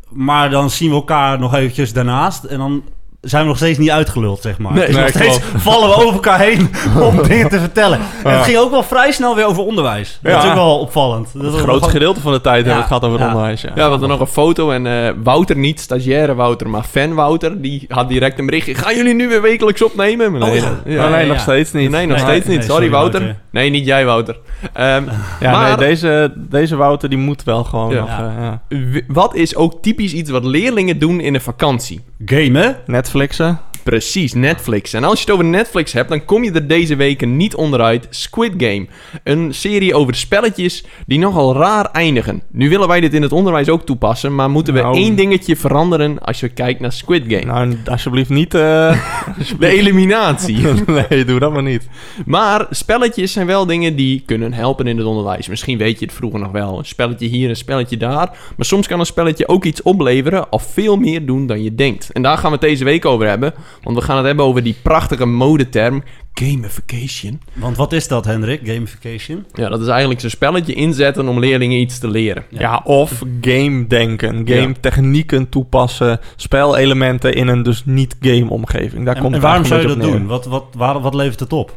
maar 0.08 0.50
dan 0.50 0.70
zien 0.70 0.88
we 0.88 0.94
elkaar 0.94 1.38
nog 1.38 1.54
eventjes 1.54 1.92
daarnaast. 1.92 2.44
En 2.44 2.58
dan 2.58 2.82
zijn 3.20 3.42
we 3.42 3.48
nog 3.48 3.56
steeds 3.56 3.78
niet 3.78 3.90
uitgeluld, 3.90 4.40
zeg 4.42 4.58
maar. 4.58 4.72
Nee, 4.72 4.87
Dus 4.87 4.94
nog 4.94 5.04
nee, 5.04 5.12
steeds 5.12 5.38
vallen 5.56 5.88
we 5.88 5.94
over 5.94 6.12
elkaar 6.12 6.40
heen 6.40 6.70
om 7.08 7.22
dingen 7.22 7.48
te 7.48 7.58
vertellen. 7.60 7.98
En 8.25 8.30
het 8.34 8.44
ging 8.44 8.56
ook 8.58 8.70
wel 8.70 8.82
vrij 8.82 9.12
snel 9.12 9.34
weer 9.34 9.46
over 9.46 9.62
onderwijs. 9.62 10.18
Dat 10.22 10.32
Ja. 10.32 10.38
is 10.42 10.48
ook 10.48 10.54
wel 10.54 10.78
opvallend. 10.78 11.28
Dat 11.34 11.42
Het 11.42 11.52
grootste 11.54 11.80
wel- 11.80 11.88
gedeelte 11.88 12.20
van 12.20 12.32
de 12.32 12.40
tijd 12.40 12.54
hebben 12.56 12.72
we 12.75 12.78
het 12.78 12.87
gehad 12.88 13.04
over 13.04 13.20
onderwijs. 13.26 13.60
Ja. 13.60 13.68
Ja, 13.68 13.75
we 13.84 13.90
hadden 13.90 14.08
nog 14.08 14.20
een 14.20 14.26
foto 14.26 14.70
en 14.70 14.87
eh, 14.87 15.12
Wouter, 15.22 15.56
niet 15.56 15.80
stagiaire 15.80 16.34
Wouter, 16.34 16.68
maar 16.68 16.82
fan 16.82 17.14
Wouter, 17.14 17.60
die 17.62 17.84
had 17.88 18.08
direct 18.08 18.38
een 18.38 18.46
berichtje. 18.46 18.75
Gaan 18.75 18.96
jullie 18.96 19.14
nu 19.14 19.28
weer 19.28 19.42
wekelijks 19.42 19.82
opnemen? 19.82 20.32
Maar 20.32 20.42
Oh, 20.42 20.48
nee, 20.50 20.60
nee, 20.84 21.26
nog 21.26 21.37
ja. 21.37 21.42
steeds 21.42 21.72
niet. 21.72 21.90
Nee, 21.90 22.06
nog 22.06 22.16
Nee, 22.16 22.26
steeds 22.26 22.46
nee, 22.46 22.56
niet. 22.56 22.64
sorry, 22.66 22.84
Sorry, 22.84 22.90
Wouter. 22.90 23.20
Wouter. 23.20 23.40
Nee, 23.50 23.70
niet 23.70 23.87
jij, 23.87 24.04
Wouter. 24.04 24.37
Ehm, 24.72 25.04
Ja, 25.40 25.50
maar 25.58 25.66
nee, 25.78 25.88
deze, 25.88 26.32
deze 26.37 26.76
Wouter 26.76 27.08
die 27.08 27.18
moet 27.18 27.44
wel 27.44 27.64
gewoon 27.64 27.90
Ja. 27.90 28.00
nog. 28.00 28.08
Ja. 28.08 28.34
eh, 28.68 28.78
ja. 28.78 28.90
w- 28.92 29.12
wat 29.14 29.34
is 29.34 29.56
ook 29.56 29.82
typisch 29.82 30.12
iets 30.12 30.30
wat 30.30 30.44
leerlingen 30.44 30.98
doen 30.98 31.20
in 31.20 31.34
een 31.34 31.40
vakantie? 31.40 32.00
Gamen. 32.25 32.76
flexa 33.18 33.58
Precies, 33.88 34.35
Netflix. 34.35 34.92
En 34.92 35.04
als 35.04 35.18
je 35.18 35.25
het 35.25 35.35
over 35.35 35.45
Netflix 35.45 35.92
hebt, 35.92 36.09
dan 36.09 36.25
kom 36.25 36.45
je 36.45 36.52
er 36.52 36.66
deze 36.66 36.97
weken 36.97 37.37
niet 37.37 37.54
onderuit. 37.54 38.07
Squid 38.11 38.52
Game. 38.57 38.87
Een 39.25 39.54
serie 39.54 39.95
over 39.95 40.14
spelletjes 40.14 40.85
die 41.07 41.18
nogal 41.18 41.54
raar 41.54 41.90
eindigen. 41.92 42.42
Nu 42.50 42.68
willen 42.68 42.88
wij 42.88 43.00
dit 43.00 43.14
in 43.14 43.23
het 43.23 43.33
onderwijs 43.33 43.68
ook 43.68 43.87
toepassen, 43.87 44.35
maar 44.35 44.50
moeten 44.50 44.75
we 44.75 44.80
Nou. 44.80 44.97
één 44.97 45.14
dingetje 45.16 45.57
veranderen 45.57 46.18
als 46.18 46.40
je 46.40 46.49
kijkt 46.49 46.80
naar 46.80 46.92
Squid 46.92 47.23
Game. 47.28 47.45
Nou, 47.45 47.76
alsjeblieft 47.85 48.28
niet... 48.30 48.54
eh, 48.54 48.61
De 49.59 49.66
eliminatie. 49.66 50.57
nee, 51.09 51.25
doe 51.25 51.38
dat 51.38 51.52
maar 51.52 51.62
niet. 51.62 51.88
Maar 52.26 52.66
spelletjes 52.71 53.33
zijn 53.33 53.47
wel 53.47 53.66
dingen 53.66 53.97
die 53.97 54.23
kunnen 54.26 54.52
helpen 54.52 54.87
in 54.87 54.97
het 54.97 55.07
onderwijs. 55.07 55.49
Misschien 55.49 55.78
weet 55.78 55.99
je 55.99 56.04
het 56.04 56.14
vroeger 56.14 56.40
nog 56.40 56.52
wel. 56.52 56.78
Een 56.78 56.85
spelletje 56.85 57.26
hier, 57.26 57.49
een 57.49 57.57
spelletje 57.57 57.97
daar. 57.97 58.38
Maar 58.57 58.66
soms 58.66 58.87
kan 58.87 59.00
een 59.00 59.07
spelletje 59.07 59.49
ook 59.49 59.64
iets 59.64 59.83
opleveren 59.83 60.52
of 60.52 60.62
veel 60.73 60.97
meer 60.97 61.26
doen 61.26 61.47
dan 61.47 61.62
je 61.62 61.75
denkt. 61.75 62.11
En 62.12 62.23
daar 62.23 62.37
gaan 62.38 62.50
we 62.50 62.57
het 62.57 62.66
deze 62.68 62.85
week 62.85 63.04
over 63.04 63.28
hebben. 63.28 63.54
Want 63.82 63.97
we 63.97 64.02
gaan 64.02 64.16
het 64.16 64.26
hebben 64.26 64.44
over 64.44 64.62
die 64.62 64.76
prachtige 64.82 65.26
modeterm 65.26 66.02
gamification. 66.32 67.40
Want 67.52 67.76
wat 67.76 67.92
is 67.92 68.08
dat, 68.08 68.25
Hendrik? 68.25 68.61
Gamification? 68.64 69.44
Ja, 69.52 69.68
dat 69.68 69.80
is 69.80 69.87
eigenlijk 69.87 70.20
zo'n 70.20 70.30
spelletje 70.30 70.75
inzetten 70.75 71.28
om 71.28 71.38
leerlingen 71.38 71.78
iets 71.78 71.99
te 71.99 72.08
leren. 72.08 72.44
Ja, 72.49 72.80
of 72.85 73.23
game 73.40 73.87
denken. 73.87 74.49
Game 74.49 74.75
technieken 74.80 75.49
toepassen. 75.49 76.20
Spelelementen 76.37 77.35
in 77.35 77.49
een 77.49 77.62
dus 77.62 77.85
niet 77.85 78.16
game 78.20 78.50
omgeving. 78.50 79.04
Daar 79.04 79.16
En, 79.16 79.23
komt 79.23 79.35
en 79.35 79.40
waarom 79.40 79.64
zou 79.64 79.80
je 79.80 79.87
dat 79.87 80.00
doen? 80.00 80.26
Wat, 80.26 80.47
wat, 80.47 80.64
waar, 80.76 81.00
wat 81.00 81.14
levert 81.14 81.40
het 81.40 81.52
op? 81.52 81.76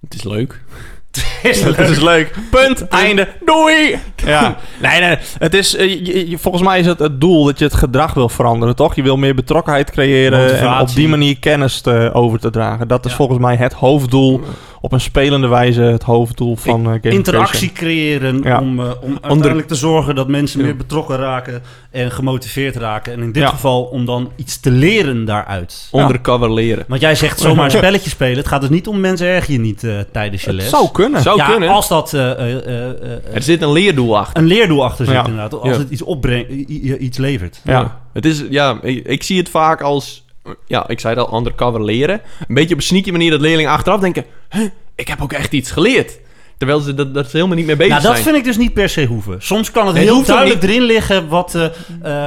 Het 0.00 0.14
is 0.14 0.24
leuk. 0.24 0.64
Is. 1.42 1.62
Het 1.76 1.78
is 1.78 2.00
leuk. 2.00 2.34
Punt. 2.50 2.88
Einde. 2.88 3.28
Doei. 3.44 3.98
Ja. 4.26 4.56
Nee, 4.82 5.00
nee. 5.00 5.16
Het 5.38 5.54
is, 5.54 5.76
eh, 5.76 5.88
je- 6.06 6.30
je- 6.30 6.38
volgens 6.38 6.62
mij 6.64 6.78
is 6.78 6.86
het 6.86 6.98
het 6.98 7.20
doel 7.20 7.44
dat 7.44 7.58
je 7.58 7.64
het 7.64 7.74
gedrag 7.74 8.14
wil 8.14 8.28
veranderen, 8.28 8.76
toch? 8.76 8.94
Je 8.94 9.02
wil 9.02 9.16
meer 9.16 9.34
betrokkenheid 9.34 9.90
creëren 9.90 10.58
en 10.58 10.80
op 10.80 10.94
die 10.94 11.08
manier 11.08 11.38
kennis 11.38 11.80
te, 11.80 12.10
over 12.12 12.38
te 12.38 12.50
dragen. 12.50 12.88
Dat 12.88 13.04
is 13.04 13.10
Ja. 13.10 13.16
volgens 13.16 13.38
mij 13.38 13.56
het 13.56 13.72
hoofddoel. 13.72 14.40
Op 14.80 14.92
een 14.92 15.00
spelende 15.00 15.46
wijze 15.48 15.80
het 15.82 16.02
hoofddoel 16.02 16.56
van 16.56 16.70
eh 16.80 16.84
gamification. 16.86 17.14
Interactie 17.18 17.72
creëren 17.72 18.42
Ja. 18.42 18.60
om, 18.60 18.80
eh, 18.80 18.90
om 19.00 19.18
uiteindelijk 19.20 19.68
te 19.68 19.74
zorgen 19.74 20.14
dat 20.14 20.28
mensen 20.28 20.60
meer 20.62 20.76
betrokken 20.76 21.16
raken 21.16 21.62
en 21.90 22.10
gemotiveerd 22.10 22.76
raken. 22.76 23.12
En 23.12 23.22
in 23.22 23.32
dit 23.32 23.42
Ja. 23.42 23.48
geval 23.48 23.82
om 23.82 24.04
dan 24.04 24.30
iets 24.36 24.60
te 24.60 24.70
leren 24.70 25.24
daaruit. 25.24 25.88
Undercover 25.92 26.52
leren. 26.52 26.84
Want 26.88 27.00
jij 27.00 27.14
zegt 27.14 27.40
zomaar 27.40 27.64
een 27.70 27.70
spelletje 27.70 28.10
spelen. 28.10 28.36
Het 28.36 28.48
gaat 28.48 28.60
dus 28.60 28.70
niet 28.70 28.86
om 28.86 29.00
mensen 29.00 29.26
erg 29.26 29.46
je 29.46 29.58
niet 29.58 29.84
eh, 29.84 29.98
tijdens 30.12 30.42
je 30.42 30.52
les. 30.52 30.64
Het 30.64 30.74
zou 30.74 30.88
kunnen. 30.92 31.22
Zou 31.22 31.36
ja, 31.36 31.46
kunnen. 31.50 31.68
als 31.68 31.88
dat 31.88 32.12
eh, 32.14 32.30
eh, 32.30 32.56
eh, 32.66 32.88
eh, 32.90 33.34
Er 33.34 33.42
zit 33.42 33.62
een 33.62 33.72
leerdoel 33.72 34.18
achter. 34.18 34.42
een 34.42 34.48
leerdoel 34.48 34.84
achter 34.84 35.04
zit 35.04 35.14
Ja. 35.14 35.20
inderdaad. 35.24 35.54
Als 35.60 35.70
Ja. 35.72 35.78
het 35.78 35.90
iets 35.90 36.02
opbrengt, 36.02 36.50
iets 36.50 37.18
levert. 37.18 37.60
Ja. 37.64 38.00
Het 38.12 38.24
is, 38.24 38.44
ja, 38.50 38.78
ik, 38.82 39.06
ik 39.06 39.22
zie 39.22 39.38
het 39.38 39.48
vaak 39.48 39.80
als, 39.82 40.24
ja, 40.66 40.88
ik 40.88 41.00
zei 41.00 41.14
het 41.14 41.26
al, 41.26 41.38
undercover 41.38 41.84
leren. 41.84 42.20
Een 42.48 42.54
beetje 42.54 42.74
op 42.74 42.80
een 42.80 42.86
sneaky 42.86 43.10
manier 43.10 43.30
dat 43.30 43.40
leerlingen 43.40 43.70
achteraf 43.70 44.00
denken, 44.00 44.24
huh, 44.50 44.68
ik 44.94 45.08
heb 45.08 45.22
ook 45.22 45.32
echt 45.32 45.52
iets 45.52 45.70
geleerd. 45.70 46.18
Terwijl 46.58 46.80
ze 46.80 46.94
dat, 46.94 47.14
dat 47.14 47.30
ze 47.30 47.36
helemaal 47.36 47.56
niet 47.56 47.66
mee 47.66 47.76
bezig 47.76 47.92
Nou, 47.92 48.02
dat 48.02 48.12
zijn. 48.12 48.24
vind 48.24 48.36
ik 48.36 48.44
dus 48.44 48.56
niet 48.56 48.74
per 48.74 48.88
se 48.88 49.06
hoeven. 49.06 49.36
Soms 49.42 49.70
kan 49.70 49.86
het 49.86 49.94
Nee, 49.94 50.04
heel 50.04 50.24
duidelijk 50.24 50.62
erin 50.62 50.82
liggen 50.82 51.28
wat, 51.28 51.54
eh, 51.54 51.64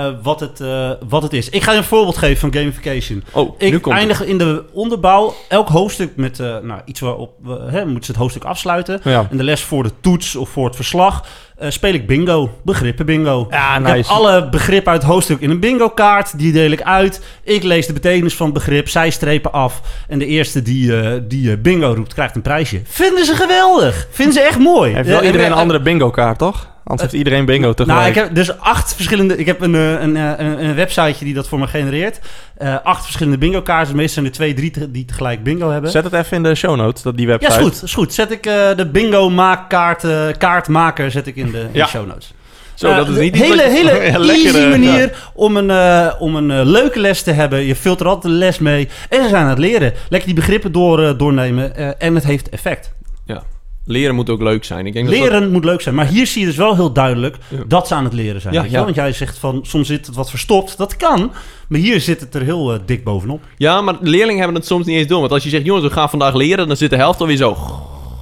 eh, 0.07 0.13
wat, 0.21 0.39
het, 0.39 0.59
eh, 0.59 0.91
wat 1.09 1.23
het 1.23 1.33
is. 1.33 1.49
Ik 1.49 1.63
ga 1.63 1.71
je 1.71 1.77
een 1.77 1.83
voorbeeld 1.83 2.17
geven 2.17 2.37
van 2.37 2.53
gamification. 2.53 3.23
Oh, 3.31 3.59
nu 3.59 3.67
Ik 3.67 3.71
komt 3.81 3.85
het. 3.85 3.93
eindig 3.93 4.25
in 4.25 4.37
de 4.37 4.63
onderbouw 4.73 5.33
elk 5.47 5.67
hoofdstuk 5.67 6.15
met 6.15 6.37
nou, 6.37 6.81
iets 6.85 6.99
waarop 6.99 7.33
we, 7.43 7.59
hè, 7.69 7.85
moeten 7.85 8.03
ze 8.05 8.11
het 8.11 8.19
hoofdstuk 8.19 8.43
afsluiten. 8.43 9.01
Ja. 9.03 9.27
En 9.31 9.37
de 9.37 9.43
les 9.43 9.61
voor 9.61 9.83
de 9.83 9.91
toets 10.01 10.35
of 10.35 10.49
voor 10.49 10.65
het 10.65 10.75
verslag 10.75 11.25
eh, 11.61 11.69
speel 11.69 11.93
ik 11.93 12.07
bingo, 12.07 12.49
begrippen 12.63 13.05
bingo. 13.05 13.47
Ja, 13.49 13.77
Ik 13.77 13.85
heb 13.85 14.05
alle 14.05 14.49
begrippen 14.49 14.91
uit 14.91 15.01
het 15.01 15.11
hoofdstuk 15.11 15.39
in 15.41 15.49
een 15.49 15.59
bingo 15.59 15.89
kaart. 15.89 16.37
Die 16.37 16.51
deel 16.51 16.71
ik 16.71 16.81
uit. 16.81 17.21
Ik 17.43 17.63
lees 17.63 17.87
de 17.87 17.93
betekenis 17.93 18.35
van 18.35 18.45
het 18.45 18.55
begrip. 18.55 18.89
Zij 18.89 19.09
strepen 19.09 19.51
af. 19.51 19.81
En 20.07 20.19
de 20.19 20.25
eerste 20.25 20.61
die, 20.61 20.99
eh, 20.99 21.19
die 21.23 21.51
eh, 21.51 21.57
bingo 21.57 21.93
roept, 21.95 22.13
krijgt 22.13 22.35
een 22.35 22.41
prijsje. 22.41 22.81
Vinden 22.85 23.25
ze 23.25 23.35
geweldig. 23.35 24.07
Vinden 24.11 24.33
ze 24.33 24.41
echt 24.41 24.59
mooi. 24.59 24.93
Heeft 24.93 25.07
wel 25.07 25.23
iedereen 25.23 25.45
een 25.51 25.57
andere 25.57 25.81
bingo 25.81 26.09
kaart, 26.09 26.37
toch? 26.37 26.70
Anders 26.83 27.01
heeft 27.11 27.23
iedereen 27.23 27.45
bingo 27.45 27.73
tegelijk. 27.73 27.99
nou, 27.99 28.09
ik 28.09 28.15
heb 28.15 28.35
dus 28.35 28.59
acht 28.59 28.93
verschillende. 28.95 29.37
Ik 29.37 29.45
heb 29.45 29.61
een, 29.61 29.75
eh, 29.75 30.01
een, 30.01 30.15
eh, 30.17 30.31
een, 30.37 30.65
een 30.65 30.75
websiteje 30.75 31.25
die 31.25 31.33
dat 31.33 31.47
voor 31.47 31.59
me 31.59 31.67
genereert. 31.67 32.19
Eh, 32.57 32.75
acht 32.83 33.03
verschillende 33.03 33.37
bingo 33.37 33.61
kaarten. 33.61 33.95
Meestal 33.95 34.13
zijn 34.13 34.25
er 34.25 34.31
twee, 34.31 34.53
drie 34.53 34.71
te- 34.71 34.91
die 34.91 35.05
tegelijk 35.05 35.43
bingo 35.43 35.69
hebben. 35.69 35.91
Zet 35.91 36.03
het 36.03 36.13
even 36.13 36.37
in 36.37 36.43
de 36.43 36.55
show 36.55 36.75
notes, 36.75 37.01
dat 37.01 37.17
die 37.17 37.25
ja, 37.27 37.31
website. 37.31 37.53
is 37.59 37.65
goed. 37.65 37.83
Is 37.83 37.93
goed. 37.93 38.13
Zet 38.13 38.31
ik 38.31 38.43
de 38.43 38.89
bingo 38.91 39.29
maakkaart, 39.29 40.05
kaartmaker 40.37 41.11
zet 41.11 41.27
ik 41.27 41.35
in 41.35 41.51
de, 41.51 41.59
in 41.59 41.69
Ja. 41.71 41.83
de 41.83 41.89
show 41.89 42.07
notes. 42.07 42.33
Zo, 42.73 42.95
dat 42.95 43.07
is 43.07 43.17
niet 43.17 43.35
iets 43.35 43.43
hele, 43.47 43.61
hele 43.69 43.91
Ja, 44.11 44.33
easy 44.33 44.67
manier 44.69 45.31
om 45.33 45.57
een, 45.57 46.11
om 46.19 46.35
een 46.35 46.65
leuke 46.65 46.99
les 46.99 47.21
te 47.23 47.31
hebben. 47.31 47.59
Je 47.65 47.75
filtert 47.75 48.09
altijd 48.09 48.33
de 48.33 48.39
les 48.39 48.59
mee. 48.59 48.89
En 49.09 49.23
ze 49.23 49.29
zijn 49.29 49.43
aan 49.43 49.49
het 49.49 49.57
leren. 49.59 49.93
Lekker 50.09 50.27
die 50.29 50.37
begrippen 50.39 50.71
door, 50.71 51.17
doornemen. 51.17 51.99
en 51.99 52.15
het 52.15 52.23
heeft 52.23 52.49
effect. 52.49 52.93
Ja. 53.25 53.43
Leren 53.91 54.15
moet 54.15 54.29
ook 54.29 54.41
leuk 54.41 54.63
zijn. 54.63 54.85
Ik 54.85 54.93
denk 54.93 55.05
dat 55.09 55.15
Leren 55.15 55.51
moet 55.51 55.65
leuk 55.65 55.81
zijn. 55.81 55.95
Maar 55.95 56.07
hier 56.07 56.27
zie 56.27 56.41
je 56.41 56.47
dus 56.47 56.55
wel 56.55 56.75
heel 56.75 56.91
duidelijk 56.93 57.37
Ja. 57.47 57.57
dat 57.67 57.87
ze 57.87 57.95
aan 57.95 58.03
het 58.03 58.13
leren 58.13 58.41
zijn. 58.41 58.53
Ja, 58.53 58.65
ja. 58.69 58.83
Want 58.83 58.95
jij 58.95 59.13
zegt 59.13 59.37
van 59.37 59.59
soms 59.63 59.87
zit 59.87 60.05
het 60.05 60.15
wat 60.15 60.29
verstopt. 60.29 60.77
Dat 60.77 60.95
kan. 60.97 61.31
Maar 61.67 61.79
hier 61.79 61.99
zit 62.01 62.19
het 62.19 62.35
er 62.35 62.41
heel 62.41 62.73
eh, 62.73 62.79
dik 62.85 63.03
bovenop. 63.03 63.39
Dat, 63.41 63.49
ja, 63.57 63.81
maar 63.81 63.95
leerlingen 64.01 64.37
hebben 64.41 64.55
het 64.57 64.65
soms 64.65 64.85
niet 64.85 64.97
eens 64.97 65.07
door. 65.07 65.19
Want 65.19 65.31
als 65.31 65.43
je 65.43 65.49
zegt, 65.49 65.65
jongens, 65.65 65.85
we 65.85 65.91
gaan 65.93 66.09
vandaag 66.09 66.33
leren, 66.33 66.67
dan 66.67 66.77
zit 66.77 66.89
de 66.89 66.95
helft 66.95 67.19
alweer 67.21 67.37
zo. 67.37 67.57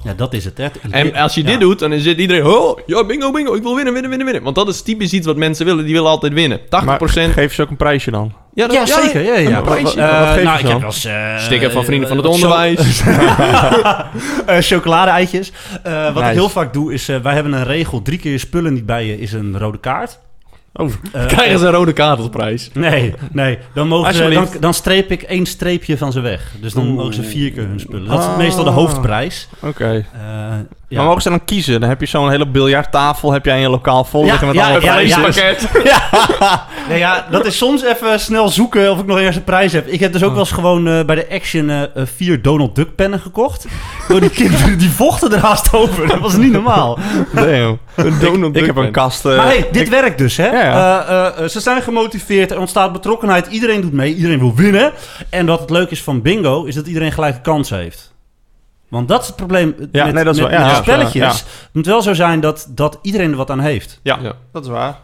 Ja, 0.04 0.14
dat 0.16 0.32
is 0.32 0.44
het. 0.44 0.58
Hè. 0.58 0.66
En 0.90 1.14
als 1.14 1.34
je 1.34 1.40
Ja. 1.42 1.46
dit 1.46 1.60
doet, 1.60 1.78
dan 1.78 1.98
zit 1.98 2.18
iedereen, 2.18 2.46
oh, 2.46 2.78
ja, 2.86 3.04
bingo, 3.04 3.30
bingo, 3.30 3.54
ik 3.54 3.62
wil 3.62 3.74
winnen, 3.74 3.92
winnen, 3.92 4.10
winnen, 4.10 4.26
winnen. 4.26 4.44
Want 4.44 4.56
dat 4.56 4.68
is 4.68 4.82
typisch 4.82 5.12
iets 5.12 5.26
wat 5.26 5.36
mensen 5.36 5.66
willen. 5.66 5.84
Die 5.84 5.94
willen 5.94 6.10
altijd 6.10 6.32
winnen. 6.32 6.60
80%. 6.68 7.26
Maar 7.26 7.34
geef 7.34 7.54
ze 7.54 7.62
ook 7.62 7.70
een 7.70 7.76
prijsje 7.76 8.10
dan. 8.10 8.32
ja, 8.54 8.66
dat- 8.66 8.76
Ja, 8.76 8.86
zeker. 9.02 9.22
Ja, 9.22 9.36
ja. 9.38 9.56
Een 9.56 9.62
prijsje. 9.62 10.00
Eh, 10.00 10.18
Wat 10.18 10.28
geef 10.28 10.36
je 10.38 10.42
nou, 10.44 10.58
ze 10.58 10.64
ik 10.64 10.70
heb 10.70 10.80
dan? 10.80 11.12
eh, 11.12 11.38
Sticker 11.38 11.70
van 11.70 11.84
Vrienden 11.84 12.08
van 12.08 12.16
het 12.16 12.26
eh, 12.26 12.32
Onderwijs. 12.32 13.02
eh, 14.46 14.56
chocolade-eitjes. 14.58 15.52
Eh, 15.82 16.14
wat 16.14 16.22
ik 16.22 16.28
heel 16.30 16.48
vaak 16.48 16.72
doe 16.72 16.92
is... 16.92 17.08
eh, 17.08 17.16
wij 17.22 17.34
hebben 17.34 17.52
een 17.52 17.64
regel. 17.64 18.02
Drie 18.02 18.18
keer 18.18 18.38
spullen 18.38 18.72
niet 18.72 18.86
bij 18.86 19.06
je 19.06 19.20
is 19.20 19.32
een 19.32 19.58
rode 19.58 19.78
kaart. 19.78 20.18
Oh, 20.72 20.90
Eh, 21.12 21.26
Krijgen 21.34 21.58
ze 21.58 21.66
een 21.66 21.72
rode 21.72 21.92
kaart 21.92 22.18
als 22.18 22.28
prijs. 22.28 22.70
Nee, 22.74 23.14
nee. 23.32 23.58
Dan, 23.74 23.88
mogen 23.88 24.14
ze, 24.14 24.46
dan 24.60 24.74
streep 24.74 25.10
ik 25.10 25.22
één 25.22 25.46
streepje 25.46 25.98
van 25.98 26.12
ze 26.12 26.20
weg. 26.20 26.52
Dus 26.60 26.72
dan 26.72 26.86
mogen 26.88 27.14
ze 27.14 27.22
vier 27.22 27.50
keer 27.52 27.66
hun 27.66 27.80
spullen. 27.80 28.08
Dat 28.08 28.18
is 28.18 28.24
Ah. 28.26 28.36
meestal 28.36 28.64
de 28.64 28.70
hoofdprijs. 28.70 29.48
oké. 29.62 30.04
Eh, 30.12 30.54
ja. 30.90 30.96
Maar 30.96 31.06
mogen 31.06 31.22
ze 31.22 31.28
dan 31.28 31.44
kiezen? 31.44 31.80
Dan 31.80 31.88
heb 31.88 32.00
je 32.00 32.06
zo'n 32.06 32.30
hele 32.30 32.46
biljarttafel 32.46 33.32
heb 33.32 33.44
jij 33.44 33.54
in 33.54 33.60
je 33.60 33.68
lokaal 33.68 34.04
vol 34.04 34.24
Ja, 34.24 34.30
liggen 34.30 34.46
met 34.46 34.56
ja, 34.56 34.62
allemaal 34.62 35.00
ja, 35.00 35.18
ja. 35.84 36.08
Nee, 36.88 36.98
ja, 36.98 37.26
dat 37.30 37.46
is 37.46 37.56
soms 37.56 37.82
even 37.84 38.20
snel 38.20 38.48
zoeken 38.48 38.90
of 38.90 38.98
ik 39.00 39.06
nog 39.06 39.18
ergens 39.18 39.36
een 39.36 39.44
prijs 39.44 39.72
heb. 39.72 39.86
Ik 39.86 40.00
heb 40.00 40.12
dus 40.12 40.22
ook 40.22 40.30
wel 40.30 40.38
eens 40.38 40.52
gewoon 40.52 40.88
eh, 40.88 41.04
bij 41.04 41.14
de 41.14 41.26
Action 41.30 41.70
eh, 41.70 41.82
eh, 41.82 41.88
vier 42.16 42.42
Donald 42.42 42.74
Duck 42.74 42.94
pennen 42.94 43.20
gekocht. 43.20 43.66
Door 44.08 44.20
die 44.20 44.30
kinderen, 44.30 44.78
die 44.78 44.90
vochten 44.90 45.32
er 45.32 45.38
haast 45.38 45.74
over. 45.74 46.06
Dat 46.08 46.18
was 46.18 46.36
niet 46.36 46.52
normaal. 46.52 46.98
Damn. 47.34 47.78
Donald 48.20 48.56
Ik 48.56 48.66
heb 48.66 48.74
Duck 48.74 48.84
een 48.84 48.92
kast... 48.92 49.24
Maar 49.24 49.46
hey, 49.46 49.68
dit 49.72 49.82
ik- 49.82 49.88
werkt 49.90 50.18
dus, 50.18 50.36
hè? 50.36 50.46
Ja, 50.46 50.62
ja. 50.62 51.06
Eh, 51.06 51.26
eh, 51.26 51.44
eh, 51.44 51.48
ze 51.48 51.60
zijn 51.60 51.82
gemotiveerd, 51.82 52.50
er 52.50 52.58
ontstaat 52.58 52.92
betrokkenheid, 52.92 53.46
iedereen 53.46 53.80
doet 53.80 53.92
mee, 53.92 54.14
iedereen 54.14 54.38
wil 54.38 54.54
winnen. 54.54 54.92
En 55.30 55.46
wat 55.46 55.60
het 55.60 55.70
leuke 55.70 55.90
is 55.90 56.02
van 56.02 56.22
bingo, 56.22 56.64
is 56.64 56.74
dat 56.74 56.86
iedereen 56.86 57.12
gelijke 57.12 57.40
kans 57.40 57.70
heeft. 57.70 58.09
Want 58.90 59.08
dat 59.08 59.20
is 59.20 59.26
het 59.26 59.36
probleem 59.36 59.74
Ja, 59.92 60.04
met, 60.04 60.14
nee, 60.14 60.24
dat 60.24 60.34
is 60.34 60.40
met, 60.40 60.50
wel- 60.50 60.60
ja, 60.60 60.66
met 60.66 60.76
spelletjes. 60.76 61.22
ja. 61.22 61.28
Het 61.30 61.68
moet 61.72 61.86
wel 61.86 62.02
zo 62.02 62.14
zijn 62.14 62.40
dat, 62.40 62.66
dat 62.70 62.98
iedereen 63.02 63.30
er 63.30 63.36
wat 63.36 63.50
aan 63.50 63.60
heeft. 63.60 64.00
ja, 64.02 64.18
Ja. 64.22 64.32
dat 64.52 64.64
is 64.64 64.70
waar. 64.70 64.98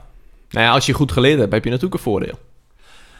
Nou 0.51 0.67
ja, 0.67 0.73
als 0.73 0.87
je 0.87 0.93
goed 0.93 1.13
geleerd 1.13 1.39
hebt, 1.39 1.53
heb 1.53 1.65
je 1.65 1.71
natuurlijk 1.71 1.97
een 1.97 2.03
voordeel. 2.11 2.39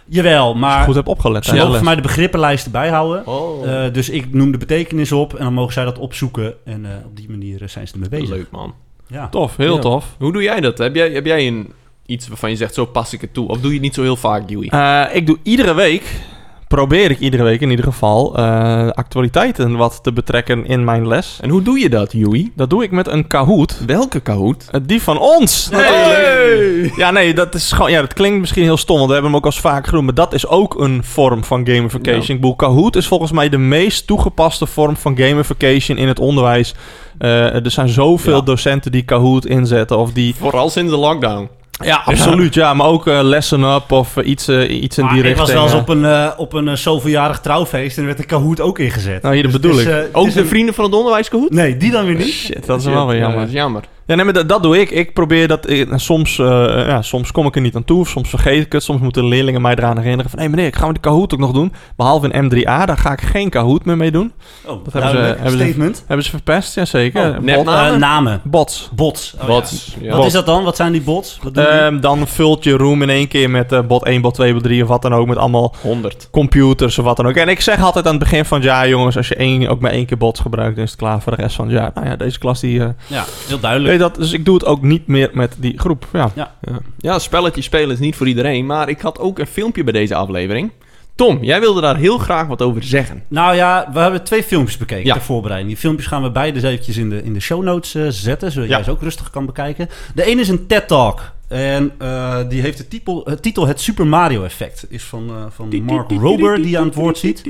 Jawel, 0.09 0.55
maar 0.55 0.85
Goed 0.85 0.95
heb 0.95 1.07
opgelet. 1.09 1.45
ze 1.45 1.51
hè, 1.51 1.57
mogen 1.57 1.71
de 1.71 1.77
voor 1.77 1.87
mij 1.87 1.95
de 1.97 2.03
begrippenlijsten 2.03 2.73
bijhouden. 2.73 3.27
Oh, 3.27 3.85
Eh, 3.85 3.93
dus 3.93 4.09
ik 4.11 4.33
noem 4.35 4.53
de 4.53 4.59
betekenis 4.59 5.13
op 5.13 5.35
en 5.35 5.45
dan 5.45 5.53
mogen 5.55 5.73
zij 5.73 5.85
dat 5.85 5.99
opzoeken. 5.99 6.55
En 6.65 6.85
eh, 6.85 6.91
op 7.07 7.17
die 7.17 7.31
manier 7.31 7.63
eh, 7.63 7.69
zijn 7.69 7.87
ze 7.89 7.95
ermee 7.95 8.09
bezig. 8.09 8.29
leuk 8.29 8.51
man. 8.51 8.75
Ja. 9.07 9.29
Tof, 9.29 9.57
heel 9.57 9.75
Ja. 9.75 9.81
tof. 9.81 10.15
Hoe 10.19 10.33
doe 10.33 10.43
jij 10.43 10.61
dat? 10.61 10.79
Heb 10.79 10.95
jij, 10.95 11.11
heb 11.11 11.27
jij 11.27 11.47
een, 11.47 11.73
iets 12.07 12.29
waarvan 12.29 12.51
je 12.51 12.57
zegt, 12.57 12.75
zo 12.75 12.85
pas 12.85 13.13
ik 13.13 13.21
het 13.21 13.35
toe? 13.35 13.49
Of 13.49 13.57
doe 13.57 13.67
je 13.69 13.73
het 13.75 13.83
niet 13.83 13.95
zo 13.95 14.03
heel 14.03 14.17
vaak, 14.17 14.49
Dewey? 14.49 14.69
Eh, 14.69 15.17
ik 15.17 15.27
doe 15.27 15.39
iedere 15.43 15.75
week, 15.75 16.21
probeer 16.69 17.11
ik 17.11 17.19
iedere 17.19 17.43
week 17.43 17.61
in 17.61 17.71
ieder 17.71 17.85
geval, 17.85 18.37
eh, 18.37 18.89
actualiteiten 18.89 19.77
wat 19.77 19.99
te 20.03 20.13
betrekken 20.13 20.67
in 20.67 20.85
mijn 20.85 21.07
les. 21.09 21.39
En 21.41 21.51
hoe 21.51 21.63
doe 21.63 21.79
je 21.79 21.89
dat, 21.89 22.13
Joey? 22.13 22.51
Dat 22.57 22.71
doe 22.71 22.83
ik 22.83 22.91
met 22.91 23.09
een 23.09 23.27
Kahoot. 23.27 23.81
Welke 23.87 24.21
Kahoot? 24.21 24.69
Eh, 24.71 24.81
Die 24.85 25.03
van 25.03 25.19
ons. 25.19 25.69
Hey! 25.73 26.93
Ja, 26.97 27.11
nee, 27.11 27.35
dat 27.35 27.55
is 27.55 27.73
gewoon. 27.73 27.91
Ja, 27.91 28.01
dat 28.01 28.13
klinkt 28.13 28.41
misschien 28.41 28.63
heel 28.63 28.77
stom, 28.77 28.97
want 28.97 29.07
we 29.09 29.13
hebben 29.13 29.31
hem 29.33 29.41
ook 29.41 29.47
al 29.47 29.53
eens 29.53 29.61
vaak 29.61 29.87
genoemd. 29.87 30.05
Maar 30.05 30.15
dat 30.15 30.33
is 30.33 30.47
ook 30.47 30.81
een 30.81 31.05
vorm 31.05 31.45
van 31.45 31.67
gamification. 31.67 32.37
Bedoel, 32.37 32.57
Kahoot 32.57 32.97
is 32.97 33.07
volgens 33.07 33.33
mij 33.33 33.49
de 33.49 33.59
meest 33.59 34.07
toegepaste 34.07 34.67
vorm 34.67 34.97
van 34.97 35.17
gamification 35.19 35.97
in 35.99 36.09
het 36.09 36.19
onderwijs. 36.19 36.75
Eh, 37.19 37.55
er 37.65 37.71
zijn 37.71 37.89
zoveel 37.89 38.35
Ja. 38.37 38.41
docenten 38.41 38.93
die 38.93 39.03
Kahoot 39.03 39.47
inzetten 39.47 39.99
of 39.99 40.13
die. 40.13 40.35
Vooral 40.39 40.71
sinds 40.71 40.91
de 40.93 40.99
lockdown. 40.99 41.49
Ja, 41.85 42.03
absoluut. 42.05 42.55
Ja, 42.55 42.75
maar 42.75 42.87
ook 42.87 43.07
eh, 43.07 43.19
Lesson 43.23 43.65
Up 43.65 43.93
of 43.93 44.17
eh, 44.17 44.29
iets, 44.29 44.49
eh, 44.49 44.83
iets 44.83 44.99
in 44.99 45.05
Maar 45.05 45.15
die 45.15 45.23
ik 45.25 45.37
was 45.37 45.49
richting. 45.49 45.69
wel 45.71 45.79
eens 45.79 45.89
op 45.89 45.89
een, 45.89 46.39
op 46.39 46.53
een 46.53 46.79
zoveeljarig 46.79 47.41
trouwfeest 47.41 47.95
en 47.97 48.01
er 48.01 48.07
werd 48.07 48.19
de 48.21 48.27
Kahoot 48.27 48.61
ook 48.61 48.79
ingezet. 48.79 49.23
Nou, 49.23 49.35
hier, 49.35 49.43
dat 49.43 49.53
Dus 49.53 49.61
bedoel 49.61 49.79
is, 49.81 49.87
ik. 49.87 50.09
Ook 50.13 50.33
de 50.33 50.41
een- 50.41 50.47
vrienden 50.47 50.75
van 50.75 50.85
het 50.85 50.95
onderwijs 50.95 51.29
Kahoot? 51.29 51.51
Nee, 51.51 51.77
die 51.77 51.91
dan 51.91 52.07
weer 52.07 52.15
niet. 52.17 52.33
Shit, 52.33 52.67
dat 52.67 52.81
is 52.81 52.87
wel 52.87 53.07
weer 53.07 53.17
Ja, 53.17 53.23
jammer. 53.29 53.49
jammer. 53.49 53.83
Ja, 54.07 54.15
nee, 54.15 54.25
maar 54.25 54.35
dat, 54.35 54.49
dat 54.49 54.63
doe 54.63 54.81
ik. 54.81 54.91
Ik 54.91 55.13
probeer 55.15 55.49
dat... 55.49 55.71
ik- 55.71 55.91
en 55.91 56.01
soms, 56.01 56.39
eh, 56.39 56.47
ja, 56.87 57.03
soms 57.03 57.33
kom 57.33 57.47
ik 57.47 57.55
er 57.55 57.61
niet 57.61 57.77
aan 57.77 57.85
toe. 57.85 58.01
of 58.01 58.09
Soms 58.09 58.29
vergeet 58.29 58.65
ik 58.65 58.73
het. 58.73 58.83
Soms 58.83 59.01
moeten 59.01 59.23
de 59.23 59.29
leerlingen 59.29 59.63
mij 59.63 59.73
eraan 59.75 59.99
herinneren 59.99 60.31
van... 60.31 60.39
Hé 60.41 60.49
meneer, 60.49 60.73
gaan 60.75 60.89
we 60.89 60.95
de 60.95 61.01
Kahoot 61.01 61.33
ook 61.33 61.39
nog 61.41 61.53
doen? 61.53 61.73
Behalve 61.97 62.29
in 62.29 62.45
M3A, 62.51 62.63
daar 62.85 62.99
ga 62.99 63.13
ik 63.13 63.21
geen 63.21 63.49
Kahoot 63.51 63.85
meer 63.85 63.97
mee 63.97 64.11
doen. 64.11 64.33
Oh, 64.65 64.85
Dat 64.85 64.93
hebben 64.93 65.11
ze- 65.11 65.17
hebben 65.27 65.51
ze- 65.51 65.57
Statement. 65.59 66.05
Hebben 66.07 66.25
ze 66.25 66.31
verpest? 66.31 66.75
Jazeker. 66.75 67.29
Oh, 67.29 67.35
Bot- 67.35 67.45
nepnaam. 67.45 67.93
Eh, 67.93 67.99
namen. 67.99 68.41
bots. 68.45 68.91
Bots. 68.95 69.35
Oh, 69.41 69.47
Wat? 69.47 69.87
ja. 70.01 70.07
Ja. 70.11 70.17
Wat 70.17 70.27
is 70.27 70.33
dat 70.33 70.47
dan? 70.47 70.65
Wat 70.65 70.77
zijn 70.77 70.93
die 70.93 71.03
bots? 71.03 71.39
Wat 71.43 71.55
doen 71.55 71.65
die? 71.65 71.73
Ehm, 71.73 72.01
dan 72.01 72.27
vult 72.27 72.65
je 72.65 72.73
room 72.77 73.03
in 73.03 73.11
één 73.11 73.29
keer 73.29 73.51
met 73.51 73.73
eh, 73.73 73.81
bot 73.87 74.05
1, 74.05 74.21
bot 74.21 74.35
2, 74.35 74.53
bot 74.53 74.63
3 74.63 74.83
of 74.83 74.89
wat 74.89 75.03
dan 75.03 75.15
ook. 75.15 75.27
Met 75.27 75.37
allemaal 75.37 75.75
100. 75.83 76.29
computers 76.31 76.99
of 76.99 77.05
wat 77.05 77.17
dan 77.17 77.27
ook. 77.27 77.35
En 77.37 77.49
ik 77.49 77.61
zeg 77.61 77.83
altijd 77.83 78.05
aan 78.07 78.11
het 78.15 78.21
begin 78.23 78.45
van 78.45 78.59
het 78.59 78.67
jaar, 78.67 78.89
jongens, 78.89 79.17
als 79.17 79.29
je 79.29 79.35
één, 79.35 79.69
ook 79.69 79.81
maar 79.81 79.91
één 79.91 80.07
keer 80.07 80.19
bots 80.19 80.41
gebruikt, 80.41 80.75
dan 80.75 80.85
is 80.85 80.91
het 80.91 80.99
klaar 81.01 81.21
voor 81.21 81.37
de 81.37 81.43
rest 81.43 81.57
van 81.57 81.65
het 81.65 81.75
jaar. 81.75 81.91
Nou 81.95 82.07
ja, 82.07 82.17
deze 82.17 82.39
klas 82.39 82.61
die... 82.61 82.81
eh, 82.81 82.89
ja, 83.07 83.25
heel 83.49 83.61
duidelijk. 83.61 83.95
Weet 83.99 84.09
dat, 84.09 84.15
dus 84.15 84.33
ik 84.33 84.45
doe 84.45 84.55
het 84.55 84.65
ook 84.65 84.83
niet 84.83 85.07
meer 85.07 85.31
met 85.33 85.55
die 85.59 85.79
groep. 85.79 86.07
Ja. 86.13 86.31
Ja. 86.35 86.53
ja, 86.99 87.19
spelletjes 87.19 87.65
spelen 87.65 87.91
is 87.91 87.99
niet 87.99 88.17
voor 88.17 88.29
iedereen. 88.29 88.67
Maar 88.67 88.89
ik 88.89 89.01
had 89.01 89.19
ook 89.19 89.39
een 89.39 89.47
filmpje 89.47 89.85
bij 89.85 89.93
deze 89.93 90.15
aflevering. 90.15 90.71
Tom, 91.15 91.39
jij 91.45 91.61
wilde 91.61 91.81
daar 91.81 91.97
heel 91.97 92.19
graag 92.19 92.47
wat 92.47 92.63
over 92.63 92.83
zeggen. 92.83 93.23
Nou 93.29 93.55
ja, 93.57 93.91
we 93.93 93.99
hebben 93.99 94.25
twee 94.25 94.43
filmpjes 94.43 94.77
bekeken 94.77 95.05
Ja. 95.07 95.13
ter 95.13 95.23
voorbereiding. 95.23 95.73
Die 95.73 95.81
filmpjes 95.81 96.07
gaan 96.09 96.23
we 96.23 96.31
beide 96.31 96.57
eens 96.57 96.67
eventjes 96.67 96.97
in 96.97 97.11
de, 97.11 97.23
in 97.23 97.33
de 97.33 97.41
show 97.41 97.63
notes 97.63 97.95
eh, 97.95 98.07
zetten, 98.09 98.53
zodat 98.53 98.69
Ja. 98.69 98.75
jij 98.75 98.85
ze 98.85 98.91
ook 98.91 99.03
rustig 99.03 99.31
kan 99.31 99.47
bekijken. 99.47 99.89
De 100.15 100.25
ene 100.25 100.41
is 100.41 100.49
een 100.49 100.67
TED-talk. 100.67 101.21
En 101.49 101.93
eh, 101.99 102.39
die 102.49 102.61
heeft 102.61 102.79
de 102.79 102.89
titel, 102.89 103.23
het 103.25 103.43
titel 103.43 103.67
Het 103.67 103.81
Super 103.81 104.07
Mario 104.07 104.45
Effect. 104.45 104.87
Is 104.89 105.03
van, 105.05 105.29
eh, 105.29 105.45
van 105.51 105.83
Mark 105.83 106.11
Rober, 106.11 106.57
die 106.57 106.71
je 106.71 106.79
aan 106.79 106.87
het 106.87 106.95
woord 106.95 107.19
ziet. 107.19 107.43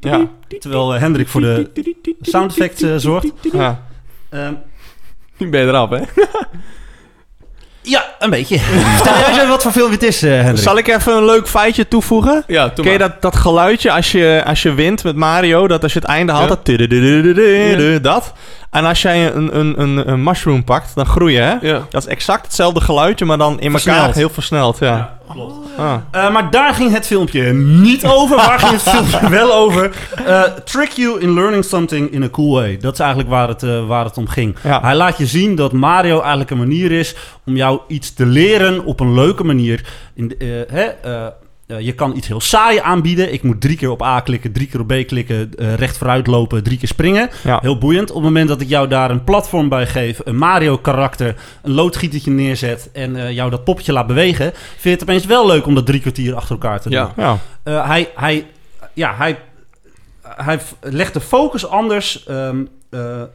Ja. 0.00 0.28
Terwijl 0.58 0.94
eh, 0.94 1.00
Hendrik 1.00 1.28
voor 1.28 1.40
de 1.40 1.70
sound 2.20 2.50
effect 2.50 2.82
eh, 2.82 2.96
zorgt. 2.96 3.32
Ja. 3.52 3.84
Ehm, 4.28 4.52
Nu 5.38 5.48
ben 5.48 5.60
je 5.60 5.66
eraf, 5.66 5.90
hè? 5.90 5.98
ja, 7.82 8.04
een 8.18 8.30
beetje. 8.30 8.58
Vertel 8.96 9.14
jij 9.18 9.26
eens 9.28 9.36
even 9.36 9.48
wat 9.48 9.62
voor 9.62 9.72
film 9.72 9.90
het 9.90 10.02
is, 10.02 10.22
eh, 10.22 10.30
Hendrik. 10.30 10.58
Zal 10.64 10.78
ik 10.78 10.88
even 10.88 11.16
een 11.16 11.24
leuk 11.24 11.48
feitje 11.48 11.88
toevoegen? 11.88 12.44
Ja, 12.46 12.68
toen 12.70 12.84
Ken 12.84 12.92
je 12.92 12.98
dat, 12.98 13.22
dat 13.22 13.36
geluidje 13.36 13.92
als 13.92 14.12
je, 14.12 14.42
als 14.46 14.62
je 14.62 14.72
wint 14.74 15.04
met 15.04 15.16
Mario? 15.16 15.68
Dat 15.68 15.82
als 15.82 15.92
je 15.92 15.98
het 15.98 16.08
einde 16.08 16.32
haalt, 16.32 16.44
Ja. 16.48 16.48
dat... 16.48 16.64
tudududududu, 16.64 18.00
dat. 18.00 18.32
En 18.70 18.84
als 18.84 19.02
jij 19.02 19.32
een, 19.34 19.58
een, 19.58 19.80
een, 19.80 20.10
een 20.10 20.22
mushroom 20.22 20.64
pakt, 20.64 20.94
dan 20.94 21.06
groei 21.06 21.32
je, 21.34 21.40
hè? 21.40 21.54
Ja. 21.60 21.86
Dat 21.90 22.02
is 22.02 22.08
exact 22.08 22.44
hetzelfde 22.44 22.80
geluidje, 22.80 23.24
maar 23.24 23.38
dan 23.38 23.52
in 23.52 23.72
elkaar 23.72 23.80
Versneld. 23.80 24.14
heel 24.14 24.30
versneld, 24.30 24.78
ja. 24.78 25.18
Klopt. 25.32 25.54
Ah. 25.76 25.96
Eh, 26.10 26.32
maar 26.32 26.50
daar 26.50 26.74
ging 26.74 26.92
het 26.92 27.06
filmpje 27.06 27.52
niet 27.52 28.06
over. 28.06 28.36
Waar 28.36 28.58
ging 28.58 28.72
het 28.72 28.82
filmpje 28.94 29.28
wel 29.28 29.54
over? 29.54 29.96
Eh, 30.26 30.42
trick 30.42 30.90
you 30.90 31.20
in 31.20 31.34
learning 31.34 31.64
something 31.64 32.10
in 32.10 32.22
a 32.22 32.28
cool 32.28 32.52
way. 32.52 32.76
Dat 32.76 32.92
is 32.92 32.98
eigenlijk 32.98 33.30
waar 33.30 33.48
het, 33.48 33.62
eh, 33.62 33.86
waar 33.86 34.04
het 34.04 34.16
om 34.16 34.28
ging. 34.28 34.56
Ja. 34.62 34.80
Hij 34.80 34.94
laat 34.94 35.18
je 35.18 35.26
zien 35.26 35.54
dat 35.54 35.72
Mario 35.72 36.20
eigenlijk 36.20 36.50
een 36.50 36.58
manier 36.58 36.92
is 36.92 37.14
om 37.46 37.56
jou 37.56 37.80
iets 37.88 38.14
te 38.14 38.26
leren 38.26 38.84
op 38.84 39.00
een 39.00 39.14
leuke 39.14 39.44
manier. 39.44 39.84
In 40.14 40.28
de, 40.28 40.66
eh, 40.66 40.74
hè, 40.76 40.84
eh, 41.66 41.80
je 41.80 41.92
kan 41.92 42.16
iets 42.16 42.26
heel 42.26 42.40
saai 42.40 42.78
aanbieden. 42.78 43.32
Ik 43.32 43.42
moet 43.42 43.60
drie 43.60 43.76
keer 43.76 43.90
op 43.90 44.02
A 44.02 44.20
klikken, 44.20 44.52
drie 44.52 44.66
keer 44.66 44.80
op 44.80 44.86
B 44.86 45.06
klikken, 45.06 45.50
eh, 45.58 45.74
recht 45.74 45.96
vooruit 45.98 46.26
lopen, 46.26 46.62
drie 46.62 46.78
keer 46.78 46.88
springen. 46.88 47.30
Ja. 47.44 47.58
Heel 47.62 47.78
boeiend. 47.78 48.08
Op 48.10 48.14
het 48.16 48.24
moment 48.24 48.48
dat 48.48 48.60
ik 48.60 48.68
jou 48.68 48.88
daar 48.88 49.10
een 49.10 49.24
platform 49.24 49.68
bij 49.68 49.86
geef, 49.86 50.20
een 50.24 50.36
Mario-karakter, 50.36 51.34
een 51.62 51.72
loodgietertje 51.72 52.30
neerzet 52.30 52.90
en 52.92 53.16
eh, 53.16 53.30
jou 53.30 53.50
dat 53.50 53.64
poppetje 53.64 53.92
laat 53.92 54.06
bewegen, 54.06 54.52
vind 54.54 54.82
je 54.82 54.90
het 54.90 55.02
opeens 55.02 55.24
wel 55.26 55.46
leuk 55.46 55.66
om 55.66 55.74
dat 55.74 55.86
drie 55.86 56.00
kwartier 56.00 56.34
achter 56.34 56.50
elkaar 56.50 56.80
te 56.80 56.90
doen. 56.90 56.98
Ja. 56.98 57.12
Ja. 57.16 57.38
Eh, 57.62 57.86
hij, 57.88 58.08
hij, 58.14 58.46
ja, 58.92 59.14
hij, 59.16 59.38
hij 60.22 60.60
legt 60.80 61.12
de 61.14 61.20
focus 61.20 61.66
anders. 61.66 62.24
ehm, 62.24 62.64
eh, 62.90 63.20
eh, 63.20 63.26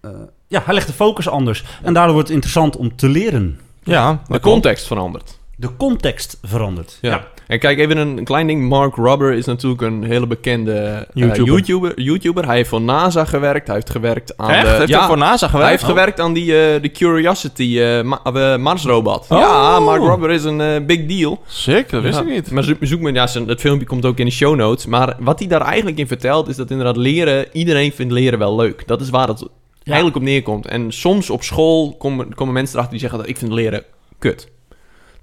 eh, 0.00 0.10
ja, 0.48 0.62
hij 0.64 0.74
legt 0.74 0.86
de 0.86 0.92
focus 0.92 1.28
anders. 1.28 1.64
En 1.82 1.92
daardoor 1.94 2.12
wordt 2.12 2.28
het 2.28 2.36
interessant 2.36 2.76
om 2.76 2.96
te 2.96 3.08
leren. 3.08 3.60
Ja, 3.82 4.22
De 4.28 4.40
context 4.40 4.86
verandert. 4.86 5.38
De 5.56 5.76
context 5.76 6.38
verandert. 6.42 6.98
Ja. 7.00 7.24
En 7.46 7.58
kijk, 7.58 7.78
even 7.78 7.96
een 7.96 8.24
klein 8.24 8.46
ding. 8.46 8.68
Mark 8.68 8.96
Rubber 8.96 9.32
is 9.32 9.44
natuurlijk 9.46 9.82
een 9.82 10.04
hele 10.04 10.26
bekende 10.26 10.72
eh, 10.72 11.00
YouTuber. 11.14 11.44
YouTuber. 11.52 12.00
YouTuber. 12.00 12.46
Hij 12.46 12.56
heeft 12.56 12.68
voor 12.68 12.80
NASA 12.80 13.24
gewerkt. 13.24 13.66
Hij 13.66 13.74
heeft 13.76 13.90
gewerkt 13.90 14.36
aan 14.36 14.50
Echt? 14.50 14.62
de... 14.70 14.76
Heeft 14.76 14.88
ja, 14.88 14.98
hij 14.98 15.06
voor 15.06 15.18
NASA 15.18 15.46
gewerkt? 15.48 15.62
Hij 15.62 15.70
heeft 15.70 15.82
Oh. 15.82 15.88
gewerkt 15.88 16.20
aan 16.20 16.32
die 16.32 16.44
eh, 16.74 16.82
de 16.82 16.90
Curiosity 16.90 17.78
eh, 17.80 18.02
Ma- 18.02 18.56
Marsrobot. 18.56 19.26
Oh. 19.28 19.38
Ja, 19.38 19.80
Mark 19.80 20.02
Rubber 20.02 20.30
is 20.30 20.44
een 20.44 20.86
big 20.86 21.06
deal. 21.06 21.40
Sick, 21.46 21.90
dat 21.90 22.02
wist 22.02 22.14
Ja, 22.18 22.24
ik 22.24 22.28
niet. 22.30 22.50
Maar 22.50 22.62
zoek, 22.62 22.76
zoek 22.80 23.00
me, 23.00 23.12
ja, 23.12 23.26
zijn- 23.26 23.48
het 23.48 23.60
filmpje 23.60 23.86
komt 23.86 24.04
ook 24.04 24.18
in 24.18 24.24
de 24.26 24.32
show 24.32 24.54
notes. 24.56 24.86
Maar 24.86 25.16
wat 25.20 25.38
hij 25.38 25.48
daar 25.48 25.60
eigenlijk 25.62 25.98
in 25.98 26.06
vertelt, 26.06 26.48
is 26.48 26.56
dat 26.56 26.70
inderdaad 26.70 26.96
leren, 26.96 27.46
iedereen 27.52 27.92
vindt 27.92 28.12
leren 28.12 28.38
wel 28.38 28.56
leuk. 28.56 28.86
Dat 28.86 29.00
is 29.00 29.10
waar 29.10 29.28
het 29.28 29.46
eigenlijk 29.84 30.16
op 30.16 30.22
neerkomt. 30.22 30.66
En 30.66 30.92
soms 30.92 31.30
op 31.30 31.42
school 31.42 31.94
komen, 31.98 32.34
komen 32.34 32.54
mensen 32.54 32.74
erachter 32.74 32.92
die 32.98 33.00
zeggen 33.00 33.18
dat 33.18 33.28
ik 33.28 33.36
vind 33.38 33.52
leren 33.52 33.82
kut. 34.18 34.52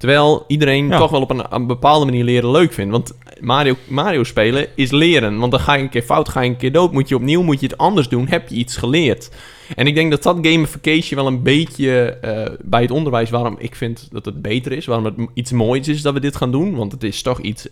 Terwijl 0.01 0.43
iedereen 0.47 0.87
Ja. 0.87 0.97
toch 0.97 1.11
wel 1.11 1.21
op 1.21 1.29
een, 1.29 1.43
een 1.49 1.67
bepaalde 1.67 2.05
manier 2.05 2.23
leren 2.23 2.51
leuk 2.51 2.73
vindt. 2.73 2.91
Want 2.91 3.13
Mario, 3.39 3.75
Mario 3.87 4.23
spelen 4.23 4.67
is 4.75 4.91
leren. 4.91 5.37
Want 5.37 5.51
dan 5.51 5.59
ga 5.59 5.73
je 5.73 5.83
een 5.83 5.89
keer 5.89 6.01
fout, 6.01 6.29
ga 6.29 6.41
je 6.41 6.49
een 6.49 6.57
keer 6.57 6.71
dood. 6.71 6.91
Moet 6.91 7.09
je 7.09 7.15
opnieuw, 7.15 7.41
moet 7.41 7.59
je 7.59 7.67
het 7.67 7.77
anders 7.77 8.09
doen. 8.09 8.27
Heb 8.27 8.49
je 8.49 8.55
iets 8.55 8.77
geleerd. 8.77 9.31
En 9.75 9.87
ik 9.87 9.95
denk 9.95 10.11
dat 10.11 10.23
dat 10.23 10.37
gamification 10.41 11.23
wel 11.23 11.27
een 11.27 11.43
beetje 11.43 12.17
eh, 12.21 12.53
bij 12.61 12.81
het 12.81 12.91
onderwijs... 12.91 13.29
waarom 13.29 13.55
ik 13.59 13.75
vind 13.75 14.07
dat 14.11 14.25
het 14.25 14.41
beter 14.41 14.71
is. 14.71 14.85
Waarom 14.85 15.05
het 15.05 15.15
iets 15.33 15.51
moois 15.51 15.87
is 15.87 16.01
dat 16.01 16.13
we 16.13 16.19
dit 16.19 16.35
gaan 16.35 16.51
doen. 16.51 16.75
Want 16.75 16.91
het 16.91 17.03
is 17.03 17.21
toch 17.21 17.39
iets... 17.39 17.67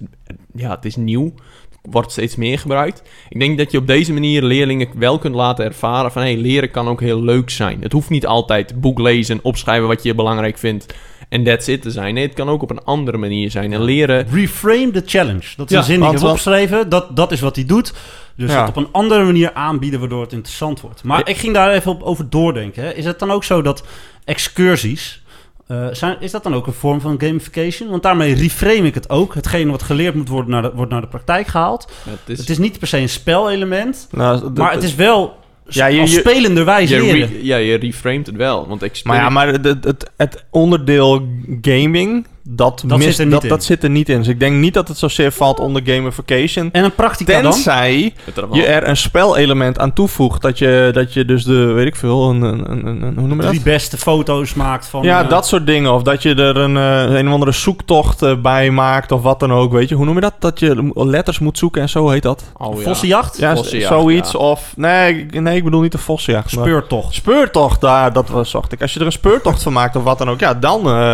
Ja, 0.55 0.69
het 0.75 0.85
is 0.85 0.95
nieuw. 0.95 1.33
Wordt 1.81 2.11
steeds 2.11 2.35
meer 2.35 2.59
gebruikt. 2.59 3.03
Ik 3.29 3.39
denk 3.39 3.57
dat 3.57 3.71
je 3.71 3.77
op 3.77 3.87
deze 3.87 4.13
manier 4.13 4.43
leerlingen 4.43 4.87
wel 4.95 5.19
kunt 5.19 5.35
laten 5.35 5.65
ervaren... 5.65 6.11
van 6.11 6.21
hey, 6.21 6.37
leren 6.37 6.71
kan 6.71 6.87
ook 6.87 7.01
heel 7.01 7.23
leuk 7.23 7.49
zijn. 7.49 7.81
Het 7.81 7.91
hoeft 7.91 8.09
niet 8.09 8.25
altijd 8.25 8.81
boek 8.81 8.99
lezen, 8.99 9.39
opschrijven 9.41 9.87
wat 9.87 10.03
je 10.03 10.15
belangrijk 10.15 10.57
vindt... 10.57 10.93
en 11.29 11.43
that's 11.43 11.67
it 11.67 11.81
te 11.81 11.91
zijn. 11.91 12.13
Nee, 12.13 12.25
het 12.25 12.33
kan 12.33 12.49
ook 12.49 12.61
op 12.61 12.69
een 12.69 12.83
andere 12.83 13.17
manier 13.17 13.51
zijn. 13.51 13.73
En 13.73 13.81
leren... 13.83 14.27
Reframe 14.31 14.91
the 14.91 15.03
challenge. 15.05 15.43
Dat 15.57 15.65
is 15.65 15.71
Ja, 15.71 15.77
een 15.77 15.83
zin 15.83 15.99
die 15.99 16.07
ik 16.09 16.13
heb 16.19 16.23
opgeschreven. 16.23 16.89
Dat, 16.89 17.15
dat 17.15 17.31
is 17.31 17.39
wat 17.39 17.55
hij 17.55 17.65
doet. 17.65 17.93
Dus 18.35 18.51
Ja. 18.51 18.67
op 18.67 18.75
een 18.75 18.87
andere 18.91 19.23
manier 19.23 19.53
aanbieden 19.53 19.99
waardoor 19.99 20.21
het 20.21 20.33
interessant 20.33 20.81
wordt. 20.81 21.03
Maar 21.03 21.19
Ja. 21.19 21.25
ik 21.25 21.37
ging 21.37 21.53
daar 21.53 21.71
even 21.71 21.91
op, 21.91 22.01
over 22.03 22.29
doordenken. 22.29 22.83
Hè. 22.83 22.93
Is 22.93 23.05
het 23.05 23.19
dan 23.19 23.31
ook 23.31 23.43
zo 23.43 23.61
dat 23.61 23.83
excursies... 24.25 25.21
eh, 25.67 25.87
zijn, 25.91 26.17
is 26.19 26.31
dat 26.31 26.43
dan 26.43 26.55
ook 26.55 26.67
een 26.67 26.73
vorm 26.73 27.01
van 27.01 27.19
gamification? 27.21 27.89
Want 27.89 28.03
daarmee 28.03 28.33
reframe 28.35 28.87
ik 28.87 28.93
het 28.93 29.09
ook. 29.09 29.33
Hetgeen 29.33 29.71
wat 29.71 29.83
geleerd 29.83 30.15
moet 30.15 30.27
worden, 30.29 30.51
naar 30.51 30.61
de, 30.61 30.71
wordt 30.75 30.91
naar 30.91 31.01
de 31.01 31.07
praktijk 31.07 31.47
gehaald. 31.47 31.91
Het 32.09 32.19
is, 32.25 32.37
Het 32.39 32.49
is 32.49 32.57
niet 32.57 32.79
per 32.79 32.87
se 32.87 32.97
een 32.97 33.09
spelelement. 33.09 34.07
Nou, 34.11 34.49
Maar 34.55 34.71
het 34.73 34.83
is 34.83 34.95
wel 34.95 35.37
Ja, 35.75 35.85
je- 35.85 36.01
als 36.01 36.13
spelenderwijs 36.13 36.89
je 36.89 37.01
leren. 37.01 37.29
re- 37.29 37.39
ja, 37.41 37.57
je 37.57 37.75
reframed 37.77 38.25
het 38.25 38.35
wel. 38.35 38.67
Want 38.67 38.81
Maar 39.03 39.15
ja, 39.17 39.29
maar 39.29 39.47
het, 39.47 40.09
het 40.17 40.45
onderdeel 40.51 41.27
gaming, 41.61 42.27
dat, 42.51 42.83
Dat 42.85 42.97
mist, 42.97 43.09
zit 43.09 43.19
er 43.19 43.23
niet 43.25 43.33
dat, 43.33 43.43
in. 43.43 43.49
dat 43.49 43.63
zit 43.63 43.83
er 43.83 43.89
niet 43.89 44.09
in. 44.09 44.17
Dus 44.17 44.27
ik 44.27 44.39
denk 44.39 44.55
niet 44.55 44.73
dat 44.73 44.87
het 44.87 44.97
zozeer 44.97 45.31
valt 45.31 45.59
onder 45.59 45.81
gamification. 45.85 46.69
En 46.71 46.83
een 46.83 46.95
practica 46.95 47.41
dan? 47.41 47.51
Tenzij 47.51 48.13
je 48.51 48.65
er 48.65 48.87
een 48.87 48.97
spelelement 48.97 49.79
aan 49.79 49.93
toevoegt. 49.93 50.41
Dat 50.41 50.57
je, 50.57 50.89
dat 50.93 51.13
je 51.13 51.25
dus 51.25 51.43
de, 51.43 51.53
weet 51.65 51.85
ik 51.87 51.95
veel, 51.95 52.29
een, 52.29 52.41
een, 52.41 52.71
een, 52.71 53.01
een- 53.01 53.17
hoe 53.17 53.27
noem 53.27 53.35
je 53.37 53.41
dat? 53.41 53.49
Drie 53.49 53.61
beste 53.61 53.97
foto's 53.97 54.53
maakt 54.53 54.87
van... 54.87 55.03
ja, 55.03 55.23
eh, 55.23 55.29
dat 55.29 55.47
soort 55.47 55.65
dingen. 55.65 55.93
Of 55.93 56.01
dat 56.03 56.21
je 56.23 56.35
er 56.35 56.57
een, 56.57 56.77
eh, 56.77 57.17
een 57.19 57.27
of 57.27 57.33
andere 57.33 57.51
zoektocht 57.51 58.21
eh, 58.21 58.35
bij 58.41 58.71
maakt 58.71 59.11
of 59.11 59.21
wat 59.21 59.39
dan 59.39 59.53
ook. 59.53 59.71
Weet 59.71 59.89
je, 59.89 59.95
hoe 59.95 60.05
noem 60.05 60.15
je 60.15 60.21
dat? 60.21 60.33
Dat 60.39 60.59
je 60.59 60.91
letters 60.93 61.39
moet 61.39 61.57
zoeken 61.57 61.81
en 61.81 61.89
zo 61.89 62.09
heet 62.09 62.23
dat. 62.23 62.43
Oh, 62.57 62.77
ja. 62.77 62.83
Vossenjacht? 62.83 63.37
Ja, 63.37 63.55
Vossenjacht, 63.55 63.93
zoiets. 63.93 64.31
ja. 64.31 64.39
Of, 64.39 64.73
nee, 64.75 65.17
ik- 65.19 65.41
nee, 65.41 65.57
ik 65.57 65.63
bedoel 65.63 65.81
niet 65.81 65.91
de 65.91 65.97
vossenjacht. 65.97 66.49
Speurtocht. 66.49 67.13
Speurtocht, 67.13 67.81
daar, 67.81 68.13
dat 68.13 68.29
was, 68.29 68.49
zocht 68.49 68.71
ik. 68.71 68.81
Als 68.81 68.93
je 68.93 68.99
er 68.99 69.05
een 69.05 69.11
speurtocht 69.11 69.63
van 69.63 69.73
maakt 69.73 69.95
of 69.95 70.03
wat 70.03 70.17
dan 70.17 70.29
ook, 70.29 70.39
ja, 70.39 70.53
dan 70.53 70.85
eh, 70.87 71.13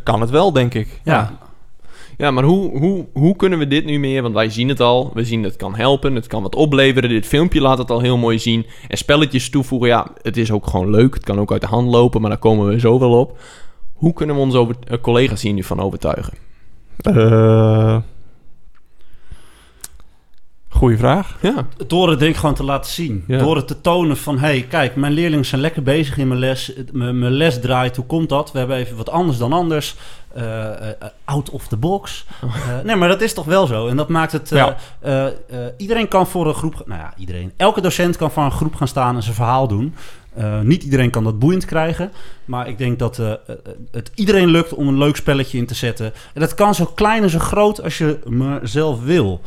kan 0.00 0.20
het 0.20 0.30
wel, 0.30 0.52
denk 0.52 0.74
ik. 0.74 1.00
Ja. 1.04 1.38
Ja, 2.16 2.30
maar 2.30 2.44
hoe, 2.44 2.78
hoe, 2.78 3.06
hoe 3.12 3.36
kunnen 3.36 3.58
we 3.58 3.66
dit 3.66 3.84
nu 3.84 3.98
meer? 3.98 4.22
Want 4.22 4.34
wij 4.34 4.48
zien 4.48 4.68
het 4.68 4.80
al. 4.80 5.10
We 5.14 5.24
zien 5.24 5.42
het 5.42 5.56
kan 5.56 5.74
helpen. 5.74 6.14
Het 6.14 6.26
kan 6.26 6.42
wat 6.42 6.54
opleveren. 6.54 7.08
Dit 7.08 7.26
filmpje 7.26 7.60
laat 7.60 7.78
het 7.78 7.90
al 7.90 8.00
heel 8.00 8.16
mooi 8.16 8.38
zien. 8.38 8.66
En 8.88 8.96
spelletjes 8.96 9.50
toevoegen. 9.50 9.88
Ja, 9.88 10.06
het 10.22 10.36
is 10.36 10.50
ook 10.50 10.66
gewoon 10.66 10.90
leuk. 10.90 11.14
Het 11.14 11.24
kan 11.24 11.40
ook 11.40 11.52
uit 11.52 11.60
de 11.60 11.66
hand 11.66 11.88
lopen. 11.90 12.20
Maar 12.20 12.30
daar 12.30 12.38
komen 12.38 12.68
we 12.68 12.80
zo 12.80 12.98
wel 12.98 13.18
op. 13.18 13.38
Hoe 13.92 14.12
kunnen 14.12 14.36
we 14.36 14.42
onze 14.42 14.58
over, 14.58 14.76
eh, 14.84 14.98
collega's 15.00 15.42
hier 15.42 15.52
nu 15.52 15.62
van 15.62 15.80
overtuigen? 15.80 16.34
Eh 16.96 17.96
goeie 20.72 20.98
vraag. 20.98 21.36
Ja. 21.40 21.66
Door 21.86 22.10
het 22.10 22.18
denk 22.18 22.32
ik 22.32 22.40
gewoon 22.40 22.54
te 22.54 22.64
laten 22.64 22.90
zien. 22.90 23.24
Ja. 23.26 23.38
Door 23.38 23.56
het 23.56 23.66
te 23.66 23.80
tonen 23.80 24.16
van... 24.16 24.38
hey, 24.38 24.66
kijk, 24.68 24.96
mijn 24.96 25.12
leerlingen 25.12 25.44
zijn 25.44 25.60
lekker 25.60 25.82
bezig 25.82 26.18
in 26.18 26.28
mijn 26.28 26.40
les. 26.40 26.72
Mijn 26.92 27.18
mijn 27.18 27.32
les 27.32 27.60
draait, 27.60 27.96
hoe 27.96 28.06
komt 28.06 28.28
dat? 28.28 28.52
We 28.52 28.58
hebben 28.58 28.76
even 28.76 28.96
wat 28.96 29.10
anders 29.10 29.38
dan 29.38 29.52
anders. 29.52 29.96
Eh, 30.34 30.88
eh, 30.88 30.94
out 31.24 31.50
of 31.50 31.66
the 31.66 31.76
box. 31.76 32.24
Eh, 32.42 32.48
nee, 32.84 32.96
maar 32.96 33.08
dat 33.08 33.20
is 33.20 33.32
toch 33.32 33.44
wel 33.44 33.66
zo. 33.66 33.88
En 33.88 33.96
dat 33.96 34.08
maakt 34.08 34.32
het... 34.32 34.48
Ja. 34.48 34.76
iedereen 35.76 36.08
kan 36.08 36.26
voor 36.26 36.46
een 36.46 36.54
groep... 36.54 36.82
Nou 36.86 37.00
ja, 37.00 37.12
iedereen. 37.16 37.52
Elke 37.56 37.80
docent 37.80 38.16
kan 38.16 38.30
voor 38.30 38.42
een 38.42 38.52
groep 38.52 38.74
gaan 38.74 38.88
staan 38.88 39.16
en 39.16 39.22
zijn 39.22 39.34
verhaal 39.34 39.68
doen. 39.68 39.94
Eh, 40.34 40.60
niet 40.60 40.82
iedereen 40.82 41.10
kan 41.10 41.24
dat 41.24 41.38
boeiend 41.38 41.64
krijgen. 41.64 42.12
Maar 42.44 42.68
ik 42.68 42.78
denk 42.78 42.98
dat 42.98 43.18
eh, 43.18 43.30
eh, 43.30 43.36
het 43.90 44.10
iedereen 44.14 44.48
lukt 44.48 44.74
om 44.74 44.88
een 44.88 44.98
leuk 44.98 45.16
spelletje 45.16 45.58
in 45.58 45.66
te 45.66 45.74
zetten. 45.74 46.12
En 46.34 46.40
dat 46.40 46.54
kan 46.54 46.74
zo 46.74 46.84
klein 46.84 47.22
en 47.22 47.30
zo 47.30 47.38
groot 47.38 47.82
als 47.82 47.98
je 47.98 48.18
maar 48.28 48.60
zelf 48.62 49.02
wil. 49.04 49.40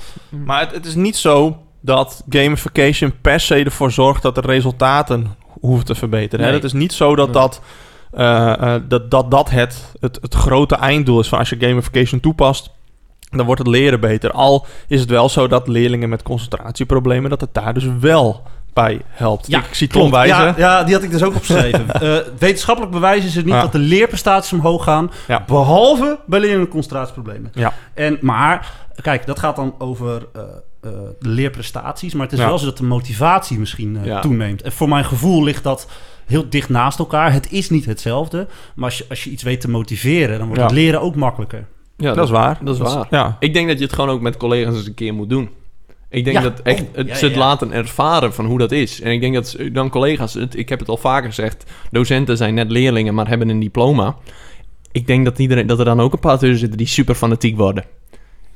Maar 0.46 0.60
het, 0.60 0.72
het 0.72 0.86
is 0.86 0.96
niet 0.96 1.16
zo 1.16 1.58
dat 1.86 2.24
gamification 2.30 3.14
per 3.22 3.40
se 3.40 3.64
ervoor 3.64 3.92
zorgt 3.92 4.22
dat 4.22 4.36
de 4.36 4.42
resultaten, 4.42 5.36
hoeven 5.60 5.86
te 5.86 5.96
verbeteren. 5.96 6.46
Nee. 6.46 6.54
Het 6.54 6.64
is 6.64 6.74
niet 6.74 6.94
zo 6.94 7.16
dat 7.16 7.34
dat, 7.34 7.62
eh, 8.12 8.76
eh, 8.76 8.82
dat, 8.88 9.12
dat, 9.12 9.32
dat 9.32 9.50
het, 9.50 9.94
het, 10.00 10.18
het 10.22 10.34
grote 10.34 10.76
einddoel 10.76 11.20
is 11.20 11.28
van 11.28 11.40
als 11.40 11.50
je 11.50 11.60
gamification 11.60 12.20
toepast. 12.20 12.74
Dan 13.30 13.46
wordt 13.46 13.62
het 13.62 13.72
leren 13.72 14.00
beter. 14.00 14.32
Al 14.32 14.66
is 14.88 15.00
het 15.00 15.10
wel 15.10 15.30
zo 15.30 15.48
dat 15.48 15.68
leerlingen 15.68 16.10
met 16.10 16.24
concentratieproblemen, 16.24 17.30
dat 17.30 17.42
het 17.42 17.54
daar 17.54 17.74
dus 17.74 17.88
wel 18.00 18.44
bij 18.76 19.02
helpt. 19.08 19.48
Ja, 19.48 19.60
ik 19.60 19.74
zie 19.74 19.88
Tom 19.88 20.12
wijzen. 20.12 20.38
Ja, 20.38 20.54
ja, 20.58 20.84
die 20.84 20.94
had 20.94 21.04
ik 21.04 21.12
dus 21.12 21.24
ook 21.24 21.36
opgeschreven. 21.36 21.84
Eh, 22.02 22.18
wetenschappelijk 22.40 22.94
bewijs 22.94 23.26
is 23.26 23.36
het 23.36 23.46
niet 23.46 23.54
Ja. 23.54 23.62
dat 23.62 23.72
de 23.72 23.78
leerprestaties 23.80 24.54
omhoog 24.54 24.84
gaan. 24.84 25.12
Ja. 25.28 25.44
Behalve 25.48 26.20
bij 26.26 26.40
leerlingen 26.40 26.64
met 26.64 26.72
concentratieproblemen. 26.72 27.52
Ja. 27.54 27.74
En, 27.94 28.18
maar, 28.22 28.72
kijk, 29.02 29.26
dat 29.26 29.40
gaat 29.40 29.56
dan 29.56 29.76
over 29.78 30.28
eh, 30.34 30.42
eh, 30.42 30.92
de 31.20 31.30
leerprestaties. 31.30 32.14
Maar 32.14 32.24
het 32.24 32.34
is 32.34 32.40
Ja. 32.40 32.46
wel 32.48 32.58
zo 32.60 32.66
dat 32.66 32.78
de 32.78 32.84
motivatie 32.84 33.60
misschien 33.60 33.98
eh, 33.98 34.06
Ja. 34.06 34.20
toeneemt. 34.20 34.62
En 34.62 34.72
voor 34.72 34.90
mijn 34.90 35.06
gevoel 35.06 35.44
ligt 35.44 35.64
dat 35.64 35.88
heel 36.26 36.50
dicht 36.50 36.70
naast 36.70 37.00
elkaar. 37.00 37.32
Het 37.34 37.52
is 37.52 37.70
niet 37.70 37.86
hetzelfde. 37.86 38.48
Maar 38.76 38.86
als 38.86 38.98
je, 38.98 39.06
als 39.10 39.24
je 39.24 39.30
iets 39.30 39.44
weet 39.44 39.62
te 39.62 39.70
motiveren, 39.70 40.38
dan 40.38 40.48
wordt 40.48 40.62
Ja. 40.62 40.68
het 40.68 40.76
leren 40.76 41.02
ook 41.02 41.16
makkelijker. 41.16 41.66
Ja, 41.98 42.14
Dat 42.14 42.26
is 42.26 42.32
waar. 42.32 42.58
Dat 42.62 42.74
is 42.76 42.82
waar. 42.94 43.08
Ja. 43.10 43.36
Ik 43.40 43.54
denk 43.54 43.68
dat 43.68 43.78
je 43.78 43.84
het 43.84 43.94
gewoon 43.94 44.10
ook 44.10 44.22
met 44.22 44.38
collega's 44.38 44.76
eens 44.76 44.86
een 44.88 44.94
keer 44.94 45.14
moet 45.14 45.30
doen. 45.30 45.50
Ik 46.16 46.24
denk 46.24 46.38
Ja. 46.38 46.44
dat 46.44 46.60
echt 46.62 46.82
Oh, 46.82 46.88
het, 46.96 47.08
ja, 47.08 47.16
ze 47.16 47.26
het 47.26 47.34
ja. 47.34 47.40
laten 47.40 47.72
ervaren 47.72 48.34
van 48.34 48.46
hoe 48.46 48.58
dat 48.58 48.72
is. 48.72 49.02
En 49.02 49.12
ik 49.12 49.22
denk 49.22 49.34
dat 49.34 49.48
ze- 49.48 49.72
dan 49.72 49.90
collega's, 49.90 50.34
het, 50.34 50.58
ik 50.58 50.70
heb 50.70 50.80
het 50.80 50.90
al 50.90 50.98
vaker 50.98 51.30
gezegd, 51.30 51.64
docenten 51.92 52.38
zijn 52.38 52.54
net 52.54 52.72
leerlingen, 52.72 53.14
maar 53.14 53.28
hebben 53.28 53.50
een 53.50 53.60
diploma. 53.60 54.16
Ik 54.92 55.08
denk 55.08 55.26
dat, 55.26 55.40
iedereen, 55.40 55.68
dat 55.68 55.80
er 55.80 55.86
dan 55.86 56.00
ook 56.02 56.14
een 56.14 56.20
paar 56.20 56.38
tussen 56.38 56.58
zitten 56.60 56.78
die 56.78 56.88
super 56.88 57.16
fanatiek 57.16 57.58
worden. 57.58 57.84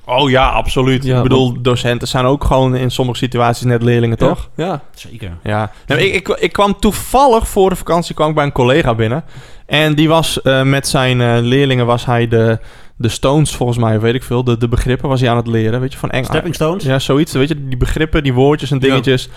Oh 0.06 0.30
ja, 0.30 0.50
absoluut. 0.50 1.04
Ja, 1.04 1.18
ik 1.18 1.24
bedoel, 1.24 1.62
docenten 1.62 2.08
zijn 2.08 2.26
ook 2.26 2.44
gewoon 2.44 2.76
in 2.76 2.92
sommige 2.92 3.18
situaties 3.18 3.66
net 3.66 3.84
leerlingen, 3.84 4.18
toch? 4.18 4.50
Ja. 4.56 4.82
Zeker. 4.96 5.38
Ja. 5.44 5.72
Nou, 5.88 6.02
ik, 6.02 6.14
ik, 6.14 6.28
ik 6.28 6.52
kwam 6.52 6.80
toevallig 6.80 7.48
voor 7.48 7.70
de 7.70 7.76
vakantie 7.76 8.16
kwam 8.16 8.30
ik 8.30 8.36
bij 8.36 8.44
een 8.44 8.52
collega 8.52 8.96
binnen. 8.96 9.24
En 9.66 9.96
die 9.96 10.08
was 10.08 10.42
eh, 10.42 10.64
met 10.64 10.88
zijn 10.88 11.22
eh, 11.22 11.38
leerlingen 11.42 11.86
was 11.86 12.06
hij 12.06 12.28
de, 12.28 12.60
de 13.00 13.10
Stones, 13.10 13.56
volgens 13.56 13.78
mij, 13.78 14.00
weet 14.00 14.14
ik 14.14 14.24
veel. 14.24 14.44
De, 14.44 14.58
de 14.58 14.68
begrippen 14.68 15.10
was 15.10 15.20
hij 15.20 15.30
aan 15.30 15.38
het 15.38 15.48
leren, 15.48 15.80
weet 15.80 15.92
je, 15.92 15.98
van 15.98 16.10
Engels. 16.10 16.28
Stepping 16.28 16.56
stones? 16.56 16.84
Ja, 16.84 17.00
zoiets. 17.00 17.34
Weet 17.34 17.48
je, 17.48 17.68
die 17.68 17.78
begrippen, 17.78 18.24
die 18.24 18.34
woordjes 18.34 18.72
en 18.72 18.80
dingetjes. 18.80 19.30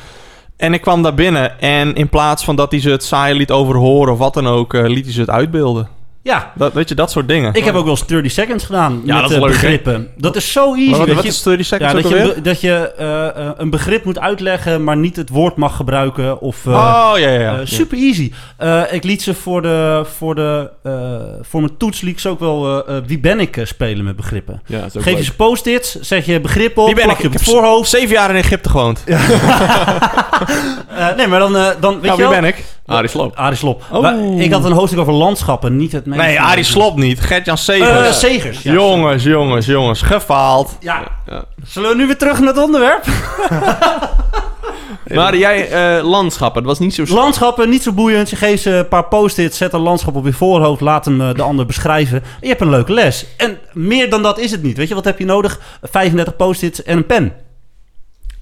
En 0.56 0.72
ik 0.72 0.80
kwam 0.80 1.02
daar 1.02 1.14
binnen 1.14 1.60
en 1.60 1.94
in 1.94 2.08
plaats 2.08 2.44
van 2.44 2.56
dat 2.56 2.70
hij 2.70 2.80
ze 2.80 2.90
het 2.90 3.04
saai 3.04 3.34
liet 3.34 3.50
overhoren 3.50 4.12
of 4.12 4.18
wat 4.18 4.34
dan 4.34 4.46
ook, 4.46 4.74
eh, 4.74 4.88
liet 4.88 5.04
hij 5.04 5.12
ze 5.12 5.20
het 5.20 5.30
uitbeelden. 5.30 5.88
Ja. 6.24 6.52
Dat, 6.54 6.72
weet 6.72 6.88
je, 6.88 6.94
dat 6.94 7.10
soort 7.10 7.28
dingen. 7.28 7.54
Ik 7.54 7.64
heb 7.64 7.74
ook 7.74 7.82
wel 7.84 7.90
eens 7.90 8.06
30 8.06 8.32
seconds 8.32 8.64
gedaan 8.64 9.02
Ja, 9.04 9.12
met 9.14 9.22
dat 9.22 9.30
is 9.30 9.36
eh, 9.36 9.42
leuk, 9.42 9.50
begrippen. 9.52 10.08
Dat 10.16 10.36
is 10.36 10.52
zo 10.52 10.74
easy. 10.74 10.88
Maar 10.90 10.98
wat, 10.98 11.06
weet 11.06 11.14
wat 11.16 11.24
je. 11.24 11.30
is 11.30 11.42
30 11.42 11.66
seconds 11.66 11.92
Ja, 11.92 12.00
dat 12.02 12.34
je, 12.34 12.40
dat 12.42 12.60
je 12.60 12.92
eh, 12.98 13.26
eh, 13.28 13.50
een 13.56 13.70
begrip 13.70 14.04
moet 14.04 14.18
uitleggen, 14.18 14.84
maar 14.84 14.96
niet 14.96 15.16
het 15.16 15.28
woord 15.28 15.56
mag 15.56 15.76
gebruiken. 15.76 16.40
Of, 16.40 16.66
eh, 16.66 16.72
oh, 16.72 17.12
ja, 17.18 17.28
ja, 17.28 17.40
ja. 17.40 17.58
eh, 17.58 17.66
super 17.66 17.98
easy. 17.98 18.32
Eh, 18.56 18.82
ik 18.90 19.04
liet 19.04 19.22
ze 19.22 19.34
voor, 19.34 19.62
de, 19.62 20.04
voor, 20.16 20.34
de, 20.34 20.70
eh, 20.82 20.92
voor 21.42 21.60
mijn 21.60 21.76
toets 21.76 22.00
liet 22.00 22.20
ze 22.20 22.28
ook 22.28 22.40
wel 22.40 22.84
eh, 22.86 22.96
eh, 22.96 23.02
Wie 23.06 23.18
ben 23.18 23.40
ik 23.40 23.56
eh, 23.56 23.64
spelen 23.64 24.04
met 24.04 24.16
begrippen. 24.16 24.62
Ja, 24.66 24.86
Geef 24.98 25.16
je 25.18 25.24
ze 25.24 25.34
post-its, 25.34 26.00
zet 26.00 26.24
je 26.24 26.40
begrip 26.40 26.78
op, 26.78 26.86
Wie 26.86 26.94
ben 26.94 27.04
plak 27.04 27.16
ik? 27.16 27.22
je 27.22 27.28
op 27.28 27.34
het 27.34 27.42
voorhoofd. 27.42 27.90
zeven 27.90 28.14
jaar 28.14 28.30
in 28.30 28.36
Egypte 28.36 28.68
gewoond. 28.68 29.04
Eh, 30.96 31.16
nee, 31.16 31.26
maar 31.26 31.38
dan, 31.38 31.56
eh, 31.56 31.68
dan 31.80 32.00
weet 32.00 32.02
Nou, 32.02 32.04
je 32.04 32.16
wie 32.16 32.16
wel... 32.32 32.40
ben 32.40 32.44
ik? 32.44 32.64
Arie 32.86 33.08
Sloop. 33.08 33.36
Arie 33.36 33.56
Slop. 33.56 33.82
Oh. 33.92 34.40
Ik 34.40 34.52
had 34.52 34.64
een 34.64 34.72
hoofdstuk 34.72 34.98
over 35.00 35.12
landschappen, 35.12 35.76
niet 35.76 35.92
het 35.92 36.06
meest... 36.06 36.20
Nee, 36.20 36.40
Arie 36.40 36.64
Slop 36.64 36.96
niet. 36.96 37.20
Gert-Jan 37.20 37.58
Segers. 37.58 38.06
Eh, 38.06 38.12
Segers. 38.12 38.62
Ja, 38.62 38.72
jongens, 38.72 39.22
jongens, 39.24 39.66
jongens. 39.66 40.02
Gefaald. 40.02 40.76
Ja, 40.80 41.02
Ja. 41.26 41.44
zullen 41.64 41.88
we 41.90 41.96
nu 41.96 42.06
weer 42.06 42.18
terug 42.18 42.38
naar 42.38 42.48
het 42.54 42.62
onderwerp? 42.64 43.04
Maar 45.14 45.36
jij, 45.36 45.70
eh, 45.70 46.04
landschappen, 46.04 46.62
dat 46.62 46.70
was 46.70 46.78
niet 46.78 46.94
zo... 46.94 47.14
Landschappen, 47.14 47.68
niet 47.68 47.82
zo 47.82 47.92
boeiend. 47.92 48.30
Je 48.30 48.36
geeft 48.36 48.62
ze 48.62 48.70
een 48.70 48.88
paar 48.88 49.04
post-its, 49.04 49.56
zet 49.56 49.72
een 49.72 49.80
landschap 49.80 50.16
op 50.16 50.24
je 50.24 50.32
voorhoofd, 50.32 50.80
laat 50.80 51.04
hem 51.04 51.20
eh, 51.20 51.34
de 51.34 51.42
ander 51.42 51.66
beschrijven. 51.66 52.22
En 52.22 52.28
je 52.40 52.48
hebt 52.48 52.60
een 52.60 52.70
leuke 52.70 52.92
les. 52.92 53.26
En 53.36 53.58
meer 53.72 54.10
dan 54.10 54.22
dat 54.22 54.38
is 54.38 54.50
het 54.50 54.62
niet. 54.62 54.76
Weet 54.76 54.88
je, 54.88 54.94
wat 54.94 55.04
heb 55.04 55.18
je 55.18 55.24
nodig? 55.24 55.60
35 55.82 56.36
post-its 56.36 56.82
en 56.82 56.96
een 56.96 57.06
pen. 57.06 57.32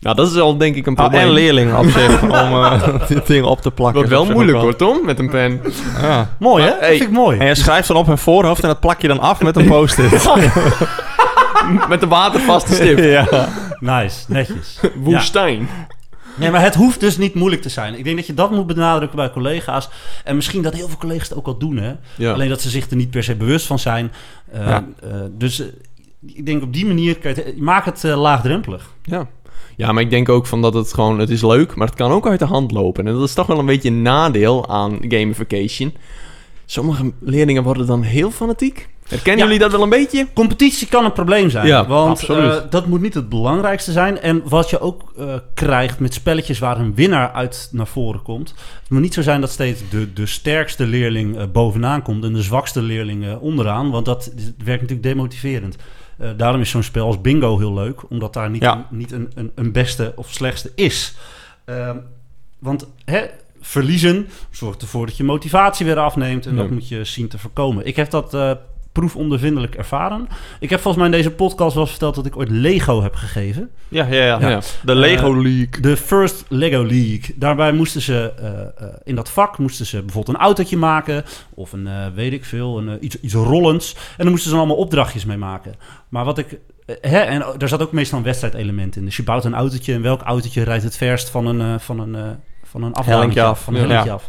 Nou, 0.01 0.17
dat 0.17 0.31
is 0.31 0.37
al 0.39 0.57
denk 0.57 0.77
ik 0.77 0.87
een 0.87 0.93
Oh, 0.93 0.99
probleem. 0.99 1.21
en 1.23 1.31
leerlingen 1.31 1.79
op 1.79 1.85
zich 1.85 2.23
om 2.23 2.31
eh 2.31 3.07
die 3.09 3.23
dingen 3.23 3.45
op 3.49 3.61
te 3.61 3.71
plakken. 3.71 3.97
Wordt 3.97 4.11
wel 4.11 4.25
moeilijk 4.35 4.59
hoor, 4.59 4.77
Tom, 4.77 5.05
met 5.05 5.19
een 5.19 5.31
pen. 5.31 5.61
Ja. 6.01 6.37
Mooi, 6.39 6.63
hè? 6.63 6.69
Maar, 6.71 6.79
Dat 6.79 6.89
hey. 6.89 6.97
vind 6.97 7.09
ik 7.11 7.17
mooi. 7.17 7.39
En 7.39 7.47
je 7.47 7.55
schrijft 7.55 7.89
dan 7.89 7.97
op 7.97 8.07
hun 8.07 8.19
voorhoofd 8.19 8.63
en 8.63 8.69
dat 8.69 8.81
plak 8.81 9.01
je 9.01 9.09
dan 9.09 9.21
af 9.21 9.43
met 9.43 9.57
een 9.57 9.67
post-it. 9.67 10.11
met 11.89 12.03
een 12.03 12.09
watervaste 12.09 12.75
stip. 12.75 12.99
ja. 13.29 13.49
Nice, 13.81 14.25
netjes. 14.29 14.81
Woestijn. 14.95 15.69
Nee, 16.35 16.51
maar 16.51 16.63
het 16.63 16.75
hoeft 16.75 17.01
dus 17.01 17.17
niet 17.19 17.35
moeilijk 17.35 17.63
te 17.63 17.69
zijn. 17.69 17.99
Ik 17.99 18.05
denk 18.05 18.17
dat 18.17 18.27
je 18.27 18.35
dat 18.35 18.51
moet 18.51 18.67
benadrukken 18.67 19.17
bij 19.17 19.31
collega's. 19.31 19.89
En 20.25 20.37
misschien 20.37 20.63
dat 20.63 20.75
heel 20.75 20.89
veel 20.89 20.99
collega's 20.99 21.29
het 21.29 21.39
ook 21.39 21.47
al 21.47 21.59
doen, 21.59 21.77
hè? 21.77 21.93
Ja. 22.17 22.33
Alleen 22.33 22.49
dat 22.49 22.61
ze 22.61 22.69
zich 22.71 22.91
er 22.91 22.97
niet 22.97 23.11
per 23.11 23.25
se 23.25 23.35
bewust 23.37 23.67
van 23.67 23.79
zijn. 23.79 24.13
Eh, 24.53 24.67
Ja. 24.67 24.85
eh, 25.03 25.09
dus 25.31 25.63
ik 26.27 26.47
denk 26.47 26.63
op 26.63 26.73
die 26.73 26.87
manier, 26.87 27.17
kan 27.19 27.35
je 27.35 27.43
het, 27.43 27.59
maak 27.61 27.85
het 27.85 28.03
laagdrempelig. 28.03 28.91
Ja. 29.03 29.27
Ja, 29.81 29.93
maar 29.93 30.03
ik 30.03 30.11
denk 30.11 30.29
ook 30.29 30.47
van 30.47 30.63
dat 30.63 30.75
het 30.75 30.95
gewoon, 30.95 31.19
het 31.19 31.31
is 31.31 31.43
leuk, 31.43 31.75
maar 31.75 31.87
het 31.87 31.97
kan 31.97 32.11
ook 32.11 32.27
uit 32.27 32.39
de 32.39 32.45
hand 32.45 32.73
lopen. 32.73 33.07
En 33.07 33.15
dat 33.15 33.23
is 33.29 33.35
toch 33.35 33.47
wel 33.47 33.59
een 33.59 33.67
beetje 33.67 33.89
een 33.89 34.03
nadeel 34.03 34.69
aan 34.69 34.99
gamification. 35.09 35.95
Sommige 36.67 37.13
leerlingen 37.21 37.63
worden 37.63 37.87
dan 37.87 38.03
heel 38.03 38.31
fanatiek. 38.31 38.89
Herkennen 39.09 39.39
Ja. 39.39 39.45
jullie 39.45 39.59
dat 39.59 39.71
wel 39.73 39.83
een 39.83 39.89
beetje? 39.89 40.27
Competitie 40.35 40.87
kan 40.89 41.05
een 41.05 41.13
probleem 41.13 41.51
zijn. 41.51 41.67
Ja, 41.67 41.87
want 41.87 42.11
absoluut. 42.11 42.53
eh, 42.53 42.71
dat 42.71 42.87
moet 42.87 43.01
niet 43.01 43.15
het 43.15 43.29
belangrijkste 43.29 43.93
zijn. 43.93 44.21
En 44.21 44.43
wat 44.45 44.71
je 44.71 44.81
ook 44.81 45.13
eh, 45.19 45.35
krijgt 45.55 45.99
met 46.01 46.15
spelletjes 46.15 46.59
waar 46.59 46.79
een 46.79 46.95
winnaar 46.95 47.33
uit 47.33 47.69
naar 47.73 47.87
voren 47.87 48.23
komt. 48.23 48.49
Het 48.81 48.91
moet 48.91 49.01
niet 49.01 49.15
zo 49.15 49.23
zijn 49.23 49.41
dat 49.41 49.51
steeds 49.51 49.81
de, 49.91 50.13
de 50.13 50.27
sterkste 50.27 50.87
leerling 50.87 51.39
eh, 51.39 51.45
bovenaan 51.53 52.03
komt 52.03 52.25
en 52.25 52.33
de 52.33 52.43
zwakste 52.43 52.83
leerling 52.83 53.37
onderaan. 53.41 53.91
Want 53.91 54.05
dat 54.05 54.33
werkt 54.65 54.81
natuurlijk 54.83 55.03
demotiverend. 55.03 55.77
Eh, 56.21 56.31
daarom 56.37 56.61
is 56.61 56.71
zo'n 56.71 56.83
spel 56.83 57.07
als 57.07 57.21
bingo 57.21 57.59
heel 57.59 57.75
leuk. 57.75 58.11
Omdat 58.11 58.33
daar 58.33 58.51
niet, 58.51 58.63
Ja. 58.63 58.87
een, 58.91 58.97
niet 58.99 59.13
een, 59.13 59.31
een, 59.35 59.53
een 59.55 59.73
beste 59.73 60.13
of 60.17 60.31
slechtste 60.33 60.73
is. 60.75 61.15
Ehm, 61.65 61.97
want 62.59 62.87
hè, 63.05 63.27
verliezen 63.61 64.29
zorgt 64.51 64.83
ervoor 64.83 65.07
dat 65.07 65.17
je 65.17 65.25
motivatie 65.25 65.87
weer 65.87 65.99
afneemt. 65.99 66.47
En 66.47 66.55
Ja. 66.55 66.61
dat 66.63 66.71
moet 66.71 66.89
je 66.89 67.05
zien 67.05 67.29
te 67.29 67.39
voorkomen. 67.39 67.87
Ik 67.87 67.97
heb 67.97 68.11
dat 68.11 68.35
eh 68.35 68.53
proefondervindelijk 68.93 69.75
ervaren. 69.75 70.29
Ik 70.61 70.71
heb 70.71 70.81
volgens 70.81 70.97
mij 71.05 71.13
in 71.13 71.23
deze 71.23 71.35
podcast 71.35 71.75
wel 71.75 71.87
verteld 71.87 72.15
dat 72.15 72.27
ik 72.27 72.37
ooit 72.37 72.49
Lego 72.51 73.03
heb 73.03 73.15
gegeven. 73.15 73.71
Ja, 73.89 74.07
ja, 74.07 74.25
ja. 74.41 74.49
Ja. 74.49 74.61
De 74.83 74.95
Lego 74.95 75.33
League. 75.43 75.81
De 75.81 75.97
First 75.97 76.45
Lego 76.49 76.83
League. 76.83 77.35
Daarbij 77.37 77.73
moesten 77.73 78.01
ze 78.01 78.33
eh, 78.39 78.61
eh, 78.61 78.95
in 79.05 79.15
dat 79.15 79.31
vak 79.31 79.59
moesten 79.59 79.87
ze 79.87 80.03
bijvoorbeeld 80.03 80.37
een 80.37 80.43
autootje 80.43 80.77
maken. 80.77 81.25
Of 81.55 81.73
een, 81.73 81.87
eh, 81.87 82.07
weet 82.15 82.33
ik 82.33 82.45
veel, 82.45 82.79
een, 82.79 82.89
eh, 82.89 82.95
iets, 83.01 83.21
iets 83.21 83.35
rollends. 83.35 83.95
En 83.95 84.01
dan 84.25 84.31
moesten 84.31 84.51
ze 84.51 84.57
allemaal 84.57 84.77
opdrachtjes 84.77 85.25
mee 85.25 85.37
maken. 85.37 85.75
Maar 86.09 86.25
wat 86.25 86.39
ik... 86.39 86.59
eh, 86.87 86.97
Hè, 87.01 87.19
en 87.19 87.45
daar 87.59 87.69
zat 87.69 87.83
ook 87.83 87.93
meestal 87.93 88.19
een 88.19 88.25
wedstrijdelement 88.25 88.97
in. 88.97 89.05
Dus 89.05 89.17
je 89.17 89.23
bouwt 89.23 89.45
een 89.45 89.55
autootje 89.55 89.95
en 89.95 90.03
welk 90.03 90.21
autootje 90.23 90.63
rijdt 90.63 90.85
het 90.85 90.97
verst 90.97 91.29
van 91.31 91.47
een, 91.47 91.61
eh, 91.61 91.79
van 91.79 92.01
een, 92.01 92.15
eh 92.15 92.23
van 92.65 92.83
een 92.83 92.95
Hellingje 93.05 93.43
af. 93.43 93.63
Van 93.63 93.75
een 93.75 93.89
Ja. 93.89 94.05
af. 94.13 94.29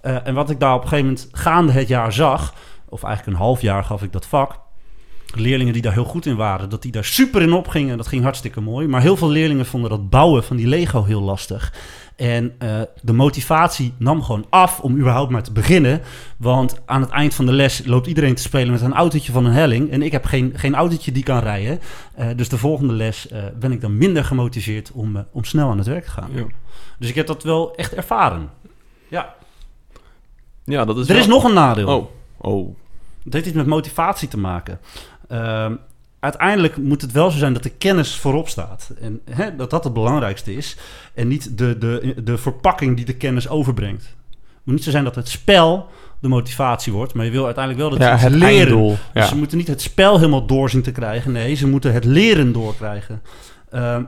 Eh, 0.00 0.16
en 0.26 0.34
wat 0.34 0.50
ik 0.50 0.60
daar 0.60 0.74
op 0.74 0.82
een 0.82 0.88
gegeven 0.88 1.10
moment 1.10 1.28
gaande 1.32 1.72
het 1.72 1.88
jaar 1.88 2.12
zag... 2.12 2.54
of 2.92 3.02
eigenlijk 3.02 3.36
een 3.36 3.44
half 3.44 3.60
jaar 3.60 3.84
gaf 3.84 4.02
ik 4.02 4.12
dat 4.12 4.26
vak... 4.26 4.58
leerlingen 5.34 5.72
die 5.72 5.82
daar 5.82 5.92
heel 5.92 6.04
goed 6.04 6.26
in 6.26 6.36
waren... 6.36 6.68
dat 6.68 6.82
die 6.82 6.92
daar 6.92 7.04
super 7.04 7.42
in 7.42 7.52
opgingen. 7.52 7.96
Dat 7.96 8.06
ging 8.06 8.22
hartstikke 8.22 8.60
mooi. 8.60 8.86
Maar 8.86 9.00
heel 9.00 9.16
veel 9.16 9.30
leerlingen 9.30 9.66
vonden 9.66 9.90
dat 9.90 10.10
bouwen 10.10 10.44
van 10.44 10.56
die 10.56 10.66
Lego 10.66 11.04
heel 11.04 11.22
lastig. 11.22 11.72
En 12.16 12.54
eh, 12.58 12.80
de 13.02 13.12
motivatie 13.12 13.94
nam 13.98 14.22
gewoon 14.22 14.46
af 14.50 14.80
om 14.80 14.96
überhaupt 14.96 15.30
maar 15.30 15.42
te 15.42 15.52
beginnen. 15.52 16.00
Want 16.36 16.80
aan 16.86 17.00
het 17.00 17.10
eind 17.10 17.34
van 17.34 17.46
de 17.46 17.52
les 17.52 17.84
loopt 17.84 18.06
iedereen 18.06 18.34
te 18.34 18.42
spelen 18.42 18.70
met 18.70 18.80
een 18.80 18.92
autootje 18.92 19.32
van 19.32 19.44
een 19.44 19.52
helling. 19.52 19.90
En 19.90 20.02
ik 20.02 20.12
heb 20.12 20.24
geen, 20.24 20.52
geen 20.56 20.74
autootje 20.74 21.12
die 21.12 21.22
kan 21.22 21.38
rijden. 21.38 21.80
Eh, 22.14 22.28
dus 22.36 22.48
de 22.48 22.58
volgende 22.58 22.92
les 22.92 23.28
eh, 23.28 23.42
ben 23.58 23.72
ik 23.72 23.80
dan 23.80 23.96
minder 23.96 24.24
gemotiveerd 24.24 24.92
om, 24.92 25.26
om 25.32 25.44
snel 25.44 25.70
aan 25.70 25.78
het 25.78 25.86
werk 25.86 26.04
te 26.04 26.10
gaan. 26.10 26.30
Ja, 26.34 26.44
Dus 26.98 27.08
ik 27.08 27.14
heb 27.14 27.26
dat 27.26 27.42
wel 27.42 27.74
echt 27.74 27.94
ervaren. 27.94 28.50
Ja. 29.08 29.34
ja 30.64 30.84
dat 30.84 30.98
is 30.98 31.08
Er 31.08 31.16
is 31.16 31.26
nog 31.26 31.44
een 31.44 31.54
nadeel. 31.54 31.88
Oh, 31.96 32.10
oh. 32.38 32.76
Het 33.24 33.32
heeft 33.32 33.46
iets 33.46 33.56
met 33.56 33.66
motivatie 33.66 34.28
te 34.28 34.38
maken. 34.38 34.80
Ehm, 35.28 35.74
uiteindelijk 36.20 36.76
moet 36.76 37.02
het 37.02 37.12
wel 37.12 37.30
zo 37.30 37.38
zijn 37.38 37.52
dat 37.52 37.62
de 37.62 37.70
kennis 37.70 38.14
voorop 38.16 38.48
staat. 38.48 38.90
En 39.00 39.20
hè, 39.30 39.56
dat 39.56 39.70
dat 39.70 39.84
het 39.84 39.92
belangrijkste 39.92 40.54
is. 40.54 40.76
En 41.14 41.28
niet 41.28 41.58
de, 41.58 41.78
de, 41.78 42.14
de 42.24 42.38
verpakking 42.38 42.96
die 42.96 43.04
de 43.04 43.14
kennis 43.16 43.48
overbrengt. 43.48 44.02
Het 44.30 44.60
moet 44.64 44.74
niet 44.74 44.84
zo 44.84 44.90
zijn 44.90 45.04
dat 45.04 45.14
het 45.14 45.28
spel 45.28 45.88
de 46.20 46.28
motivatie 46.28 46.92
wordt. 46.92 47.14
Maar 47.14 47.24
je 47.24 47.30
wil 47.30 47.44
uiteindelijk 47.44 47.88
wel 47.88 47.98
dat 47.98 48.08
Ja, 48.08 48.18
ze 48.18 48.24
het 48.24 48.32
leren. 48.34 48.56
einddoel. 48.58 48.96
Dus 49.12 49.28
ze 49.28 49.36
moeten 49.36 49.58
niet 49.58 49.66
het 49.68 49.82
spel 49.82 50.16
helemaal 50.16 50.46
doorzien 50.46 50.82
te 50.82 50.92
krijgen. 50.92 51.32
Nee, 51.32 51.54
ze 51.54 51.68
moeten 51.68 51.92
het 51.92 52.04
leren 52.04 52.52
doorkrijgen. 52.52 53.22
Ehm, 53.70 54.02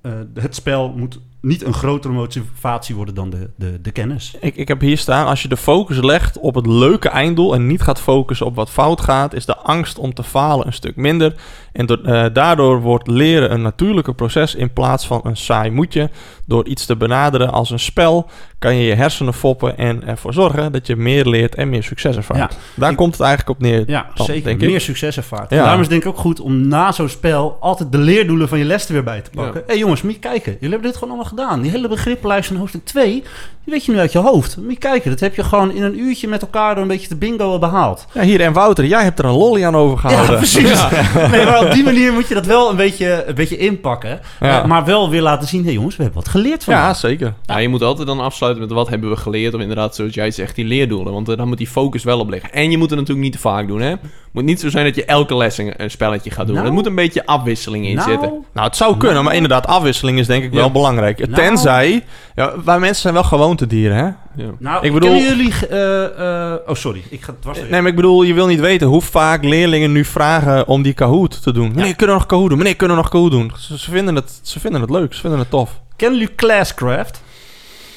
eh, 0.00 0.12
het 0.34 0.54
spel 0.54 0.88
moet 0.96 1.20
niet 1.44 1.64
een 1.64 1.74
grotere 1.74 2.14
motivatie 2.14 2.94
worden 2.94 3.14
dan 3.14 3.30
de, 3.30 3.50
de, 3.56 3.80
de 3.82 3.90
kennis. 3.90 4.36
Ik, 4.40 4.56
ik 4.56 4.68
heb 4.68 4.80
hier 4.80 4.98
staan, 4.98 5.26
als 5.26 5.42
je 5.42 5.48
de 5.48 5.56
focus 5.56 5.96
legt 6.00 6.38
op 6.38 6.54
het 6.54 6.66
leuke 6.66 7.08
einddoel 7.08 7.54
en 7.54 7.66
niet 7.66 7.82
gaat 7.82 8.00
focussen 8.00 8.46
op 8.46 8.54
wat 8.54 8.70
fout 8.70 9.00
gaat, 9.00 9.34
is 9.34 9.46
de 9.46 9.56
angst 9.56 9.98
om 9.98 10.14
te 10.14 10.22
falen 10.22 10.66
een 10.66 10.72
stuk 10.72 10.96
minder. 10.96 11.34
En 11.72 11.86
door- 11.86 12.02
eh, 12.04 12.24
daardoor 12.32 12.80
wordt 12.80 13.06
leren 13.08 13.52
een 13.52 13.62
natuurlijke 13.62 14.14
proces 14.14 14.54
in 14.54 14.72
plaats 14.72 15.06
van 15.06 15.20
een 15.24 15.36
saai 15.36 15.70
moetje. 15.70 16.10
Door 16.46 16.66
iets 16.66 16.86
te 16.86 16.96
benaderen 16.96 17.52
als 17.52 17.70
een 17.70 17.78
spel 17.78 18.28
kan 18.58 18.76
je 18.76 18.84
je 18.86 18.94
hersenen 18.94 19.34
foppen 19.34 19.78
en 19.78 20.06
ervoor 20.06 20.32
zorgen 20.32 20.72
dat 20.72 20.86
je 20.86 20.96
meer 20.96 21.26
leert 21.26 21.54
en 21.54 21.68
meer 21.68 21.82
succes 21.82 22.16
ervaart. 22.16 22.52
Ja. 22.52 22.58
Daar 22.76 22.90
Ik- 22.90 22.96
komt 22.96 23.12
het 23.12 23.20
eigenlijk 23.20 23.58
op 23.58 23.64
neer. 23.66 23.82
Ja, 23.86 24.06
dan, 24.14 24.26
zeker. 24.26 24.44
denk 24.44 24.60
ik. 24.62 24.68
Meer 24.68 24.80
succes 24.80 25.16
ervaart. 25.16 25.50
Ja. 25.50 25.56
Daarom 25.56 25.74
is 25.80 25.80
het 25.80 25.90
denk 25.90 26.02
ik 26.02 26.08
ook 26.08 26.18
goed 26.18 26.40
om 26.40 26.68
na 26.68 26.92
zo'n 26.92 27.08
spel 27.08 27.56
altijd 27.60 27.92
de 27.92 27.98
leerdoelen 27.98 28.48
van 28.48 28.58
je 28.58 28.64
les 28.64 28.86
er 28.86 28.92
weer 28.92 29.04
bij 29.04 29.20
te 29.20 29.30
pakken. 29.30 29.60
Hé 29.60 29.66
hey 29.66 29.78
jongens, 29.78 30.02
moet 30.02 30.12
je 30.12 30.18
kijken. 30.18 30.52
Jullie 30.52 30.68
hebben 30.70 30.82
dit 30.88 30.94
gewoon 30.94 31.08
allemaal 31.08 31.30
gedaan. 31.34 31.62
Die 31.62 31.70
hele 31.70 31.88
begrippenlijst 31.88 32.48
van 32.48 32.56
hoofdstuk 32.56 32.84
2, 32.84 33.24
die 33.64 33.72
weet 33.74 33.84
je 33.84 33.92
nu 33.92 33.98
uit 33.98 34.12
je 34.12 34.18
hoofd. 34.18 34.56
Moet 34.56 34.72
je 34.72 34.78
kijken. 34.78 35.10
Dat 35.10 35.20
heb 35.20 35.34
je 35.34 35.44
gewoon 35.44 35.72
in 35.72 35.82
een 35.82 35.98
uurtje 35.98 36.28
met 36.28 36.42
elkaar 36.42 36.72
door 36.74 36.82
een 36.82 36.88
beetje 36.88 37.08
te 37.08 37.16
bingo 37.16 37.58
behaald. 37.58 38.06
Ja, 38.12 38.22
hier 38.22 38.40
en 38.40 38.52
Wouter, 38.52 38.84
jij 38.86 39.02
hebt 39.02 39.18
er 39.18 39.24
een 39.24 39.30
lolly 39.36 39.64
aan 39.64 39.76
overgehouden. 39.76 40.30
Ja, 40.30 40.36
precies. 40.36 40.84
Nee, 41.30 41.44
maar 41.44 41.64
op 41.64 41.72
die 41.72 41.84
manier 41.84 42.12
moet 42.12 42.28
je 42.28 42.34
dat 42.34 42.46
wel 42.46 42.70
een 42.70 42.76
beetje, 42.76 43.24
een 43.26 43.34
beetje 43.34 43.56
inpakken. 43.56 44.20
Ja. 44.40 44.62
Eh, 44.62 44.66
maar 44.68 44.84
wel 44.84 45.10
weer 45.10 45.22
laten 45.22 45.48
zien, 45.48 45.60
hé 45.60 45.64
hey 45.66 45.74
jongens, 45.74 45.96
we 45.96 46.02
hebben 46.02 46.22
wat 46.22 46.30
geleerd 46.30 46.64
van. 46.64 46.74
Ja, 46.74 46.94
zeker. 46.94 47.34
Ja, 47.42 47.58
je 47.58 47.68
moet 47.68 47.82
altijd 47.82 48.06
dan 48.06 48.20
afsluiten 48.20 48.62
met 48.62 48.72
wat 48.72 48.88
hebben 48.88 49.10
we 49.10 49.16
geleerd. 49.16 49.54
Of 49.54 49.60
inderdaad, 49.60 49.94
zoals 49.94 50.14
jij 50.14 50.30
zegt, 50.30 50.54
die 50.54 50.64
leerdoelen. 50.64 51.12
Want 51.12 51.28
eh, 51.28 51.36
dan 51.36 51.48
moet 51.48 51.58
die 51.58 51.66
focus 51.66 52.04
wel 52.04 52.18
op 52.18 52.30
liggen. 52.30 52.52
En 52.52 52.70
je 52.70 52.78
moet 52.78 52.90
het 52.90 52.98
natuurlijk 52.98 53.24
niet 53.24 53.34
te 53.34 53.38
vaak 53.48 53.68
doen, 53.68 53.80
hè. 53.80 53.90
Het 53.90 54.42
moet 54.42 54.44
niet 54.52 54.60
zo 54.60 54.70
zijn 54.70 54.84
dat 54.84 54.94
je 54.94 55.04
elke 55.04 55.36
les 55.36 55.58
een, 55.58 55.72
een 55.76 55.90
spelletje 55.90 56.30
gaat 56.30 56.46
doen. 56.46 56.54
Nou. 56.54 56.66
er 56.66 56.72
moet 56.72 56.86
een 56.86 56.94
beetje 56.94 57.26
afwisseling 57.26 57.86
in 57.86 57.94
Nou, 57.94 58.10
zitten. 58.10 58.28
Nou, 58.52 58.66
het 58.66 58.76
zou 58.76 58.96
kunnen, 58.96 59.24
maar 59.24 59.34
inderdaad, 59.34 59.66
afwisseling 59.66 60.18
is 60.18 60.26
denk 60.26 60.44
ik 60.44 60.52
Ja. 60.52 60.58
wel 60.58 60.70
belangrijk. 60.70 61.18
Nou. 61.18 61.32
Tenzij, 61.32 62.04
ja, 62.34 62.52
wij 62.64 62.78
mensen 62.78 63.02
zijn 63.02 63.14
wel 63.14 63.22
gewoontedieren, 63.58 63.96
hè? 63.96 64.42
Ja. 64.44 64.50
Nou, 64.58 64.86
Ik 64.86 64.92
bedoel- 64.92 65.10
kennen 65.10 65.36
jullie... 65.36 65.52
eh, 65.68 66.52
eh, 66.52 66.58
oh, 66.66 66.74
sorry. 66.74 67.02
Ik 67.08 67.22
ga 67.22 67.32
het 67.32 67.42
dwars 67.42 67.58
Nee, 67.60 67.80
maar 67.80 67.90
ik 67.90 67.96
bedoel, 67.96 68.22
je 68.22 68.34
wil 68.34 68.46
niet 68.46 68.60
weten 68.60 68.86
hoe 68.86 69.00
vaak 69.02 69.44
leerlingen 69.44 69.92
nu 69.92 70.04
vragen 70.04 70.66
om 70.66 70.82
die 70.82 70.92
Kahoot 70.92 71.42
te 71.42 71.52
doen. 71.52 71.68
Meneer, 71.74 71.96
kunnen 71.96 72.14
we 72.14 72.20
nog 72.20 72.26
Kahoot 72.26 72.48
doen? 72.48 72.58
Meneer, 72.58 72.76
kunnen 72.76 72.96
we 72.96 73.02
nog 73.02 73.10
Kahoot 73.12 73.30
doen? 73.30 73.52
Ze, 73.58 73.78
ze 73.78 73.90
vinden 73.90 74.14
het, 74.14 74.40
ze 74.42 74.60
vinden 74.60 74.80
het 74.80 74.90
leuk, 74.90 75.14
ze 75.14 75.20
vinden 75.20 75.38
het 75.38 75.50
tof. 75.50 75.80
Kennen 75.96 76.18
jullie 76.18 76.34
Classcraft? 76.34 77.22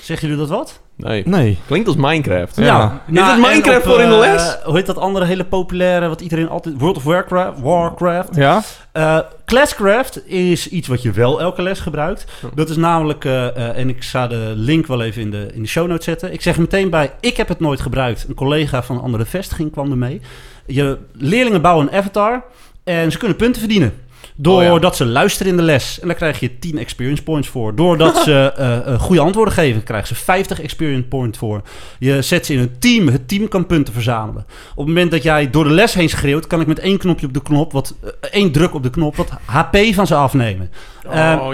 Zeggen 0.01 0.27
jullie 0.27 0.43
dat 0.47 0.57
wat? 0.57 0.81
Nee. 0.97 1.23
Nee. 1.25 1.57
Klinkt 1.67 1.87
als 1.87 1.95
Minecraft. 1.95 2.55
Ja. 2.55 3.01
Is 3.11 3.19
het 3.19 3.29
en 3.29 3.39
Minecraft 3.39 3.85
op, 3.85 3.91
voor 3.91 4.01
in 4.01 4.09
de 4.09 4.15
eh, 4.15 4.19
les? 4.19 4.57
hoe 4.63 4.75
heet 4.75 4.85
dat 4.85 4.97
andere 4.97 5.25
hele 5.25 5.45
populaire, 5.45 6.07
wat 6.07 6.21
iedereen 6.21 6.49
altijd... 6.49 6.75
World 6.77 6.97
of 6.97 7.03
Warcraft? 7.03 7.59
Warcraft. 7.59 8.35
Ja? 8.35 8.61
Eh, 8.91 9.19
Classcraft 9.45 10.27
is 10.27 10.69
iets 10.69 10.87
wat 10.87 11.01
je 11.01 11.11
wel 11.11 11.41
elke 11.41 11.61
les 11.61 11.79
gebruikt. 11.79 12.25
Dat 12.55 12.69
is 12.69 12.75
namelijk, 12.75 13.25
eh, 13.25 13.47
eh, 13.47 13.77
en 13.77 13.89
ik 13.89 14.03
ga 14.03 14.27
de 14.27 14.53
link 14.55 14.87
wel 14.87 15.01
even 15.01 15.21
in 15.21 15.31
de, 15.31 15.49
in 15.53 15.61
de 15.61 15.67
show 15.67 15.87
notes 15.87 16.05
zetten. 16.05 16.33
Ik 16.33 16.41
zeg 16.41 16.55
er 16.55 16.61
meteen 16.61 16.89
bij, 16.89 17.11
ik 17.19 17.37
heb 17.37 17.47
het 17.47 17.59
nooit 17.59 17.81
gebruikt. 17.81 18.25
Een 18.27 18.35
collega 18.35 18.83
van 18.83 18.95
een 18.95 19.01
andere 19.01 19.25
vestiging 19.25 19.71
kwam 19.71 19.91
er 19.91 19.97
mee. 19.97 20.21
Je 20.65 20.97
leerlingen 21.13 21.61
bouwen 21.61 21.87
een 21.87 21.97
avatar 21.97 22.43
en 22.83 23.11
ze 23.11 23.17
kunnen 23.17 23.37
punten 23.37 23.59
verdienen. 23.59 23.93
Doordat 24.39 24.95
ze 24.95 25.05
luisteren 25.05 25.51
in 25.51 25.57
de 25.57 25.63
les. 25.63 25.99
En 25.99 26.07
daar 26.07 26.15
krijg 26.15 26.39
je 26.39 26.59
10 26.59 26.77
experience 26.77 27.23
points 27.23 27.47
voor. 27.47 27.75
Doordat 27.75 28.17
ze 28.25 28.53
eh, 28.55 28.77
eh, 28.77 28.99
goede 28.99 29.21
antwoorden 29.21 29.53
geven, 29.53 29.83
krijgen 29.83 30.07
ze 30.07 30.15
50 30.15 30.61
experience 30.61 31.07
points 31.07 31.37
voor. 31.37 31.61
Je 31.99 32.21
zet 32.21 32.45
ze 32.45 32.53
in 32.53 32.59
een 32.59 32.79
team. 32.79 33.07
Het 33.07 33.27
team 33.27 33.47
kan 33.47 33.65
punten 33.65 33.93
verzamelen. 33.93 34.45
Op 34.71 34.77
het 34.77 34.87
moment 34.87 35.11
dat 35.11 35.23
jij 35.23 35.49
door 35.49 35.63
de 35.63 35.69
les 35.69 35.93
heen 35.93 36.09
schreeuwt, 36.09 36.47
kan 36.47 36.61
ik 36.61 36.67
met 36.67 36.79
één 36.79 36.97
knopje 36.97 37.27
op 37.27 37.33
de 37.33 37.41
knop, 37.41 37.71
wat, 37.71 37.95
eh, 38.03 38.09
één 38.31 38.51
druk 38.51 38.73
op 38.73 38.83
de 38.83 38.89
knop, 38.89 39.15
wat 39.15 39.31
HP 39.45 39.77
van 39.93 40.07
ze 40.07 40.15
afnemen. 40.15 40.71
Oh, 41.07 41.49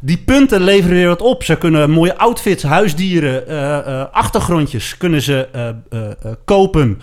die 0.00 0.18
punten 0.18 0.62
leveren 0.62 0.96
weer 0.96 1.08
wat 1.08 1.22
op. 1.22 1.42
Ze 1.42 1.56
kunnen 1.56 1.90
mooie 1.90 2.16
outfits, 2.16 2.62
huisdieren, 2.62 4.12
achtergrondjes 4.12 4.96
kunnen 4.96 5.22
ze 5.22 5.48
kopen. 6.44 7.00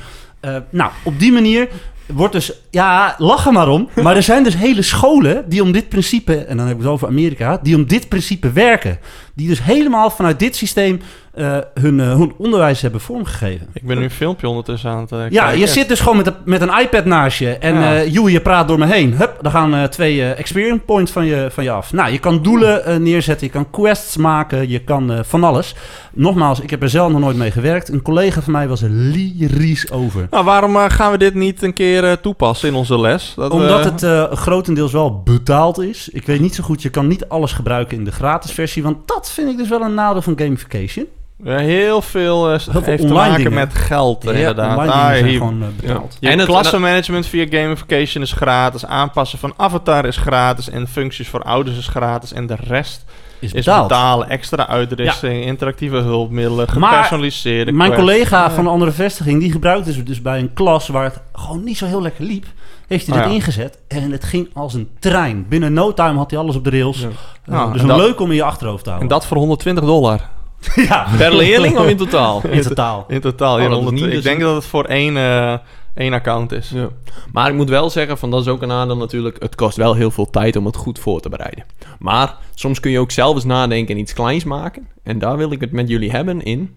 Nou, 0.69 0.91
op 1.03 1.19
die 1.19 1.31
manier 1.31 1.67
wordt 2.13 2.33
dus... 2.33 2.53
Ja, 2.69 3.15
lach 3.17 3.45
er 3.45 3.51
maar 3.51 3.67
om. 3.67 3.89
Maar 3.95 4.15
er 4.15 4.23
zijn 4.23 4.43
dus 4.43 4.55
hele 4.55 4.81
scholen 4.81 5.43
die 5.49 5.63
om 5.63 5.71
dit 5.71 5.89
principe... 5.89 6.35
En 6.35 6.57
dan 6.57 6.65
heb 6.65 6.75
ik 6.75 6.81
het 6.81 6.91
over 6.91 7.07
Amerika. 7.07 7.59
Die 7.63 7.75
om 7.75 7.87
dit 7.87 8.09
principe 8.09 8.51
werken. 8.51 8.99
Die 9.33 9.47
dus 9.47 9.63
helemaal 9.63 10.09
vanuit 10.09 10.39
dit 10.39 10.55
systeem 10.55 11.01
eh, 11.33 11.57
hun, 11.73 11.99
eh, 11.99 12.07
hun 12.15 12.33
onderwijs 12.37 12.81
hebben 12.81 13.01
vormgegeven. 13.01 13.67
Ik 13.73 13.83
ben 13.87 13.97
nu 13.97 14.03
een 14.03 14.11
filmpje 14.11 14.47
ondertussen 14.47 14.89
aan 14.89 15.01
het 15.01 15.11
eh, 15.11 15.29
Ja, 15.29 15.49
je 15.49 15.67
zit 15.67 15.87
dus 15.87 15.99
gewoon 15.99 16.17
met, 16.17 16.27
een- 16.27 16.33
met 16.45 16.61
een 16.61 16.79
iPad 16.81 17.05
naast 17.05 17.39
je. 17.39 17.49
En 17.49 17.73
Ja. 17.75 18.03
Joey, 18.03 18.31
je 18.31 18.41
praat 18.41 18.67
door 18.67 18.77
me 18.77 18.85
heen. 18.85 19.13
Hup, 19.13 19.37
dan 19.41 19.51
gaan 19.51 19.89
twee 19.89 20.33
experience 20.33 20.79
points 20.85 21.11
van 21.11 21.25
je, 21.25 21.47
van 21.51 21.63
je 21.63 21.71
af. 21.71 21.93
Nou, 21.93 22.11
je 22.11 22.19
kan 22.19 22.41
doelen 22.43 23.03
neerzetten. 23.03 23.47
Je 23.47 23.53
kan 23.53 23.69
quests 23.69 24.17
maken. 24.17 24.69
Je 24.69 24.79
kan 24.79 25.11
van 25.25 25.43
alles. 25.43 25.75
Nogmaals, 26.13 26.59
ik 26.59 26.69
heb 26.69 26.81
er 26.83 26.89
zelf 26.89 27.11
nog 27.11 27.21
nooit 27.21 27.37
mee 27.37 27.51
gewerkt. 27.51 27.89
Een 27.89 28.01
collega 28.01 28.41
van 28.41 28.53
mij 28.53 28.67
was 28.67 28.81
er 28.81 28.89
lyrisch 28.89 29.91
over. 29.91 30.27
Nou, 30.31 30.45
waarom 30.45 30.75
gaan 30.75 31.11
we 31.11 31.17
dit 31.17 31.33
niet 31.33 31.61
een 31.63 31.73
keer 31.73 32.19
toepassen 32.21 32.69
in 32.69 32.75
onze 32.75 32.99
les? 32.99 33.33
Dat 33.35 33.51
Omdat 33.51 33.83
het 34.01 34.29
grotendeels 34.39 34.91
wel 34.91 35.21
betaald 35.23 35.79
is. 35.79 36.09
Ik 36.09 36.25
weet 36.25 36.39
niet 36.39 36.55
zo 36.55 36.63
goed, 36.63 36.81
je 36.81 36.89
kan 36.89 37.07
niet 37.07 37.27
alles 37.29 37.51
gebruiken 37.53 37.97
in 37.97 38.03
de 38.03 38.11
gratis 38.11 38.51
versie. 38.51 38.83
Want 38.83 39.07
dat 39.07 39.20
vind 39.29 39.49
ik 39.49 39.57
dus 39.57 39.69
wel 39.69 39.81
een 39.81 39.93
nadeel 39.93 40.21
van 40.21 40.33
gamification. 40.39 41.05
Ja, 41.43 41.57
heel 41.57 42.01
veel 42.01 42.51
eh, 42.51 42.59
veel 42.59 42.81
heeft 42.81 43.01
te 43.01 43.07
online 43.07 43.13
maken 43.29 43.35
dingen. 43.37 43.53
met 43.53 43.73
geld, 43.73 44.23
Ja, 44.23 44.31
inderdaad. 44.31 44.77
online 44.77 44.91
Ah, 44.91 45.11
hier- 45.11 45.37
gewoon 45.37 45.61
eh, 45.61 45.67
betaald. 45.81 46.17
Je 46.19 46.29
En 46.29 46.37
het- 46.39 46.47
klassenmanagement 46.47 47.25
via 47.27 47.45
gamification 47.49 48.23
is 48.23 48.31
gratis. 48.31 48.85
Aanpassen 48.85 49.39
van 49.39 49.53
avatar 49.57 50.05
is 50.05 50.17
gratis. 50.17 50.69
En 50.69 50.87
functies 50.87 51.27
voor 51.29 51.41
ouders 51.43 51.77
is 51.77 51.87
gratis. 51.87 52.33
En 52.33 52.47
de 52.47 52.55
rest 52.67 53.05
Is 53.39 53.53
is 53.53 53.65
betaald. 53.65 53.87
betalen. 53.87 54.29
Extra 54.29 54.67
uitrusting, 54.67 55.45
interactieve 55.45 55.95
hulpmiddelen, 55.97 56.67
Maar 56.79 56.91
gepersonaliseerde 56.93 57.71
Mijn 57.71 57.91
quests. 57.91 58.09
collega 58.11 58.41
Ja. 58.43 58.51
van 58.51 58.65
een 58.65 58.71
andere 58.71 58.91
vestiging, 58.91 59.39
die 59.39 59.51
gebruikte 59.51 59.93
dus, 59.93 60.03
dus 60.05 60.21
bij 60.21 60.39
een 60.39 60.53
klas 60.53 60.87
waar 60.87 61.03
het 61.03 61.19
gewoon 61.33 61.63
niet 61.63 61.77
zo 61.77 61.85
heel 61.85 62.01
lekker 62.01 62.23
liep. 62.23 62.45
Heeft 62.91 63.07
hij 63.07 63.15
Oh, 63.17 63.21
dit 63.23 63.31
ja. 63.31 63.37
ingezet 63.37 63.79
en 63.87 64.11
het 64.11 64.23
ging 64.23 64.49
als 64.53 64.73
een 64.73 64.89
trein. 64.99 65.45
Binnen 65.49 65.73
no 65.73 65.93
time 65.93 66.17
had 66.17 66.31
hij 66.31 66.39
alles 66.39 66.55
op 66.55 66.63
de 66.63 66.69
rails. 66.69 66.99
Ja. 67.01 67.07
Eh, 67.07 67.13
Nou, 67.45 67.71
dus 67.71 67.81
en 67.81 67.89
een 67.89 67.97
dat- 67.97 68.05
leuk 68.07 68.19
om 68.19 68.29
in 68.29 68.35
je 68.35 68.43
achterhoofd 68.43 68.83
te 68.83 68.89
En 68.89 68.95
houden. 68.95 69.17
dat 69.17 69.25
voor 69.27 69.37
120 69.37 69.83
dollar. 69.83 70.29
ja, 70.75 71.07
Per 71.17 71.35
leerling 71.35 71.77
of 71.77 71.87
in 71.87 71.97
totaal? 71.97 72.41
in 72.47 72.61
totaal. 72.61 73.05
In 73.07 73.21
totaal. 73.21 73.55
Oh, 73.55 73.61
ja, 73.61 73.67
dat 73.67 73.77
is 73.77 73.83
100 73.83 73.95
niet 73.95 74.05
ik 74.05 74.11
dus 74.11 74.23
denk 74.23 74.37
een- 74.39 74.43
dat 74.45 74.55
het 74.55 74.65
voor 74.65 74.85
één, 74.85 75.17
eh, 75.17 75.57
één 75.95 76.13
account 76.13 76.51
is. 76.51 76.69
Ja. 76.69 76.87
Maar 77.31 77.49
ik 77.49 77.55
moet 77.55 77.69
wel 77.69 77.89
zeggen, 77.89 78.17
van 78.17 78.31
dat 78.31 78.41
is 78.41 78.47
ook 78.47 78.61
een 78.61 78.67
nadeel 78.67 78.97
natuurlijk. 78.97 79.41
Het 79.41 79.55
kost 79.55 79.77
wel 79.77 79.93
heel 79.93 80.11
veel 80.11 80.29
tijd 80.29 80.55
om 80.55 80.65
het 80.65 80.75
goed 80.75 80.99
voor 80.99 81.19
te 81.21 81.29
bereiden. 81.29 81.63
Maar 81.99 82.37
soms 82.55 82.79
kun 82.79 82.91
je 82.91 82.99
ook 82.99 83.11
zelf 83.11 83.35
eens 83.35 83.43
nadenken 83.45 83.95
en 83.95 84.01
iets 84.01 84.13
kleins 84.13 84.43
maken. 84.43 84.87
En 85.03 85.19
daar 85.19 85.37
wil 85.37 85.51
ik 85.51 85.61
het 85.61 85.71
met 85.71 85.89
jullie 85.89 86.11
hebben 86.11 86.41
in. 86.43 86.75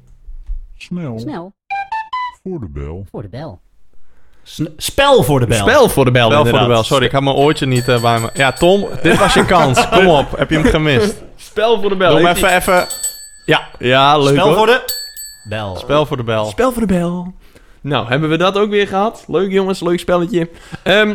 Snel, 0.77 1.19
Snel 1.19 1.53
voor 2.43 2.61
de 2.61 2.69
bel. 2.69 3.07
voor 3.11 3.23
de 3.23 3.29
bel. 3.29 3.61
Spel 4.77 5.23
voor 5.23 5.41
de 5.41 5.47
bel. 5.47 5.59
Spel 5.59 5.89
voor 5.89 6.05
de 6.05 6.11
bel, 6.11 6.29
Wel 6.29 6.47
voor 6.47 6.59
de 6.59 6.67
bel. 6.67 6.85
Sorry, 6.85 7.05
ik 7.05 7.13
had 7.13 7.23
mijn 7.23 7.37
oortje 7.37 7.67
niet 7.67 7.89
eh, 7.89 8.01
bij 8.03 8.21
me. 8.21 8.31
Ja, 8.35 8.53
Tom, 8.53 8.87
dit 9.03 9.19
was 9.19 9.35
je 9.35 9.45
kans. 9.45 9.89
Kom 9.97 10.07
op, 10.07 10.37
heb 10.37 10.51
je 10.51 10.59
hem 10.59 10.65
gemist? 10.71 11.23
Spel 11.37 11.81
voor 11.81 11.89
de 11.91 11.97
bel. 11.97 12.11
Doe 12.17 12.27
hem 12.27 12.37
even, 12.37 12.55
even... 12.57 12.87
Ja, 13.45 13.69
Ja, 13.79 14.19
leuk 14.19 14.29
Spel 14.33 14.47
hoor. 14.47 14.57
voor 14.57 14.67
de 14.67 14.81
bel. 15.49 15.77
spel 15.77 16.07
voor 16.07 16.17
de 16.17 16.23
bel. 16.25 16.45
Spel 16.47 16.73
voor 16.73 16.87
de 16.87 16.95
bel. 16.95 17.35
Nou, 17.81 18.09
hebben 18.09 18.29
we 18.31 18.37
dat 18.37 18.59
ook 18.59 18.71
weer 18.71 18.89
gehad? 18.89 19.25
Leuk 19.27 19.51
jongens, 19.53 19.81
leuk 19.81 19.99
spelletje. 19.99 20.49
Ehm, 20.83 21.15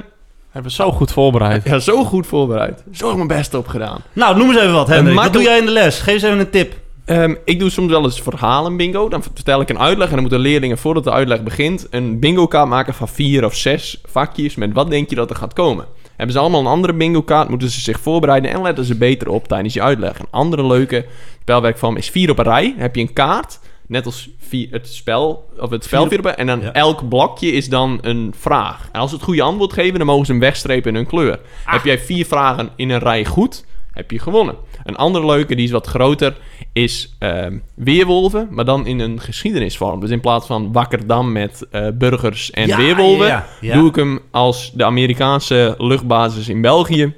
Hebben 0.51 0.71
we 0.71 0.77
zo 0.77 0.91
goed 0.91 1.11
voorbereid. 1.11 1.63
ja, 1.63 1.79
zo 1.79 2.03
goed 2.05 2.27
voorbereid. 2.27 2.83
Zo 2.93 3.15
mijn 3.15 3.27
best 3.27 3.53
op 3.53 3.67
gedaan. 3.67 4.01
Nou, 4.13 4.37
noem 4.37 4.49
eens 4.49 4.59
even 4.59 4.73
wat, 4.73 4.87
Hendrik. 4.87 5.15
Wat 5.17 5.33
doe 5.33 5.41
jij 5.41 5.57
in 5.57 5.65
de 5.65 5.71
les? 5.71 5.99
Geef 5.99 6.13
eens 6.13 6.23
even 6.23 6.39
een 6.39 6.49
tip. 6.49 6.73
Ehm, 7.09 7.35
ik 7.45 7.59
doe 7.59 7.69
soms 7.69 7.91
wel 7.91 8.03
eens 8.03 8.21
verhalen 8.21 8.77
bingo. 8.77 9.09
Dan 9.09 9.23
vertel 9.23 9.61
ik 9.61 9.69
een 9.69 9.79
uitleg 9.79 10.07
en 10.07 10.13
dan 10.13 10.21
moeten 10.21 10.39
leerlingen 10.39 10.77
voordat 10.77 11.03
de 11.03 11.11
uitleg 11.11 11.43
begint 11.43 11.87
een 11.89 12.19
bingo 12.19 12.47
kaart 12.47 12.67
maken 12.69 12.93
van 12.93 13.07
vier 13.07 13.45
of 13.45 13.55
zes 13.55 14.01
vakjes 14.05 14.55
met 14.55 14.73
wat 14.73 14.89
denk 14.89 15.09
je 15.09 15.15
dat 15.15 15.29
er 15.29 15.35
gaat 15.35 15.53
komen. 15.53 15.85
Hebben 16.15 16.35
ze 16.35 16.41
allemaal 16.41 16.59
een 16.59 16.65
andere 16.67 16.93
bingo 16.93 17.21
kaart, 17.21 17.49
moeten 17.49 17.69
ze 17.69 17.81
zich 17.81 17.99
voorbereiden 17.99 18.51
en 18.51 18.61
letten 18.61 18.85
ze 18.85 18.95
beter 18.95 19.29
op 19.29 19.47
tijdens 19.47 19.73
je 19.73 19.81
uitleg. 19.81 20.19
Een 20.19 20.25
andere 20.29 20.65
leuke 20.67 21.05
spelwerkvorm 21.41 21.97
is 21.97 22.09
vier 22.09 22.29
op 22.29 22.37
een 22.39 22.43
rij. 22.45 22.69
Dan 22.71 22.79
heb 22.81 22.95
je 22.95 23.01
een 23.01 23.13
kaart, 23.13 23.59
net 23.87 24.05
als 24.05 24.29
vier, 24.39 24.67
het 24.71 24.87
spel, 24.87 25.49
of 25.59 25.69
het 25.69 25.83
spel 25.83 25.99
Vier- 26.01 26.09
vier 26.09 26.19
op 26.19 26.25
een 26.25 26.35
En 26.35 26.47
dan 26.47 26.61
Ja. 26.61 26.73
elk 26.73 27.09
blokje 27.09 27.51
is 27.51 27.69
dan 27.69 27.97
een 28.01 28.33
vraag. 28.39 28.89
En 28.91 28.99
als 28.99 29.09
ze 29.09 29.15
het 29.15 29.25
goede 29.25 29.41
antwoord 29.41 29.73
geven, 29.73 29.97
dan 29.97 30.07
mogen 30.07 30.25
ze 30.25 30.31
hem 30.31 30.41
wegstrepen 30.41 30.89
in 30.89 30.95
hun 30.95 31.07
kleur. 31.07 31.39
Heb 31.65 31.83
jij 31.85 31.99
vier 31.99 32.25
vragen 32.25 32.69
in 32.75 32.89
een 32.89 32.99
rij 32.99 33.25
goed, 33.25 33.65
heb 33.91 34.11
je 34.11 34.19
gewonnen. 34.19 34.55
Een 34.83 34.95
andere 34.95 35.25
leuke, 35.25 35.55
die 35.55 35.65
is 35.65 35.71
wat 35.71 35.87
groter, 35.87 36.37
is 36.73 37.15
ehm, 37.19 37.57
weerwolven, 37.75 38.47
maar 38.51 38.65
dan 38.65 38.85
in 38.85 38.99
een 38.99 39.19
geschiedenisvorm. 39.19 39.99
Dus 39.99 40.09
in 40.09 40.19
plaats 40.21 40.47
van 40.47 40.71
Wakkerdam 40.71 41.31
met 41.31 41.67
eh, 41.71 41.87
burgers 41.93 42.51
en 42.51 42.67
Ja, 42.67 42.77
weerwolven, 42.77 43.27
ja, 43.27 43.45
ja. 43.61 43.73
doe 43.73 43.89
ik 43.89 43.95
hem 43.95 44.19
als 44.31 44.71
de 44.73 44.85
Amerikaanse 44.85 45.75
luchtbasis 45.77 46.49
in 46.49 46.61
België. 46.61 47.13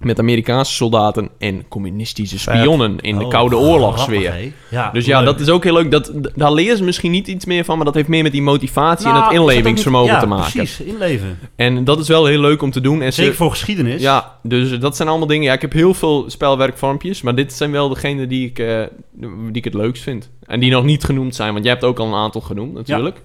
Met 0.00 0.18
Amerikaanse 0.18 0.72
soldaten 0.72 1.28
en 1.38 1.68
communistische 1.68 2.38
spionnen 2.38 3.00
in 3.00 3.18
de 3.18 3.24
Oh, 3.24 3.30
Koude 3.30 3.56
Oorlogsfeer. 3.56 4.32
hè? 4.32 4.52
Ja, 4.70 4.90
Dus 4.90 5.04
ja, 5.06 5.16
leuk. 5.18 5.26
dat 5.26 5.40
is 5.40 5.48
ook 5.48 5.64
heel 5.64 5.72
leuk. 5.72 5.90
Dat, 5.90 6.12
daar 6.34 6.52
leren 6.52 6.76
ze 6.76 6.84
misschien 6.84 7.10
niet 7.10 7.26
iets 7.28 7.44
meer 7.44 7.64
van, 7.64 7.76
maar 7.76 7.84
dat 7.84 7.94
heeft 7.94 8.08
meer 8.08 8.22
met 8.22 8.32
die 8.32 8.42
motivatie 8.42 9.06
en 9.06 9.12
Nou, 9.12 9.24
het 9.24 9.32
inlevingsvermogen 9.34 10.10
niet- 10.10 10.20
te 10.20 10.26
ja, 10.28 10.34
maken. 10.34 10.52
precies, 10.52 10.80
inleven. 10.80 11.38
En 11.56 11.84
dat 11.84 11.98
is 11.98 12.08
wel 12.08 12.26
heel 12.26 12.40
leuk 12.40 12.62
om 12.62 12.70
te 12.70 12.80
doen. 12.80 13.02
En 13.02 13.12
ze- 13.12 13.20
Zeker 13.22 13.36
voor 13.36 13.50
geschiedenis. 13.50 14.00
ja, 14.02 14.38
dus 14.42 14.78
dat 14.78 14.96
zijn 14.96 15.08
allemaal 15.08 15.26
dingen. 15.26 15.44
Ja, 15.44 15.52
ik 15.52 15.60
heb 15.60 15.72
heel 15.72 15.94
veel 15.94 16.24
spelwerkvormpjes, 16.30 17.22
maar 17.22 17.34
dit 17.34 17.52
zijn 17.52 17.70
wel 17.70 17.88
degene 17.88 18.26
die 18.26 18.46
ik, 18.48 18.58
eh, 18.58 18.82
die 19.20 19.52
ik 19.52 19.64
het 19.64 19.74
leukst 19.74 20.02
vind. 20.02 20.30
En 20.46 20.60
die 20.60 20.70
nog 20.70 20.84
niet 20.84 21.04
genoemd 21.04 21.34
zijn, 21.34 21.52
want 21.52 21.64
jij 21.64 21.72
hebt 21.72 21.84
ook 21.84 21.98
al 21.98 22.06
een 22.06 22.14
aantal 22.14 22.40
genoemd 22.40 22.74
natuurlijk. 22.74 23.20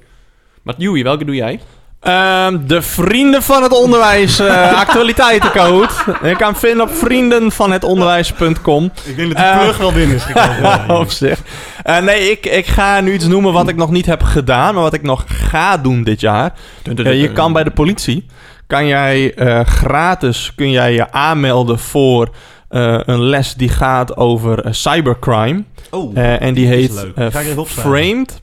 Maar 0.62 0.76
Joey, 0.78 1.04
welke 1.04 1.26
doe 1.26 1.36
jij? 1.36 1.60
Ehm, 2.04 2.58
de 2.68 2.82
Vrienden 2.82 3.44
van 3.44 3.64
het 3.64 3.72
Onderwijs 3.72 4.40
eh, 4.40 4.74
actualiteitencode. 4.84 5.88
Je 6.24 6.36
kan 6.36 6.48
hem 6.52 6.56
vinden 6.56 6.82
op 6.86 6.94
vriendenvanhetonderwijs.com. 6.96 8.92
Ik 9.06 9.16
denk 9.16 9.36
dat 9.36 9.44
Eh, 9.44 9.60
plug 9.60 9.78
wel 9.78 9.92
binnen 9.92 10.16
is 10.16 10.24
gekomen. 10.24 10.90
op 11.02 11.12
zich. 11.12 11.40
Eh, 11.84 11.98
nee, 12.00 12.32
ik, 12.32 12.46
ik 12.46 12.66
ga 12.68 13.02
nu 13.02 13.14
iets 13.14 13.28
noemen 13.28 13.54
wat 13.54 13.68
ik 13.68 13.76
nog 13.76 13.90
niet 13.92 14.06
heb 14.06 14.24
gedaan, 14.24 14.74
maar 14.74 14.84
wat 14.84 14.94
ik 14.94 15.02
nog 15.04 15.24
ga 15.28 15.78
doen 15.78 16.04
dit 16.04 16.20
jaar. 16.22 16.54
Eh, 16.96 17.22
je 17.22 17.32
kan 17.32 17.54
bij 17.54 17.64
de 17.64 17.72
politie, 17.72 18.26
kan 18.68 18.88
jij 18.88 19.34
eh, 19.34 19.60
gratis 19.66 20.52
kun 20.56 20.72
jij 20.72 20.94
je 20.94 21.12
aanmelden 21.12 21.80
voor 21.80 22.30
eh, 22.70 23.00
een 23.06 23.22
les 23.24 23.54
die 23.54 23.70
gaat 23.70 24.18
over 24.18 24.60
eh, 24.64 24.72
cybercrime. 24.74 25.64
Oh, 25.92 26.18
Eh, 26.18 26.42
en 26.42 26.54
die 26.54 26.64
is 26.66 26.70
heet 26.70 27.06
eh, 27.16 27.26
ik. 27.58 27.68
Framed. 27.68 28.42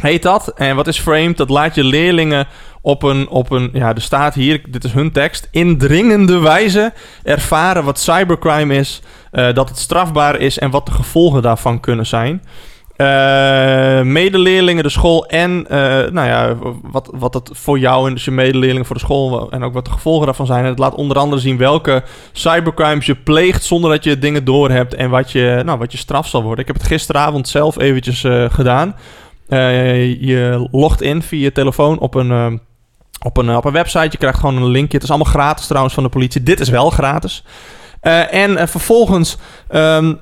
Heet 0.00 0.22
dat. 0.22 0.52
En 0.54 0.76
wat 0.76 0.86
is 0.86 0.98
Framed? 0.98 1.36
Dat 1.36 1.50
laat 1.50 1.74
je 1.74 1.84
leerlingen 1.84 2.46
op 2.80 3.02
een, 3.02 3.28
op 3.28 3.50
een... 3.50 3.70
Ja, 3.72 3.94
er 3.94 4.02
staat 4.02 4.34
hier, 4.34 4.62
dit 4.68 4.84
is 4.84 4.92
hun 4.92 5.12
tekst. 5.12 5.48
Indringende 5.50 6.38
wijze 6.38 6.92
ervaren 7.22 7.84
wat 7.84 7.98
cybercrime 7.98 8.74
is. 8.74 9.02
eh, 9.30 9.54
dat 9.54 9.68
het 9.68 9.78
strafbaar 9.78 10.38
is 10.38 10.58
en 10.58 10.70
wat 10.70 10.86
de 10.86 10.92
gevolgen 10.92 11.42
daarvan 11.42 11.80
kunnen 11.80 12.06
zijn. 12.06 12.42
Eh, 12.96 14.02
medeleerlingen, 14.02 14.82
de 14.82 14.88
school 14.88 15.26
en 15.26 15.66
eh, 15.68 15.78
nou 16.10 16.28
ja, 16.28 16.56
wat, 16.82 17.10
wat 17.14 17.34
het 17.34 17.50
voor 17.52 17.78
jou 17.78 18.08
en 18.08 18.14
dus 18.14 18.24
je 18.24 18.30
medeleerlingen 18.30 18.86
voor 18.86 18.96
de 18.96 19.02
school 19.02 19.50
en 19.50 19.64
ook 19.64 19.72
wat 19.72 19.84
de 19.84 19.90
gevolgen 19.90 20.26
daarvan 20.26 20.46
zijn. 20.46 20.64
En 20.64 20.70
het 20.70 20.78
laat 20.78 20.94
onder 20.94 21.18
andere 21.18 21.40
zien 21.40 21.56
welke 21.56 22.02
cybercrimes 22.32 23.06
je 23.06 23.14
pleegt 23.14 23.64
zonder 23.64 23.90
dat 23.90 24.04
je 24.04 24.18
dingen 24.18 24.44
doorhebt 24.44 24.94
en 24.94 25.10
wat 25.10 25.32
je, 25.32 25.62
nou, 25.64 25.78
wat 25.78 25.92
je 25.92 25.98
straf 25.98 26.28
zal 26.28 26.42
worden. 26.42 26.60
Ik 26.60 26.66
heb 26.66 26.76
het 26.76 26.86
gisteravond 26.86 27.48
zelf 27.48 27.78
eventjes 27.78 28.24
gedaan. 28.48 28.94
Eh, 29.50 30.20
je 30.20 30.68
logt 30.70 31.02
in 31.02 31.22
via 31.22 31.42
je 31.42 31.52
telefoon 31.52 31.98
op 31.98 32.14
een, 32.14 32.30
eh, 32.30 32.52
op, 33.22 33.36
een, 33.36 33.56
op 33.56 33.64
een 33.64 33.72
website. 33.72 34.08
Je 34.10 34.18
krijgt 34.18 34.38
gewoon 34.38 34.56
een 34.56 34.66
linkje. 34.66 34.94
Het 34.94 35.02
is 35.02 35.10
allemaal 35.10 35.32
gratis 35.32 35.66
trouwens 35.66 35.94
van 35.94 36.02
de 36.02 36.08
politie. 36.08 36.42
Dit 36.42 36.60
is 36.60 36.68
wel 36.68 36.90
gratis. 36.90 37.44
Eh, 38.00 38.34
en 38.34 38.56
eh, 38.56 38.66
vervolgens 38.66 39.36
ehm, 39.68 40.08
eh, 40.08 40.14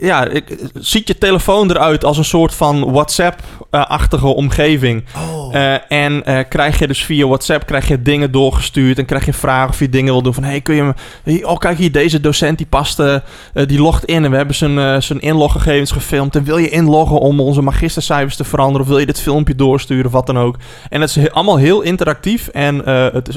ja, 0.00 0.26
ik, 0.28 0.56
ziet 0.74 1.08
je 1.08 1.18
telefoon 1.18 1.70
eruit 1.70 2.04
als 2.04 2.18
een 2.18 2.24
soort 2.24 2.54
van 2.54 2.92
WhatsApp-achtige 2.92 4.26
omgeving. 4.26 5.04
Oh. 5.16 5.54
Eh, 5.54 5.74
en 5.88 6.24
eh, 6.24 6.44
krijg 6.48 6.78
je 6.78 6.86
dus 6.86 7.04
via 7.04 7.26
WhatsApp 7.26 7.66
krijg 7.66 7.88
je 7.88 8.02
dingen 8.02 8.30
doorgestuurd 8.32 8.98
en 8.98 9.04
krijg 9.04 9.24
je 9.26 9.32
vragen 9.32 9.68
of 9.68 9.78
je 9.78 9.88
dingen 9.88 10.12
wil 10.12 10.22
doen 10.22 10.34
van 10.34 10.42
hey 10.44 10.60
kun 10.60 10.74
je 10.74 10.82
me 10.82 11.46
oh 11.46 11.58
kijk 11.58 11.78
hier 11.78 11.92
deze 11.92 12.20
docent 12.20 12.58
die 12.58 12.66
past 12.66 12.98
eh, 12.98 13.14
eh, 13.14 13.20
die 13.66 13.80
logt 13.80 14.04
in 14.04 14.24
en 14.24 14.30
we 14.30 14.36
hebben 14.36 14.54
zijn, 14.54 14.78
eh, 14.78 15.00
zijn 15.00 15.20
inloggegevens 15.20 15.90
gefilmd 15.90 16.36
en 16.36 16.44
wil 16.44 16.58
je 16.58 16.68
inloggen 16.68 17.18
om 17.18 17.40
onze 17.40 17.62
magistercijfers 17.62 18.36
te 18.36 18.44
veranderen 18.44 18.80
of 18.82 18.88
wil 18.88 18.98
je 18.98 19.06
dit 19.06 19.20
filmpje 19.20 19.54
doorsturen 19.54 20.06
of 20.06 20.12
wat 20.12 20.26
dan 20.26 20.38
ook 20.38 20.56
en 20.88 21.00
het 21.00 21.10
is 21.10 21.16
he- 21.16 21.32
allemaal 21.32 21.56
heel 21.56 21.80
interactief 21.80 22.48
en 22.48 22.84
eh, 22.84 23.12
het, 23.12 23.28
is, 23.28 23.36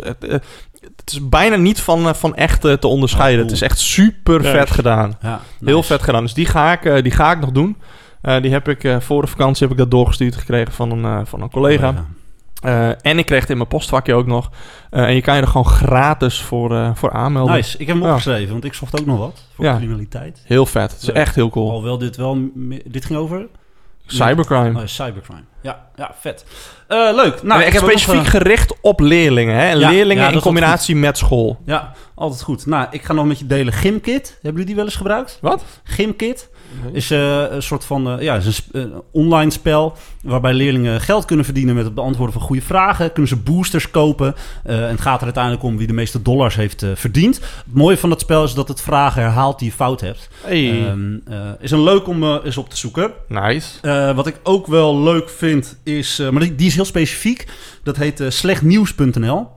het, 0.95 1.11
is 1.11 1.29
bijna 1.29 1.55
niet 1.55 1.81
van, 1.81 2.07
eh, 2.07 2.13
van 2.13 2.35
echt 2.35 2.65
eh, 2.65 2.73
te 2.73 2.87
onderscheiden. 2.87 3.39
Oh, 3.41 3.45
cool. 3.47 3.53
Het 3.59 3.63
is 3.63 3.69
echt 3.69 3.79
super 3.79 4.43
vet 4.43 4.71
gedaan. 4.71 5.17
Ja, 5.21 5.41
Heel 5.63 5.83
vet 5.83 6.01
gedaan. 6.03 6.23
Dus 6.23 6.33
die 6.33 6.45
ga 6.45 6.71
ik, 6.71 6.85
eh, 6.85 7.03
die 7.03 7.11
ga 7.11 7.31
ik 7.31 7.39
nog 7.39 7.51
doen. 7.51 7.77
Die 8.41 8.51
heb 8.51 8.67
ik 8.69 8.83
eh, 8.83 8.99
voor 8.99 9.21
de 9.21 9.27
vakantie 9.27 9.63
heb 9.63 9.71
ik 9.71 9.77
dat 9.77 9.91
doorgestuurd 9.91 10.35
gekregen 10.35 10.73
van 10.73 10.91
een, 11.05 11.27
van 11.27 11.41
een 11.41 11.49
collega. 11.49 12.05
En 13.01 13.17
ik 13.17 13.25
kreeg 13.25 13.41
het 13.41 13.49
in 13.49 13.57
mijn 13.57 13.69
postvakje 13.69 14.13
ook 14.13 14.25
nog. 14.25 14.49
En 14.89 15.15
je 15.15 15.21
kan 15.21 15.35
je 15.35 15.41
er 15.41 15.47
gewoon 15.47 15.65
gratis 15.67 16.41
voor, 16.41 16.91
voor 16.95 17.11
aanmelden. 17.11 17.55
Nice. 17.55 17.77
Ik 17.77 17.87
heb 17.87 17.95
hem 17.95 18.05
Ja. 18.05 18.09
opgeschreven, 18.11 18.51
want 18.51 18.63
ik 18.63 18.73
zocht 18.73 18.99
ook 18.99 19.05
nog 19.05 19.17
wat 19.19 19.43
voor 19.55 19.65
Ja. 19.65 19.75
criminaliteit. 19.77 20.43
Heel 20.45 20.65
vet. 20.65 20.91
Het 20.91 21.01
is 21.01 21.07
Leuk. 21.07 21.15
echt 21.15 21.35
heel 21.35 21.49
cool. 21.49 21.67
Alhoewel 21.69 21.97
dit 21.97 22.15
wel... 22.15 22.37
Dit 22.85 23.05
ging 23.05 23.19
over... 23.19 23.47
Cybercrime. 24.05 24.79
Oh, 24.79 24.85
cybercrime. 24.85 25.43
Ja, 25.61 25.85
ja 25.95 26.11
vet. 26.19 26.45
Eh, 26.87 27.09
leuk. 27.13 27.43
Nou, 27.43 27.61
ik 27.61 27.73
heb 27.73 27.81
specifiek 27.81 28.15
nog, 28.15 28.25
eh, 28.25 28.29
gericht 28.29 28.73
op 28.81 28.99
leerlingen. 28.99 29.55
Hè? 29.55 29.71
Ja, 29.71 29.89
leerlingen 29.89 30.23
ja, 30.23 30.29
in 30.29 30.39
combinatie 30.39 30.95
met 30.95 31.17
school. 31.17 31.61
Ja, 31.65 31.93
altijd 32.15 32.41
goed. 32.41 32.65
Nou, 32.65 32.87
ik 32.91 33.03
ga 33.03 33.13
nog 33.13 33.25
met 33.25 33.39
je 33.39 33.47
delen 33.47 33.73
Gymkit. 33.73 34.27
Hebben 34.27 34.51
jullie 34.51 34.65
die 34.65 34.75
wel 34.75 34.85
eens 34.85 34.95
gebruikt? 34.95 35.37
Wat? 35.41 35.63
Gymkit 35.83 36.49
is 36.91 37.11
eh, 37.11 37.43
een 37.49 37.63
soort 37.63 37.85
van 37.85 38.09
eh, 38.09 38.21
ja, 38.21 38.35
is 38.35 38.67
een 38.71 38.93
online 39.11 39.51
spel 39.51 39.97
waarbij 40.21 40.53
leerlingen 40.53 41.01
geld 41.01 41.25
kunnen 41.25 41.45
verdienen 41.45 41.75
met 41.75 41.85
het 41.85 41.93
beantwoorden 41.93 42.33
van 42.33 42.43
goede 42.43 42.61
vragen. 42.61 43.11
Kunnen 43.11 43.27
ze 43.27 43.35
boosters 43.35 43.91
kopen. 43.91 44.35
Eh, 44.63 44.83
en 44.83 44.89
het 44.89 45.01
gaat 45.01 45.17
er 45.17 45.23
uiteindelijk 45.23 45.63
om 45.63 45.77
wie 45.77 45.87
de 45.87 45.93
meeste 45.93 46.21
dollars 46.21 46.55
heeft 46.55 46.85
verdiend. 46.93 47.35
Het 47.35 47.73
mooie 47.73 47.97
van 47.97 48.09
het 48.09 48.19
spel 48.19 48.43
is 48.43 48.53
dat 48.53 48.67
het 48.67 48.81
vragen 48.81 49.21
herhaalt 49.21 49.59
die 49.59 49.67
je 49.67 49.73
fout 49.75 50.01
hebt. 50.01 50.29
Hey. 50.41 50.87
Ehm, 50.87 51.17
eh, 51.27 51.37
is 51.59 51.71
een 51.71 51.83
leuk 51.83 52.07
om 52.07 52.23
eens 52.23 52.57
op 52.57 52.69
te 52.69 52.77
zoeken. 52.77 53.11
nice. 53.27 54.13
Wat 54.15 54.27
ik 54.27 54.39
ook 54.43 54.67
wel 54.67 55.01
leuk 55.01 55.29
vind 55.29 55.79
is, 55.83 56.21
maar 56.31 56.41
die, 56.41 56.55
die 56.55 56.67
is 56.67 56.75
heel 56.75 56.85
specifiek. 56.85 57.47
Dat 57.83 57.97
heet 57.97 58.23
slechtnieuws.nl. 58.27 59.54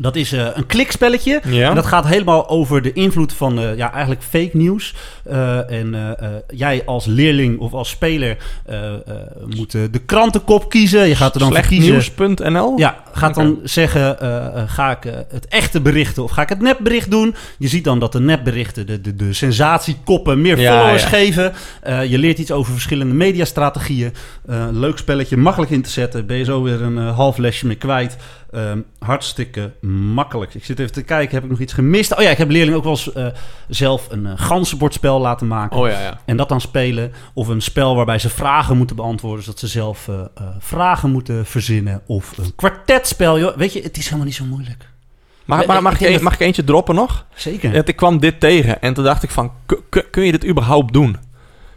Dat 0.00 0.16
is 0.16 0.32
eh, 0.32 0.46
een 0.54 0.66
klikspelletje. 0.66 1.40
Ja. 1.44 1.68
En 1.68 1.74
dat 1.74 1.86
gaat 1.86 2.06
helemaal 2.06 2.48
over 2.48 2.82
de 2.82 2.92
invloed 2.92 3.32
van 3.32 3.58
eh, 3.58 3.76
ja, 3.76 3.92
eigenlijk 3.92 4.22
fake 4.22 4.50
nieuws. 4.52 4.94
Eh, 5.24 5.70
en 5.70 6.16
jij 6.48 6.82
als 6.84 7.06
leerling 7.06 7.58
of 7.58 7.72
als 7.72 7.88
speler 7.88 8.36
moet 9.46 9.72
de 9.72 10.00
krantenkop 10.06 10.68
kiezen. 10.68 11.08
Je 11.08 11.16
gaat 11.16 11.34
er 11.34 11.40
dan 11.40 11.52
voor 11.52 11.60
kiezen. 11.60 12.02
Slechtnieuws.nl? 12.02 12.78
Ja, 12.78 13.02
gaat 13.12 13.34
dan 13.34 13.58
zeggen, 13.62 14.20
eh, 14.20 14.46
eh, 14.46 14.62
ga 14.66 14.90
ik 14.90 15.04
eh, 15.04 15.14
het 15.28 15.48
echte 15.48 15.80
berichten 15.80 16.22
of 16.22 16.30
ga 16.30 16.42
ik 16.42 16.48
het 16.48 16.60
nepbericht 16.60 17.10
doen? 17.10 17.34
Je 17.58 17.68
ziet 17.68 17.84
dan 17.84 17.98
dat 17.98 18.12
de 18.12 18.20
nepberichten 18.20 18.86
de, 18.86 19.00
de, 19.00 19.14
de 19.14 19.32
sensatiekoppen 19.32 20.40
meer 20.40 20.58
Ja, 20.58 20.72
followers 20.72 21.02
ja. 21.02 21.08
geven. 21.08 21.52
Je 22.08 22.18
leert 22.18 22.38
iets 22.38 22.50
over 22.50 22.72
verschillende 22.72 23.14
mediastrategieën. 23.14 24.12
Leuk 24.70 24.98
spelletje, 24.98 25.36
makkelijk 25.36 25.70
in 25.70 25.82
te 25.82 25.90
zetten. 25.90 26.26
Ben 26.26 26.36
je 26.36 26.44
zo 26.44 26.62
weer 26.62 26.82
een 26.82 26.96
half 26.96 27.36
lesje 27.36 27.66
mee 27.66 27.76
kwijt. 27.76 28.16
Ehm, 28.50 28.80
hartstikke 28.98 29.72
makkelijk. 30.14 30.54
Ik 30.54 30.64
zit 30.64 30.78
even 30.78 30.92
te 30.92 31.02
kijken, 31.02 31.34
heb 31.34 31.44
ik 31.44 31.50
nog 31.50 31.58
iets 31.58 31.72
gemist? 31.72 32.16
Oh 32.16 32.22
ja, 32.22 32.30
ik 32.30 32.38
heb 32.38 32.50
leerlingen 32.50 32.76
ook 32.76 32.84
wel 32.84 32.92
eens 32.92 33.36
zelf 33.68 34.06
een 34.10 34.24
uh, 34.24 34.32
ganzenbordspel 34.36 35.20
laten 35.20 35.46
maken. 35.46 35.76
Oh 35.76 35.88
ja, 35.88 36.00
ja. 36.00 36.20
En 36.24 36.36
dat 36.36 36.48
dan 36.48 36.60
spelen. 36.60 37.12
Of 37.34 37.48
een 37.48 37.60
spel 37.62 37.96
waarbij 37.96 38.18
ze 38.18 38.28
vragen 38.28 38.76
moeten 38.76 38.96
beantwoorden. 38.96 39.44
Zodat 39.44 39.60
ze 39.60 39.66
zelf 39.66 40.08
vragen 40.58 41.10
moeten 41.10 41.46
verzinnen. 41.46 42.02
Of 42.06 42.38
een 42.38 42.54
kwartetspel. 43.00 43.38
Joh. 43.38 43.56
Weet 43.56 43.72
je, 43.72 43.82
het 43.82 43.96
is 43.96 44.04
helemaal 44.04 44.24
niet 44.26 44.34
zo 44.34 44.44
moeilijk. 44.44 44.88
Mag, 45.44 45.60
Ik- 45.60 45.66
mag, 45.66 46.00
ik 46.00 46.20
mag 46.20 46.34
ik 46.34 46.40
eentje 46.40 46.64
droppen 46.64 46.94
nog? 46.94 47.26
Zeker. 47.34 47.74
Ja, 47.74 47.82
ik 47.84 47.96
kwam 47.96 48.18
dit 48.20 48.40
tegen 48.40 48.80
en 48.82 48.94
toen 48.94 49.04
dacht 49.04 49.22
ik 49.22 49.30
van, 49.30 49.52
ku- 49.66 49.80
ku- 49.88 50.04
kun 50.10 50.24
je 50.24 50.32
dit 50.32 50.46
überhaupt 50.46 50.92
doen? 50.92 51.16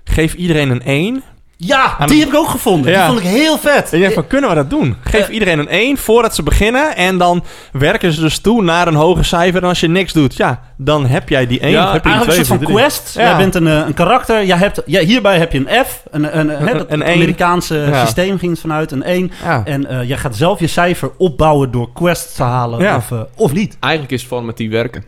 Geef 0.04 0.34
iedereen 0.34 0.70
een 0.70 0.82
1. 0.86 1.24
Ja, 1.66 1.96
Aan 2.00 2.08
die 2.08 2.20
heb 2.20 2.28
ik 2.30 2.36
ook 2.36 2.48
gevonden. 2.50 2.92
Ja. 2.92 2.98
Die 2.98 3.08
vond 3.16 3.20
ik 3.26 3.40
heel 3.40 3.58
vet. 3.58 3.84
En 3.92 3.98
je 3.98 3.98
denkt 3.98 4.14
van, 4.14 4.28
kunnen 4.28 4.50
we 4.50 4.56
dat 4.56 4.70
doen? 4.70 4.96
Geef 5.04 5.28
Eh. 5.28 5.34
iedereen 5.34 5.60
een 5.60 5.68
1 5.70 5.98
voordat 5.98 6.36
ze 6.36 6.44
beginnen 6.44 6.96
en 6.96 7.18
dan 7.18 7.44
werken 7.72 8.14
ze 8.14 8.22
dus 8.22 8.40
toe 8.40 8.62
naar 8.64 8.88
een 8.88 8.94
hoger 8.96 9.26
cijfer. 9.26 9.62
En 9.62 9.68
als 9.68 9.80
je 9.80 9.88
niks 9.88 10.14
doet, 10.14 10.36
ja, 10.36 10.62
dan 10.78 11.06
heb 11.06 11.30
jij 11.30 11.48
die 11.48 11.60
1. 11.64 11.72
Ja, 11.72 11.84
heb 11.92 11.94
je 11.94 12.00
die 12.10 12.12
Eigenlijk 12.12 12.40
een 12.40 12.46
soort 12.46 12.48
van 12.48 12.68
2 12.68 12.76
of 12.76 12.82
quest. 12.82 13.14
Ja. 13.16 13.22
Jij 13.22 13.38
bent 13.38 13.56
een, 13.56 13.68
eh, 13.68 13.74
een 13.88 13.94
karakter. 13.94 14.46
Jij 14.46 14.58
hebt, 14.58 14.82
ja, 14.86 15.02
hierbij 15.02 15.38
heb 15.38 15.52
je 15.52 15.58
een 15.66 15.86
F. 15.86 16.04
Een, 16.12 16.40
een, 16.40 16.50
een, 16.94 17.02
één. 17.02 17.16
Amerikaanse 17.16 17.76
Ja. 17.76 18.06
systeem 18.06 18.38
ging 18.38 18.52
het 18.52 18.62
vanuit. 18.62 18.92
Een 18.92 19.04
1. 19.04 19.32
Ja. 19.44 19.62
En 19.66 19.86
eh, 19.90 20.08
jij 20.08 20.18
gaat 20.18 20.36
zelf 20.36 20.60
je 20.60 20.68
cijfer 20.68 21.12
opbouwen 21.18 21.72
door 21.72 21.90
quests 21.94 22.34
te 22.36 22.44
halen. 22.44 22.80
Ja. 22.80 22.96
Of, 22.96 23.12
of 23.36 23.54
niet. 23.54 23.78
Eigenlijk 23.80 24.14
is 24.14 24.20
het 24.20 24.30
formatief 24.30 24.70
werken. 24.72 25.04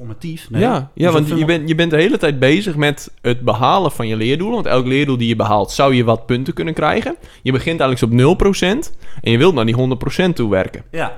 Formatief. 0.00 0.50
Nee. 0.50 0.60
Ja, 0.60 0.90
ja 0.94 1.10
Hoezo 1.10 1.26
want 1.26 1.38
je 1.40 1.44
bent, 1.44 1.68
je 1.68 1.74
bent 1.74 1.90
de 1.90 1.96
hele 1.96 2.16
tijd 2.16 2.38
bezig 2.38 2.76
met 2.76 3.10
het 3.20 3.40
behalen 3.40 3.92
van 3.92 4.08
je 4.08 4.16
leerdoelen. 4.16 4.54
Want 4.54 4.66
elk 4.66 4.86
leerdoel 4.86 5.16
die 5.16 5.28
je 5.28 5.36
behaalt, 5.36 5.70
zou 5.70 5.94
je 5.94 6.04
wat 6.04 6.26
punten 6.26 6.54
kunnen 6.54 6.74
krijgen. 6.74 7.16
Je 7.42 7.52
begint 7.52 7.80
eigenlijk 7.80 8.28
op 8.30 8.52
0% 8.52 8.62
en 9.22 9.30
je 9.30 9.38
wilt 9.38 9.54
naar 9.54 9.66
die 9.66 9.76
100% 10.30 10.32
toe 10.34 10.50
werken. 10.50 10.84
Ja. 10.90 11.16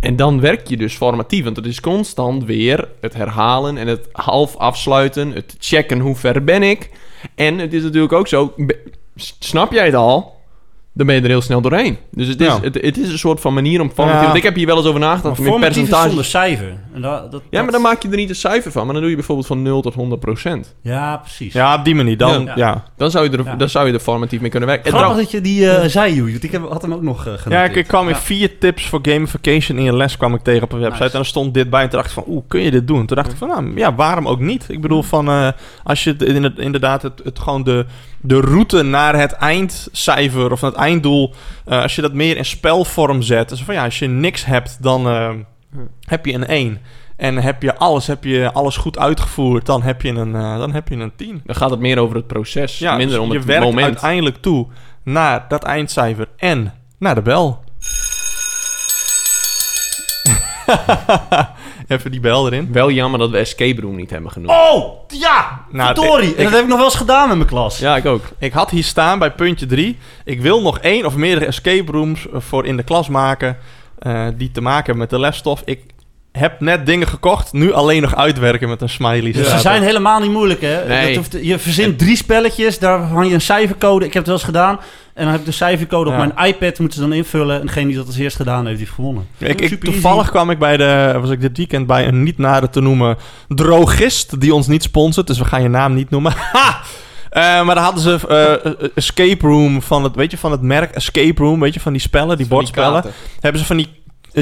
En 0.00 0.16
dan 0.16 0.40
werk 0.40 0.68
je 0.68 0.76
dus 0.76 0.96
formatief, 0.96 1.44
want 1.44 1.56
het 1.56 1.66
is 1.66 1.80
constant 1.80 2.44
weer 2.44 2.88
het 3.00 3.14
herhalen 3.14 3.76
en 3.76 3.86
het 3.86 4.08
half 4.12 4.56
afsluiten, 4.56 5.32
het 5.32 5.56
checken 5.58 6.00
hoe 6.00 6.16
ver 6.16 6.44
ben 6.44 6.62
ik. 6.62 6.90
En 7.34 7.58
het 7.58 7.72
is 7.72 7.82
natuurlijk 7.82 8.12
ook 8.12 8.28
zo, 8.28 8.54
snap 9.38 9.72
jij 9.72 9.84
het 9.84 9.94
al? 9.94 10.37
Dan 10.98 11.06
ben 11.06 11.16
je 11.16 11.22
er 11.22 11.28
heel 11.28 11.40
snel 11.40 11.60
doorheen. 11.60 11.98
Dus 12.10 12.26
het 12.28 12.40
is, 12.40 12.46
Ja. 12.46 12.60
het, 12.60 12.74
het 12.74 12.98
is 12.98 13.12
een 13.12 13.18
soort 13.18 13.40
van 13.40 13.54
manier 13.54 13.80
om 13.80 13.90
formatief... 13.90 14.18
Ja. 14.20 14.24
Want 14.26 14.36
ik 14.36 14.42
heb 14.42 14.54
hier 14.54 14.66
wel 14.66 14.76
eens 14.76 14.86
over 14.86 15.00
Maar 15.00 15.08
nagedacht 15.08 15.38
is 15.38 15.58
percentage... 15.60 16.06
zonder 16.06 16.24
cijfer. 16.24 16.76
En 16.94 17.00
dat, 17.02 17.32
dat, 17.32 17.42
Ja, 17.50 17.62
maar 17.62 17.72
dan 17.72 17.80
maak 17.82 18.02
je 18.02 18.08
er 18.08 18.16
niet 18.16 18.28
een 18.28 18.34
cijfer 18.36 18.72
van. 18.72 18.82
Maar 18.84 18.92
dan 18.92 19.00
doe 19.02 19.10
je 19.10 19.16
bijvoorbeeld 19.16 19.46
van 19.46 19.62
0 19.62 19.82
tot 19.82 19.94
100 19.94 20.20
procent. 20.20 20.74
Ja, 20.82 21.16
precies. 21.16 21.52
Ja, 21.52 21.74
op 21.74 21.84
die 21.84 21.94
manier. 21.94 22.16
Dan, 22.16 22.44
Ja. 22.44 22.52
ja. 22.56 22.84
Dan 22.96 23.10
zou 23.10 23.30
je 23.30 23.36
er, 23.36 23.44
Ja. 23.44 23.54
dan 23.56 23.68
zou 23.68 23.86
je 23.86 23.92
er 23.92 24.00
formatief 24.00 24.40
mee 24.40 24.50
kunnen 24.50 24.68
werken. 24.68 24.92
En 24.92 24.98
Grappig 24.98 25.16
dat 25.18 25.30
je 25.30 25.40
die 25.40 25.70
eh, 25.70 25.88
zei. 25.88 26.22
Want 26.22 26.44
ik 26.44 26.52
heb, 26.52 26.68
had 26.70 26.82
hem 26.82 26.92
ook 26.94 27.02
nog 27.02 27.26
uh, 27.26 27.32
Ja, 27.48 27.64
ik, 27.64 27.74
ik 27.76 27.86
kwam 27.86 28.08
in 28.08 28.16
vier 28.16 28.58
tips 28.58 28.86
voor 28.86 28.98
gamification 29.02 29.78
in 29.78 29.84
je 29.84 29.96
les 29.96 30.16
kwam 30.16 30.34
ik 30.34 30.42
tegen 30.42 30.62
op 30.62 30.72
een 30.72 30.78
website. 30.78 31.02
Nice. 31.02 31.14
En 31.14 31.20
er 31.20 31.26
stond 31.26 31.54
dit 31.54 31.70
bij 31.70 31.82
en 31.82 31.88
toen 31.88 31.98
dacht 31.98 32.10
ik 32.16 32.22
van, 32.24 32.24
oeh, 32.34 32.42
kun 32.48 32.60
je 32.60 32.70
dit 32.70 32.86
doen? 32.86 33.06
Toen 33.06 33.16
dacht 33.16 33.30
ik 33.30 33.36
van, 33.36 33.48
nou, 33.48 33.76
ja, 33.76 33.94
waarom 33.94 34.28
ook 34.28 34.40
niet? 34.40 34.64
Ik 34.68 34.80
bedoel 34.80 35.02
van, 35.02 35.28
eh, 35.28 35.48
als 35.84 36.04
je 36.04 36.10
het 36.10 36.22
in- 36.22 36.56
inderdaad 36.56 37.02
het, 37.02 37.20
het 37.24 37.38
gewoon 37.38 37.62
de, 37.62 37.86
de 38.20 38.40
route 38.40 38.82
naar 38.82 39.18
het 39.20 39.32
eindcijfer 39.32 40.52
of 40.52 40.60
naar 40.60 40.70
het 40.70 40.80
einddoel, 40.88 41.34
uh, 41.68 41.76
eh, 41.76 41.82
als 41.82 41.94
je 41.94 42.02
dat 42.02 42.12
meer 42.12 42.36
in 42.36 42.44
spelvorm 42.44 43.22
zet. 43.22 43.48
Dus 43.48 43.62
van 43.62 43.74
ja, 43.74 43.84
als 43.84 43.98
je 43.98 44.06
niks 44.06 44.44
hebt, 44.44 44.82
dan 44.82 45.08
eh, 45.08 45.30
heb 46.00 46.26
je 46.26 46.32
een 46.32 46.46
1. 46.46 46.80
En 47.16 47.36
heb 47.36 47.62
je 47.62 47.76
alles, 47.76 48.06
heb 48.06 48.24
je 48.24 48.52
alles 48.52 48.76
goed 48.76 48.98
uitgevoerd, 48.98 49.66
dan 49.66 49.82
heb 49.82 50.02
je 50.02 50.08
een, 50.08 50.34
eh, 50.34 50.58
dan 50.58 50.72
heb 50.72 50.88
je 50.88 50.96
een 50.96 51.12
10. 51.16 51.42
Dan 51.44 51.56
gaat 51.56 51.70
het 51.70 51.80
meer 51.80 51.98
over 51.98 52.16
het 52.16 52.26
proces, 52.26 52.78
ja, 52.78 52.96
dus 52.96 52.98
minder 52.98 53.20
om 53.20 53.30
het 53.30 53.46
moment. 53.46 53.74
Je 53.74 53.82
uiteindelijk 53.82 54.36
toe 54.36 54.66
naar 55.02 55.44
dat 55.48 55.64
eindcijfer 55.64 56.28
en 56.36 56.74
naar 56.98 57.14
de 57.14 57.22
bel. 57.22 57.64
Even 61.88 62.10
die 62.10 62.20
bel 62.20 62.46
erin. 62.46 62.68
Wel 62.72 62.90
jammer 62.90 63.18
dat 63.18 63.30
we 63.30 63.38
escape 63.38 63.80
room 63.80 63.96
niet 63.96 64.10
hebben 64.10 64.30
genoemd. 64.30 64.50
Oh, 64.52 64.84
ja! 65.08 65.64
Nou, 65.70 65.88
en 66.36 66.42
dat 66.44 66.52
heb 66.52 66.62
ik 66.62 66.68
nog 66.68 66.76
wel 66.76 66.84
eens 66.86 66.94
gedaan 66.94 67.28
met 67.28 67.36
mijn 67.36 67.48
klas. 67.48 67.78
Ja, 67.78 67.96
ik 67.96 68.06
ook. 68.06 68.22
Ik 68.38 68.52
had 68.52 68.70
hier 68.70 68.84
staan 68.84 69.18
bij 69.18 69.30
puntje 69.32 69.66
3. 69.66 69.98
Ik 70.24 70.40
wil 70.40 70.62
nog 70.62 70.78
één 70.78 71.06
of 71.06 71.16
meerdere 71.16 71.46
escape 71.46 71.92
rooms 71.92 72.28
eh, 72.28 72.40
voor 72.40 72.66
in 72.66 72.76
de 72.76 72.82
klas 72.82 73.08
maken. 73.08 73.56
eh, 73.98 74.26
die 74.36 74.50
te 74.50 74.60
maken 74.60 74.84
hebben 74.84 74.98
met 74.98 75.10
de 75.10 75.18
lesstof. 75.18 75.62
Ik 75.64 75.80
heb 76.32 76.60
net 76.60 76.86
dingen 76.86 77.06
gekocht. 77.08 77.52
Nu 77.52 77.72
alleen 77.72 78.02
nog 78.02 78.16
uitwerken 78.16 78.68
met 78.68 78.80
een 78.82 78.88
smiley. 78.88 79.32
Dus 79.32 79.50
ze 79.50 79.58
zijn 79.58 79.82
helemaal 79.82 80.20
niet 80.20 80.30
moeilijk, 80.30 80.60
hè? 80.60 80.86
Nee. 80.88 81.06
Dat 81.06 81.16
hoeft- 81.16 81.44
je 81.46 81.58
verzint 81.58 81.98
drie 81.98 82.16
spelletjes, 82.16 82.78
daar 82.78 83.00
hang 83.00 83.28
je 83.28 83.34
een 83.34 83.40
cijfercode. 83.40 84.04
Ik 84.06 84.12
heb 84.12 84.26
het 84.26 84.26
wel 84.26 84.34
eens 84.36 84.44
gedaan. 84.44 84.80
En 85.18 85.24
dan 85.24 85.32
heb 85.32 85.40
ik 85.40 85.46
de 85.46 85.52
cijfercode 85.52 86.10
Ja. 86.10 86.16
op 86.26 86.34
mijn 86.34 86.48
iPad, 86.48 86.78
moeten 86.78 86.98
ze 87.00 87.08
dan 87.08 87.16
invullen. 87.16 87.60
En 87.60 87.66
degene 87.66 87.86
die 87.86 87.96
dat 87.96 88.06
als 88.06 88.16
eerst 88.16 88.36
gedaan 88.36 88.58
heeft, 88.66 88.76
die 88.76 88.78
heeft 88.84 88.94
gewonnen. 88.94 89.26
Ik, 89.38 89.60
ik, 89.60 89.68
Super 89.68 89.92
toevallig 89.92 90.18
easy. 90.18 90.30
kwam 90.30 90.50
ik 90.50 90.58
bij 90.58 90.76
de, 90.76 91.18
was 91.20 91.30
ik 91.30 91.40
dit 91.40 91.56
weekend 91.56 91.86
bij 91.86 92.06
een 92.08 92.22
niet 92.22 92.38
nader 92.38 92.70
te 92.70 92.80
noemen 92.80 93.16
drogist 93.48 94.40
die 94.40 94.54
ons 94.54 94.66
niet 94.66 94.82
sponsort. 94.82 95.26
Dus 95.26 95.38
we 95.38 95.44
gaan 95.44 95.62
je 95.62 95.68
naam 95.68 95.94
niet 95.94 96.10
noemen. 96.10 96.32
Ha! 96.52 96.80
Eh, 97.30 97.42
maar 97.64 97.74
daar 97.74 97.84
hadden 97.84 98.02
ze 98.02 98.18
eh, 98.28 98.88
Escape 98.94 99.46
Room 99.46 99.82
van 99.82 100.04
het, 100.04 100.14
weet 100.14 100.30
je, 100.30 100.38
van 100.38 100.50
het 100.50 100.62
merk 100.62 100.90
Escape 100.94 101.42
Room, 101.42 101.60
weet 101.60 101.74
je, 101.74 101.80
van 101.80 101.92
die 101.92 102.00
spellen, 102.00 102.36
die 102.36 102.46
bordspellen. 102.46 103.04
hebben 103.40 103.60
ze 103.60 103.66
van 103.66 103.76
die 103.76 103.86
eh, 103.86 103.97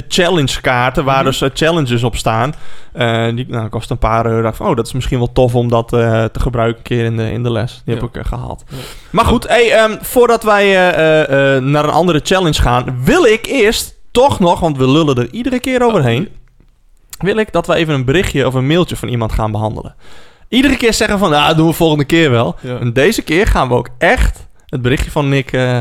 challenge 0.09 0.61
kaarten 0.61 1.05
waar 1.05 1.16
Mhm. 1.16 1.24
dus 1.24 1.41
eh, 1.43 1.51
challenges 1.55 2.03
op 2.03 2.16
staan. 2.16 2.55
Eh, 2.93 3.26
die 3.34 3.47
nou, 3.49 3.68
kost 3.68 3.91
een 3.91 3.99
paar 3.99 4.26
euro. 4.26 4.43
Dacht 4.43 4.57
van, 4.57 4.66
oh, 4.68 4.76
dat 4.76 4.87
is 4.87 4.93
misschien 4.93 5.18
wel 5.18 5.32
tof 5.32 5.55
om 5.55 5.68
dat 5.68 5.93
eh, 5.93 6.24
te 6.24 6.41
gebruiken 6.41 6.76
een 6.78 6.82
keer 6.82 7.05
in 7.05 7.16
de, 7.16 7.30
in 7.30 7.43
de 7.43 7.51
les. 7.51 7.82
Die 7.84 7.95
Ja. 7.95 8.01
heb 8.01 8.09
ik 8.11 8.16
eh, 8.16 8.24
gehaald. 8.28 8.64
Maar 9.11 9.24
goed, 9.24 9.49
hey, 9.49 9.72
ehm, 9.72 9.97
voordat 10.01 10.43
wij 10.43 10.64
eh, 10.64 10.89
eh, 11.22 11.57
eh, 11.57 11.62
naar 11.62 11.84
een 11.84 11.91
andere 11.91 12.20
challenge 12.24 12.62
gaan, 12.62 13.03
wil 13.05 13.24
ik 13.24 13.47
eerst 13.47 13.95
toch 14.11 14.39
nog, 14.41 14.61
want 14.61 14.76
we 14.76 14.89
lullen 14.91 15.16
er 15.16 15.28
iedere 15.30 15.59
keer 15.61 15.82
overheen, 15.82 16.28
wil 17.18 17.37
ik 17.37 17.53
dat 17.53 17.66
we 17.66 17.74
even 17.74 17.95
een 17.95 18.05
berichtje 18.05 18.47
of 18.47 18.55
een 18.55 18.66
mailtje 18.66 18.97
van 18.97 19.09
iemand 19.09 19.32
gaan 19.32 19.51
behandelen. 19.53 19.95
Iedere 20.49 20.76
keer 20.76 20.93
zeggen 20.95 21.18
van, 21.18 21.30
nou, 21.30 21.55
doen 21.57 21.66
we 21.66 21.72
volgende 21.72 22.05
keer 22.05 22.30
wel. 22.30 22.57
Ja. 22.61 22.78
En 22.78 22.93
deze 22.93 23.22
keer 23.22 23.47
gaan 23.47 23.68
we 23.68 23.74
ook 23.74 23.89
echt 23.99 24.47
het 24.66 24.82
berichtje 24.82 25.11
van 25.11 25.28
Nick 25.28 25.53
eh, 25.53 25.80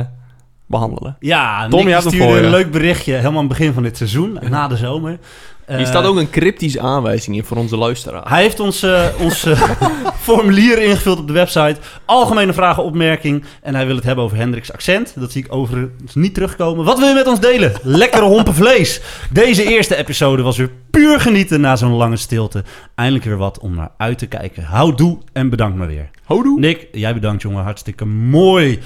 behandelen. 0.68 1.16
Ja, 1.20 1.68
Tom, 1.68 1.86
Nick 1.86 2.00
stuurde 2.00 2.40
een 2.40 2.50
leuk 2.50 2.72
berichtje 2.72 3.14
helemaal 3.14 3.32
aan 3.32 3.38
het 3.50 3.58
begin 3.58 3.74
van 3.74 3.84
dit 3.84 3.98
seizoen, 3.98 4.40
na 4.50 4.68
de 4.68 4.78
zomer. 4.78 5.20
Hier 5.68 5.78
Eh, 5.78 5.86
staat 5.86 6.06
ook 6.06 6.16
een 6.18 6.30
cryptische 6.30 6.80
aanwijzing 6.80 7.36
in 7.36 7.44
voor 7.44 7.58
onze 7.58 7.78
luisteraar. 7.78 8.30
Hij 8.30 8.42
heeft 8.42 8.60
ons, 8.60 8.84
eh, 8.84 9.06
ons 9.20 9.46
eh, 9.46 9.62
formulier 10.28 10.82
ingevuld 10.82 11.20
op 11.20 11.28
de 11.28 11.34
website. 11.34 11.76
Algemene 12.06 12.54
vragen, 12.54 12.84
opmerking. 12.84 13.44
En 13.62 13.76
hij 13.76 13.86
wil 13.86 13.96
het 13.96 14.04
hebben 14.04 14.24
over 14.24 14.38
Hendrik's 14.38 14.72
accent. 14.72 15.14
Dat 15.16 15.32
zie 15.32 15.44
ik 15.44 15.54
overigens 15.54 16.16
niet 16.16 16.34
terugkomen. 16.34 16.86
Wat 16.86 17.00
wil 17.00 17.08
je 17.08 17.14
met 17.14 17.28
ons 17.28 17.40
delen? 17.40 17.74
Lekkere 17.82 18.26
hompen 18.26 18.54
vlees. 18.54 19.02
Deze 19.32 19.64
eerste 19.64 19.96
episode 19.96 20.42
was 20.42 20.58
weer 20.58 20.72
puur 20.92 21.20
genieten 21.20 21.62
na 21.62 21.76
zo'n 21.76 21.92
lange 21.94 22.18
stilte. 22.18 22.64
Eindelijk 22.96 23.26
weer 23.26 23.38
wat 23.38 23.60
om 23.60 23.76
naar 23.76 23.92
uit 23.98 24.18
te 24.18 24.28
kijken. 24.28 24.64
Houdoe 24.64 25.18
en 25.34 25.50
bedankt 25.50 25.78
maar 25.78 25.88
weer. 25.88 26.10
Houdoe. 26.24 26.60
Nick, 26.60 26.88
jij 26.92 27.14
bedankt 27.14 27.42
jongen. 27.42 27.64
Hartstikke 27.64 28.06
mooi. 28.06 28.80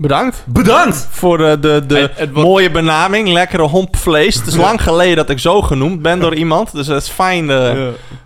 Eh, 0.00 0.06
Bedankt. 0.06 0.44
bedankt! 0.46 1.06
Voor 1.10 1.38
de, 1.38 1.56
de, 1.60 1.82
de 1.86 2.10
wordt- 2.18 2.32
mooie 2.48 2.70
benaming. 2.70 3.28
Lekkere 3.28 3.62
hompvlees. 3.62 4.34
Het 4.34 4.46
is 4.46 4.56
lang 4.66 4.82
geleden 4.82 5.16
dat 5.16 5.30
ik 5.30 5.38
zo 5.38 5.62
genoemd 5.62 6.02
ben 6.02 6.20
door 6.20 6.34
iemand. 6.34 6.72
Dus 6.72 6.86
het 6.86 7.02
is 7.02 7.08
fijn 7.08 7.50
eh, 7.50 7.56
Ja. 7.56 7.74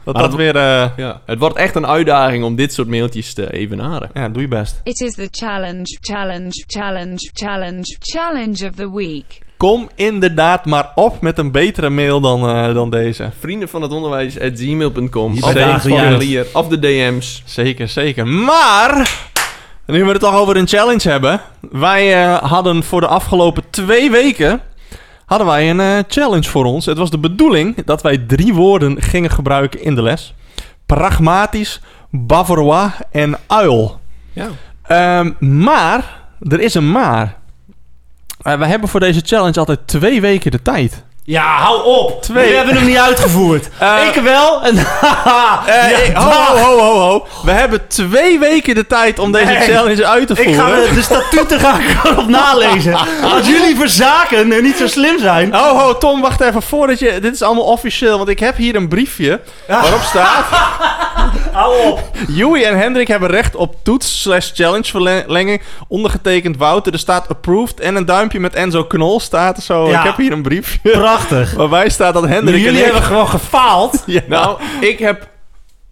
dat 0.04 0.14
Maar 0.14 0.22
dat 0.22 0.34
weer... 0.34 0.56
eh, 0.56 0.86
Ja, 0.96 1.20
het 1.26 1.38
wordt 1.38 1.56
echt 1.56 1.74
een 1.74 1.86
uitdaging 1.86 2.44
om 2.44 2.56
dit 2.56 2.72
soort 2.72 2.88
mailtjes 2.88 3.34
te 3.34 3.52
evenaren. 3.52 4.10
ja, 4.14 4.28
doe 4.28 4.42
je 4.42 4.48
best. 4.48 4.80
It 4.84 5.00
is 5.00 5.14
the 5.14 5.28
challenge, 5.30 5.98
challenge, 6.00 6.64
challenge, 6.66 7.30
challenge, 7.32 7.96
challenge 8.00 8.66
of 8.68 8.74
the 8.74 8.94
week. 8.94 9.42
Kom 9.56 9.88
inderdaad 9.94 10.64
maar 10.66 10.90
op 10.94 11.20
met 11.20 11.38
een 11.38 11.52
betere 11.52 11.90
mail 11.90 12.20
dan, 12.20 12.48
eh, 12.48 12.74
dan 12.74 12.90
deze. 12.90 13.30
Vrienden 13.40 13.68
van 13.68 13.82
het 13.82 13.90
onderwijs 13.92 14.40
at 14.40 14.52
gmail.com. 14.54 15.34
De 15.34 16.50
of 16.52 16.68
de 16.68 16.78
DM's. 16.78 17.42
Zeker, 17.44 17.88
zeker. 17.88 18.26
Maar... 18.26 19.32
Nu 19.86 20.04
we 20.04 20.10
het 20.10 20.20
toch 20.20 20.34
over 20.34 20.56
een 20.56 20.68
challenge 20.68 21.08
hebben. 21.08 21.40
Wij 21.70 22.24
eh, 22.24 22.42
hadden 22.42 22.82
voor 22.82 23.00
de 23.00 23.06
afgelopen 23.06 23.62
twee 23.70 24.10
weken... 24.10 24.60
hadden 25.26 25.46
wij 25.46 25.70
een 25.70 25.80
eh, 25.80 25.98
challenge 26.08 26.50
voor 26.50 26.64
ons. 26.64 26.86
Het 26.86 26.98
was 26.98 27.10
de 27.10 27.18
bedoeling 27.18 27.84
dat 27.84 28.02
wij 28.02 28.18
drie 28.18 28.54
woorden 28.54 29.02
gingen 29.02 29.30
gebruiken 29.30 29.82
in 29.82 29.94
de 29.94 30.02
les. 30.02 30.34
Pragmatisch, 30.86 31.80
bavarois 32.10 32.90
en 33.10 33.38
uil. 33.46 34.00
Ja. 34.32 34.48
Ehm, 34.82 35.62
maar, 35.62 36.20
er 36.40 36.60
is 36.60 36.74
een 36.74 36.90
maar. 36.90 37.36
Eh, 38.42 38.58
we 38.58 38.66
hebben 38.66 38.88
voor 38.88 39.00
deze 39.00 39.20
challenge 39.24 39.58
altijd 39.58 39.80
twee 39.84 40.20
weken 40.20 40.50
de 40.50 40.62
tijd. 40.62 41.04
Ja, 41.26 41.56
hou 41.56 41.84
op! 41.84 42.22
Twee. 42.22 42.48
We 42.50 42.56
hebben 42.56 42.74
hem 42.76 42.86
niet 42.86 42.96
uitgevoerd. 42.98 43.68
Eh, 43.78 43.96
ik 44.14 44.22
wel. 44.22 44.62
En 44.62 44.74
Ja, 44.74 45.62
ik- 46.04 46.16
ho, 46.16 46.30
ho, 46.30 46.56
ho, 46.56 46.78
ho, 46.78 46.98
ho. 47.00 47.26
We 47.44 47.50
hebben 47.50 47.86
twee 47.88 48.38
weken 48.38 48.74
de 48.74 48.86
tijd 48.86 49.18
om 49.18 49.32
deze 49.32 49.44
Nee. 49.44 49.60
challenge 49.74 50.06
uit 50.06 50.26
te 50.26 50.32
Ik 50.32 50.44
voeren. 50.44 50.64
ga 50.64 50.88
de, 50.88 50.94
de 50.94 51.02
statuten 51.02 51.60
ga 51.60 51.78
ik 51.78 52.04
erop 52.04 52.28
nalezen. 52.28 52.94
Als 53.34 53.46
jullie 53.46 53.76
verzaken 53.76 54.52
en 54.52 54.62
niet 54.62 54.76
zo 54.76 54.86
slim 54.86 55.18
zijn. 55.18 55.54
Ho, 55.54 55.76
ho, 55.78 55.98
Tom, 55.98 56.20
wacht 56.20 56.40
even. 56.40 56.62
Voordat 56.62 56.98
je... 56.98 57.18
Dit 57.20 57.34
is 57.34 57.42
allemaal 57.42 57.64
officieel, 57.64 58.16
want 58.16 58.28
ik 58.28 58.38
heb 58.38 58.56
hier 58.56 58.74
een 58.76 58.88
briefje 58.88 59.40
waarop 59.68 60.00
staat... 60.00 60.44
Hou 61.52 61.74
op. 61.90 62.00
Joey 62.28 62.64
en 62.64 62.78
Hendrik 62.78 63.08
hebben 63.08 63.30
recht 63.30 63.54
op 63.56 63.74
toets 63.82 64.20
slash 64.22 64.50
challenge 64.54 64.84
verlenging. 64.90 65.62
Ondergetekend 65.88 66.56
Wouter. 66.56 66.92
Er 66.92 66.98
staat 66.98 67.28
approved 67.28 67.80
en 67.80 67.96
een 67.96 68.04
duimpje 68.06 68.40
met 68.40 68.54
Enzo 68.54 68.84
Knol 68.84 69.20
staat 69.20 69.56
er 69.56 69.62
zo. 69.62 69.88
Ja. 69.88 69.98
Ik 69.98 70.04
heb 70.04 70.16
hier 70.16 70.32
een 70.32 70.42
briefje 70.42 70.78
Prachtig. 70.90 71.13
Waarbij 71.56 71.88
staat 71.88 72.14
dat 72.14 72.22
Maar 72.22 72.32
Hendrik 72.32 72.56
jullie 72.56 72.70
en 72.70 72.78
ik... 72.78 72.84
hebben 72.84 73.02
gewoon 73.02 73.28
gefaald. 73.28 74.02
Ja. 74.06 74.20
Nou, 74.26 74.60
ik 74.80 74.98
heb... 74.98 75.28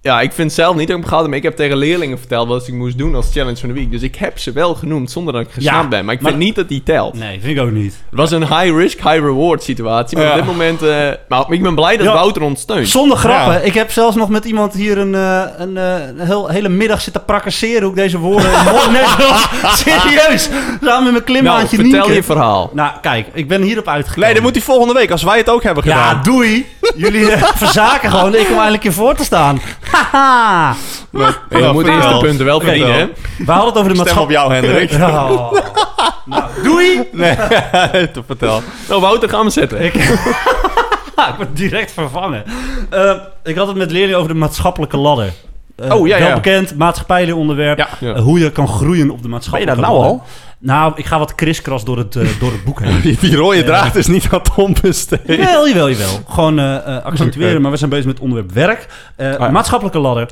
Ja, 0.04 0.20
ik 0.20 0.32
vind 0.32 0.52
zelf 0.52 0.76
niet 0.76 0.86
dat 0.88 0.96
ik 0.96 1.02
hem 1.02 1.04
gehad 1.04 1.18
heb, 1.20 1.28
maar 1.28 1.38
ik 1.38 1.44
heb 1.44 1.56
tegen 1.56 1.76
leerlingen 1.76 2.18
verteld 2.18 2.48
wat 2.48 2.68
ik 2.68 2.74
moest 2.74 2.98
doen 2.98 3.14
als 3.14 3.26
challenge 3.32 3.56
van 3.56 3.68
de 3.68 3.74
week. 3.74 3.90
Dus 3.90 4.02
ik 4.02 4.14
heb 4.16 4.38
ze 4.38 4.52
wel 4.52 4.74
genoemd 4.74 5.10
zonder 5.10 5.32
dat 5.32 5.42
ik 5.42 5.48
gesnapt 5.52 5.82
Ja, 5.82 5.88
ben. 5.88 6.04
Maar 6.04 6.14
ik 6.14 6.20
maar- 6.20 6.30
vind 6.32 6.42
niet 6.44 6.54
dat 6.54 6.68
die 6.68 6.82
telt. 6.82 7.14
Nee, 7.18 7.40
vind 7.40 7.56
ik 7.58 7.62
ook 7.64 7.70
niet. 7.70 7.92
Het 8.10 8.18
was 8.18 8.30
een 8.30 8.46
high-risk, 8.46 8.98
high-reward 8.98 9.62
situatie. 9.62 10.16
Maar 10.18 10.26
Ja. 10.26 10.30
op 10.32 10.36
dit 10.36 10.46
moment... 10.46 10.82
eh, 10.82 11.08
maar 11.28 11.44
ik 11.48 11.62
ben 11.62 11.74
blij 11.74 11.96
dat 11.96 12.06
Ja. 12.06 12.12
Wouter 12.12 12.42
ons 12.42 12.60
steunt. 12.60 12.88
Zonder 12.88 13.16
grappen. 13.16 13.52
Ja. 13.52 13.58
Ik 13.58 13.74
heb 13.74 13.90
zelfs 13.90 14.16
nog 14.16 14.28
met 14.28 14.44
iemand 14.44 14.74
hier 14.74 14.98
een, 14.98 15.14
eh, 15.14 15.42
een, 15.56 15.76
eh, 15.76 16.06
een 16.06 16.20
heel, 16.26 16.48
hele 16.48 16.68
middag 16.68 17.00
zitten 17.00 17.24
prakkaseren. 17.24 17.80
Hoe 17.82 17.90
ik 17.90 17.96
deze 17.96 18.18
woorden 18.18 18.50
mooi 18.64 18.90
net 18.98 19.08
Serieus. 19.74 20.42
Samen 20.44 20.78
met 20.80 20.86
mijn 21.02 21.12
Nou, 21.12 21.20
klimmaatje 21.22 21.76
vertel 21.76 21.84
Nienke. 21.84 22.12
je 22.12 22.22
verhaal. 22.22 22.70
Nou, 22.74 22.92
kijk. 23.00 23.26
Ik 23.32 23.48
ben 23.48 23.62
hierop 23.62 23.88
uitgekomen. 23.88 24.24
Nee, 24.24 24.34
dat 24.34 24.42
moet 24.42 24.54
hij 24.54 24.62
volgende 24.64 24.94
week, 24.94 25.10
als 25.10 25.22
wij 25.22 25.38
het 25.38 25.48
ook 25.50 25.62
hebben 25.62 25.84
Ja, 25.86 26.02
gedaan. 26.08 26.22
doei. 26.22 26.66
Jullie 26.96 27.26
verzaken 27.64 28.10
gewoon. 28.10 28.34
Ik 28.34 28.46
kom 28.46 28.54
eindelijk 28.56 28.82
hier 28.82 28.92
voor 28.92 29.14
te 29.14 29.24
staan. 29.24 29.60
Haha. 29.92 30.74
Maar- 31.10 31.38
Je 31.50 31.70
moet 31.72 31.86
eerst 31.86 32.08
de 32.08 32.18
punten 32.18 32.44
wel 32.44 32.60
verdienen, 32.60 32.94
hè? 32.94 33.06
We 33.38 33.52
hadden 33.52 33.68
het 33.68 33.76
over 33.78 33.88
de 33.94 33.94
Stem 33.94 33.96
maatschappij. 33.96 34.22
op 34.24 34.30
jou, 34.30 34.52
Hendrik. 34.54 34.92
Oh. 34.92 35.52
Nou, 36.24 36.44
doei. 36.62 37.08
Nee, 37.12 37.36
te 38.14 38.22
vertel. 38.26 38.62
Nou, 38.88 39.00
Wouter, 39.00 39.28
ga 39.28 39.38
hem 39.38 39.50
zetten. 39.50 39.84
Ik, 39.84 39.94
ik 41.28 41.34
word 41.36 41.56
direct 41.56 41.92
vervangen. 41.92 42.44
Eh, 42.90 43.12
ik 43.44 43.56
had 43.56 43.66
het 43.66 43.76
met 43.76 43.90
leerlingen 43.90 44.16
over 44.18 44.28
de 44.32 44.38
maatschappelijke 44.38 44.96
ladder. 44.96 45.32
Eh, 45.76 45.94
Oh, 45.94 46.06
ja, 46.06 46.18
wel 46.18 46.28
ja. 46.28 46.34
bekend, 46.34 46.76
maatschappelijk 46.78 47.36
onderwerp. 47.36 47.78
Ja. 47.78 47.88
Ja. 48.00 48.14
Eh, 48.14 48.22
hoe 48.22 48.38
je 48.38 48.50
kan 48.50 48.68
groeien 48.68 49.10
op 49.10 49.16
de 49.16 49.22
Ben 49.22 49.22
je 49.22 49.28
maatschappelijke 49.28 49.80
dat 49.80 49.90
nou 49.90 50.00
ladder. 50.02 50.18
al? 50.20 50.26
Nou, 50.62 50.92
ik 50.96 51.04
ga 51.06 51.18
wat 51.18 51.34
kriskras 51.34 51.84
door 51.84 51.98
het, 51.98 52.16
eh, 52.16 52.28
door 52.40 52.52
het 52.52 52.64
boek 52.64 52.80
heen. 52.80 53.00
Die, 53.06 53.16
die 53.20 53.36
rode 53.36 53.64
draad 53.64 53.96
is 53.96 54.06
niet 54.06 54.28
aan 54.30 54.42
Tom 54.42 54.74
besteed. 54.82 55.20
Jawel, 55.26 55.68
jawel, 55.68 55.90
jawel. 55.90 56.20
Gewoon 56.28 56.58
eh, 56.58 56.76
eh, 56.96 57.04
accentueren, 57.04 57.62
maar 57.62 57.70
we 57.70 57.76
zijn 57.76 57.90
bezig 57.90 58.04
met 58.04 58.14
het 58.14 58.22
onderwerp 58.22 58.52
werk. 58.52 58.86
Eh, 59.16 59.32
ja. 59.38 59.50
Maatschappelijke 59.50 59.98
ladder. 59.98 60.28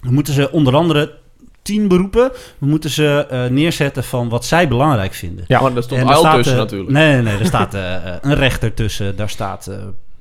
We 0.00 0.10
moeten 0.10 0.34
ze 0.34 0.50
onder 0.52 0.74
andere 0.74 1.12
tien 1.62 1.88
beroepen. 1.88 2.32
We 2.58 2.66
moeten 2.66 2.90
ze 2.90 3.26
eh, 3.30 3.44
neerzetten 3.44 4.04
van 4.04 4.28
wat 4.28 4.44
zij 4.44 4.68
belangrijk 4.68 5.14
vinden. 5.14 5.44
Ja. 5.48 5.60
Maar 5.60 5.74
daar 5.74 5.82
stond 5.82 6.08
uil 6.08 6.18
staat, 6.18 6.34
tussen 6.34 6.54
eh, 6.54 6.60
natuurlijk. 6.60 6.90
Nee, 6.90 7.12
nee, 7.12 7.22
nee. 7.22 7.38
Er 7.38 7.46
staat 7.46 7.74
eh, 7.74 7.94
eh, 7.94 8.14
een 8.20 8.34
rechter 8.34 8.74
tussen. 8.74 9.16
Daar 9.16 9.30
staat... 9.30 9.70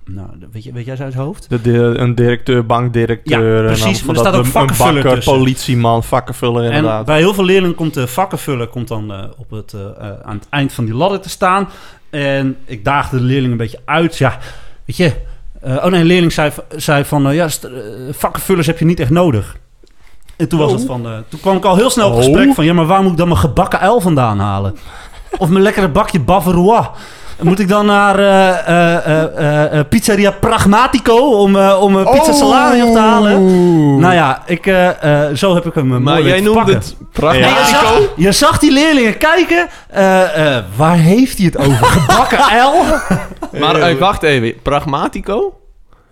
nou, 0.05 0.27
weet, 0.51 0.63
je, 0.63 0.71
weet 0.71 0.85
jij 0.85 0.95
zo 0.95 1.03
uit 1.03 1.13
het 1.13 1.21
hoofd? 1.23 1.49
De, 1.49 1.61
de- 1.61 1.93
een 1.97 2.15
directeur, 2.15 2.65
bankdirecteur. 2.65 3.53
Ja, 3.53 3.59
en 3.59 3.65
precies, 3.65 3.83
maar 3.85 3.93
van 4.03 4.09
er 4.13 4.19
staat 4.19 4.23
dat- 4.31 4.35
ook 4.39 4.45
een- 4.45 4.51
vakkenvuller 4.51 4.95
Een 4.97 5.03
bakker, 5.03 5.23
politieman, 5.23 6.03
vakkenvuller 6.03 6.63
inderdaad. 6.63 6.99
En 6.99 7.05
bij 7.05 7.17
heel 7.17 7.33
veel 7.33 7.43
leerlingen 7.45 7.75
komt 7.75 7.93
de 7.93 8.07
vakkenvuller 8.07 8.67
komt 8.67 8.87
dan 8.87 9.13
eh, 9.13 9.23
op 9.37 9.49
het, 9.51 9.73
eh, 9.73 9.81
eh, 9.81 10.19
aan 10.23 10.35
het 10.35 10.47
eind 10.49 10.73
van 10.73 10.85
die 10.85 10.93
ladder 10.93 11.19
te 11.19 11.29
staan. 11.29 11.69
En 12.09 12.57
ik 12.65 12.83
daagde 12.85 13.17
de 13.17 13.23
leerling 13.23 13.51
een 13.51 13.57
beetje 13.57 13.79
uit. 13.85 14.17
Ja, 14.17 14.37
weet 14.85 14.97
je... 14.97 15.13
oh 15.61 15.85
nee, 15.85 15.99
een 15.99 16.05
leerling 16.05 16.31
zei, 16.33 16.51
zei 16.75 17.03
van... 17.03 17.27
eh, 17.27 17.35
ja, 17.35 17.47
vakkenvullers 18.11 18.67
heb 18.67 18.79
je 18.79 18.85
niet 18.85 18.99
echt 18.99 19.09
nodig. 19.09 19.57
En 20.35 20.47
toen 20.49 20.59
was 20.59 20.71
Oh. 20.71 20.77
het 20.77 20.85
van... 20.87 21.05
eh, 21.05 21.17
toen 21.29 21.39
kwam 21.39 21.57
ik 21.57 21.65
al 21.65 21.75
heel 21.75 21.89
snel 21.89 22.07
op 22.07 22.13
Oh. 22.13 22.17
gesprek 22.23 22.53
van... 22.53 22.65
Ja, 22.65 22.73
maar 22.73 22.85
waar 22.85 23.01
moet 23.01 23.11
ik 23.11 23.17
dan 23.17 23.27
mijn 23.27 23.39
gebakken 23.39 23.79
uil 23.79 24.01
vandaan 24.01 24.39
halen? 24.39 24.75
Of 25.37 25.49
mijn 25.49 25.63
lekkere 25.63 25.89
bakje 25.89 26.19
bavarois? 26.19 26.85
Moet 27.41 27.59
ik 27.59 27.67
dan 27.67 27.85
naar 27.85 28.19
eh, 28.19 28.67
eh, 28.67 29.79
eh, 29.79 29.85
Pizzeria 29.89 30.31
Pragmatico 30.31 31.15
om, 31.17 31.55
om 31.57 31.95
een 31.95 32.09
pizza 32.09 32.31
salami 32.33 32.81
op 32.83 32.93
te 32.93 32.99
halen? 32.99 33.99
Nou 33.99 34.13
ja, 34.13 34.41
ik, 34.45 34.65
eh, 34.65 35.27
eh, 35.29 35.35
zo 35.35 35.53
heb 35.55 35.65
ik 35.65 35.73
hem 35.73 36.03
Maar 36.03 36.21
jij 36.21 36.41
pakken. 36.41 36.73
het 36.75 36.95
Nee, 37.21 37.39
je, 37.39 37.45
zag, 37.45 37.81
pragmatico. 37.81 38.13
je 38.15 38.31
zag 38.31 38.57
die 38.59 38.71
leerlingen 38.71 39.17
kijken. 39.17 39.67
eh, 39.89 40.55
eh, 40.57 40.63
waar 40.75 40.95
heeft 40.97 41.37
hij 41.37 41.45
het 41.45 41.57
over? 41.57 41.85
Gebakken 41.85 42.39
L? 42.65 42.83
Maar 43.59 43.97
wacht 43.97 44.23
even, 44.23 44.53
pragmatico? 44.61 45.53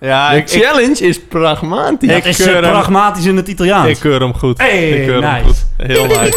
Ja, 0.06 0.30
De 0.30 0.38
ik, 0.38 0.52
ik, 0.52 0.62
challenge 0.64 1.00
is 1.08 1.20
pragmatisch. 1.22 2.12
Het 2.12 2.26
is 2.26 2.38
keur 2.38 2.48
eh, 2.56 2.62
hem. 2.62 2.72
pragmatisch 2.72 3.26
in 3.26 3.36
het 3.38 3.48
Italiaans. 3.48 3.90
ik 3.90 3.98
keur 4.00 4.20
hem 4.20 4.34
goed. 4.34 4.58
Hey, 4.58 4.90
ik 4.90 5.06
keur 5.08 5.24
hem 5.24 5.46
goed. 5.46 5.66
Heel 5.78 6.06
nice. 6.22 6.34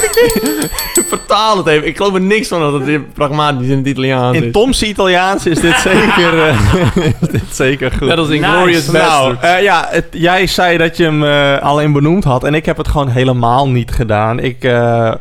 Vertaal 1.08 1.56
het 1.56 1.66
even. 1.66 1.86
Ik 1.86 1.96
geloof 1.96 2.14
er 2.14 2.20
niks 2.20 2.48
van 2.48 2.60
dat 2.60 2.86
het 2.86 3.12
pragmatisch 3.14 3.68
in 3.68 3.78
het 3.78 3.86
Italiaans 3.86 4.36
In 4.36 4.44
is. 4.44 4.52
Tom's 4.52 4.82
Italiaans 4.82 5.46
is 5.46 5.60
dit 5.60 5.76
zeker, 5.90 6.46
eh, 6.48 7.06
is 7.20 7.28
dit 7.30 7.42
zeker 7.50 7.92
goed. 7.98 8.08
Net 8.08 8.18
als 8.18 8.28
in 8.28 8.40
Nice. 8.40 8.52
Glorious 8.52 8.86
Nou, 8.90 9.36
eh, 9.40 9.62
ja, 9.62 9.86
het- 9.90 10.06
jij 10.10 10.46
zei 10.46 10.76
dat 10.78 10.96
je 10.96 11.02
hem 11.04 11.24
eh, 11.24 11.58
alleen 11.62 11.92
benoemd 11.92 12.24
had. 12.24 12.44
En 12.44 12.54
ik 12.54 12.66
heb 12.66 12.76
het 12.76 12.88
gewoon 12.88 13.08
helemaal 13.08 13.68
niet 13.68 13.90
gedaan. 13.90 14.38
Ik, 14.38 14.64
eh, 14.64 15.12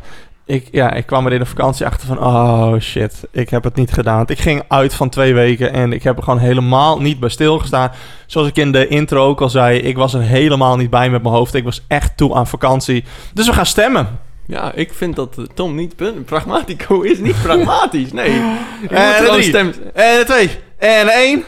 ik, 0.45 0.67
ja, 0.71 0.93
ik 0.93 1.05
kwam 1.05 1.25
er 1.25 1.33
in 1.33 1.39
de 1.39 1.45
vakantie 1.45 1.85
achter 1.85 2.07
van... 2.07 2.19
Oh 2.19 2.79
shit, 2.79 3.27
ik 3.31 3.49
heb 3.49 3.63
het 3.63 3.75
niet 3.75 3.91
gedaan. 3.91 4.23
Ik 4.27 4.39
ging 4.39 4.63
uit 4.67 4.93
van 4.93 5.09
twee 5.09 5.33
weken 5.33 5.73
en 5.73 5.93
ik 5.93 6.03
heb 6.03 6.17
er 6.17 6.23
gewoon 6.23 6.39
helemaal 6.39 7.01
niet 7.01 7.19
bij 7.19 7.29
stilgestaan. 7.29 7.91
Zoals 8.25 8.47
ik 8.47 8.57
in 8.57 8.71
de 8.71 8.87
intro 8.87 9.25
ook 9.27 9.41
al 9.41 9.49
zei... 9.49 9.79
Ik 9.79 9.95
was 9.95 10.13
er 10.13 10.21
helemaal 10.21 10.77
niet 10.77 10.89
bij 10.89 11.09
met 11.09 11.23
mijn 11.23 11.35
hoofd. 11.35 11.53
Ik 11.53 11.63
was 11.63 11.83
echt 11.87 12.17
toe 12.17 12.35
aan 12.35 12.47
vakantie. 12.47 13.03
Dus 13.33 13.47
we 13.47 13.53
gaan 13.53 13.65
stemmen. 13.65 14.19
Ja, 14.47 14.73
ik 14.73 14.93
vind 14.93 15.15
dat 15.15 15.37
eh, 15.37 15.45
Tom 15.53 15.75
niet... 15.75 15.95
Pragmatico 16.25 17.01
is 17.01 17.19
niet 17.19 17.41
pragmatisch, 17.41 18.11
nee. 18.11 18.31
En 18.89 19.13
gewoon 19.13 19.35
drie. 19.35 19.49
stem... 19.49 19.73
En 19.93 20.19
een 20.19 20.25
twee. 20.25 20.49
En 20.77 21.07
één. 21.07 21.43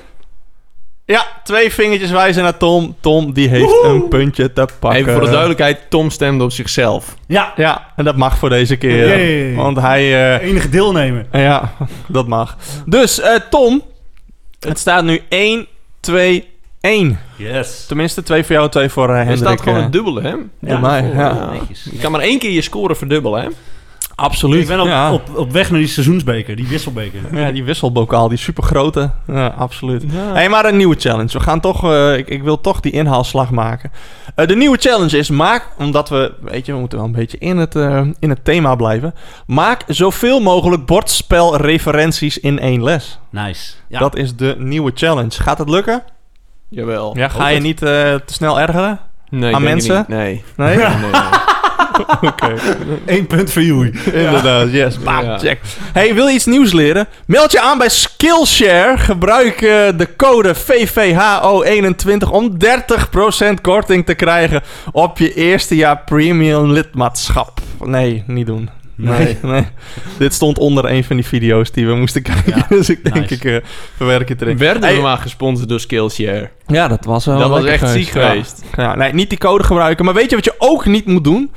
Ja, 1.08 1.26
twee 1.44 1.72
vingertjes 1.74 2.12
wijzen 2.12 2.44
naar 2.44 2.58
Tom. 2.58 2.96
Tom, 3.00 3.34
die 3.34 3.48
heeft 3.48 3.84
een 3.84 4.08
puntje 4.08 4.54
te 4.54 4.68
pakken. 4.80 5.00
Even 5.00 5.12
voor 5.14 5.22
de 5.22 5.30
duidelijkheid, 5.30 5.80
Tom 5.90 6.10
stemde 6.10 6.44
op 6.44 6.52
zichzelf. 6.52 7.16
Ja, 7.28 7.54
Ja, 7.56 7.88
en 7.96 8.04
dat 8.04 8.16
mag 8.16 8.38
voor 8.38 8.50
deze 8.50 8.76
keer. 8.76 9.56
Want 9.56 9.78
hij... 9.78 10.02
eh, 10.40 10.48
enige 10.48 10.70
deelnemer. 10.70 11.26
ja, 11.32 11.74
dat 12.08 12.28
mag. 12.28 12.58
Dus, 12.86 13.20
eh, 13.20 13.36
Tom. 13.50 13.82
Het 14.60 14.80
staat 14.80 15.04
nu 15.04 15.22
1, 15.30 15.66
2, 16.00 16.48
1. 16.82 17.20
Yes. 17.36 17.86
Tenminste, 17.88 18.24
twee 18.24 18.44
voor 18.44 18.56
jou, 18.56 18.70
twee 18.70 18.90
voor 18.90 19.10
uh, 19.10 19.12
Er 19.12 19.18
Hendrik. 19.26 19.38
staat 19.38 19.62
gewoon 19.62 19.82
het 19.84 19.92
dubbele, 19.92 20.22
hè? 20.22 20.34
Voor 20.66 20.80
mij, 20.80 21.12
ja. 21.14 21.50
Netjes. 21.52 21.88
Je 21.92 21.98
kan 21.98 22.12
maar 22.12 22.22
één 22.22 22.40
keer 22.40 22.52
je 22.52 22.62
score 22.62 22.96
verdubbelen, 22.96 23.42
hè? 23.42 23.48
Absoluut. 24.20 24.62
Ik 24.62 24.68
ben 24.68 24.80
op, 24.80 24.88
ja. 24.88 25.14
op, 25.14 25.36
op 25.36 25.52
weg 25.52 25.72
naar 25.72 25.80
die 25.80 25.90
seizoensbeker, 25.90 26.56
die 26.56 26.68
wisselbeker. 26.68 27.20
Ja, 27.32 27.52
die 27.52 27.64
wisselbokaal, 27.64 28.28
die 28.28 28.38
supergrote. 28.38 29.12
Ja, 29.28 29.48
absoluut. 29.48 30.04
Ja. 30.12 30.34
Hey, 30.34 30.50
maar 30.50 30.66
een 30.66 30.78
nieuwe 30.78 30.96
challenge. 31.00 31.38
We 31.38 31.40
gaan 31.40 31.60
toch, 31.60 31.84
eh, 31.84 32.18
ik, 32.18 32.30
ik 32.30 32.44
wil 32.44 32.62
toch 32.62 32.80
die 32.80 32.92
inhaalslag 32.92 33.52
maken. 33.52 33.92
Eh, 34.36 34.48
de 34.48 34.56
nieuwe 34.56 34.78
challenge 34.78 35.18
is: 35.18 35.30
maak, 35.30 35.68
omdat 35.78 36.10
we, 36.10 36.34
weet 36.42 36.66
je, 36.66 36.74
we 36.74 36.80
moeten 36.80 36.98
wel 36.98 37.08
een 37.08 37.14
beetje 37.14 37.38
in 37.38 37.58
het, 37.58 37.76
eh, 37.76 38.02
in 38.20 38.30
het 38.30 38.46
thema 38.46 38.76
blijven. 38.76 39.14
Maak 39.46 39.84
zoveel 39.88 40.40
mogelijk 40.40 40.86
bordspelreferenties 40.86 42.40
in 42.40 42.60
één 42.60 42.84
les. 42.84 43.20
Nice. 43.30 43.74
Ja. 43.88 44.00
Dat 44.00 44.16
is 44.16 44.36
de 44.36 44.56
nieuwe 44.58 44.92
challenge. 44.96 45.32
Gaat 45.32 45.58
het 45.58 45.70
lukken? 45.70 46.04
Jawel. 46.70 47.18
Ja, 47.18 47.28
ga 47.28 47.48
je 47.48 47.60
niet 47.60 47.82
eh, 47.82 47.90
te 47.90 48.34
snel 48.34 48.60
ergeren? 48.60 49.00
nee, 49.30 49.56
aan 49.56 49.64
mensen? 49.64 49.98
niet. 49.98 50.08
Nee. 50.08 50.44
Nee? 50.56 50.78
nee, 50.78 50.88
nee. 50.88 51.12
Oké. 52.22 52.54
Eén 53.06 53.28
punt 53.28 53.52
voor 53.52 53.62
jullie. 53.62 53.92
Inderdaad, 54.14 54.72
yes. 54.72 55.00
Bam, 55.00 55.24
Ja. 55.24 55.38
check. 55.38 55.60
Hey, 55.94 56.14
wil 56.14 56.28
je 56.28 56.34
iets 56.34 56.46
nieuws 56.46 56.74
leren? 56.74 57.08
Meld 57.26 57.52
je 57.52 57.62
aan 57.62 57.78
bij 57.78 57.90
Skillshare. 57.90 58.98
Gebruik 58.98 59.62
eh, 59.62 59.70
de 59.98 60.08
code 60.18 60.56
VVHO21 60.56 62.30
om 62.32 62.58
30% 62.58 63.62
korting 63.62 64.06
te 64.06 64.14
krijgen 64.14 64.62
op 64.92 65.18
je 65.18 65.34
eerste 65.34 65.76
jaar 65.76 66.02
premium 66.06 66.72
lidmaatschap. 66.72 67.60
Nee, 67.84 68.24
niet 68.28 68.46
doen. 68.46 68.70
Nee, 68.98 69.38
nee. 69.42 69.66
Dit 70.18 70.34
stond 70.34 70.58
onder 70.58 70.86
een 70.92 71.04
van 71.04 71.16
die 71.16 71.26
video's 71.26 71.72
die 71.72 71.88
we 71.88 71.96
moesten 71.96 72.22
kijken. 72.22 72.54
Ja, 72.58 72.66
dus 72.78 72.90
ik 72.90 73.04
denk, 73.04 73.16
nice. 73.16 73.34
ik 73.34 73.44
eh, 73.46 73.56
verwerk 73.96 74.30
het 74.30 74.42
erin. 74.42 74.58
Werden 74.58 74.84
Hey, 74.84 74.96
we 74.96 75.02
maar 75.02 75.18
gesponsord 75.18 75.70
door 75.70 75.80
Skillshare. 75.80 76.50
Ja, 76.68 76.88
dat 76.88 77.06
was 77.06 77.26
wel 77.26 77.38
Dat 77.40 77.50
was 77.50 77.66
echt 77.66 77.90
ziek 77.90 78.08
geweest. 78.08 78.64
Ja, 78.78 78.96
nee, 78.96 79.14
niet 79.14 79.30
die 79.30 79.38
code 79.40 79.64
gebruiken. 79.64 80.06
Maar 80.06 80.14
weet 80.14 80.30
je 80.30 80.36
wat 80.36 80.46
je 80.46 80.56
ook 80.58 80.86
niet 80.86 81.06
moet 81.06 81.24
doen? 81.24 81.52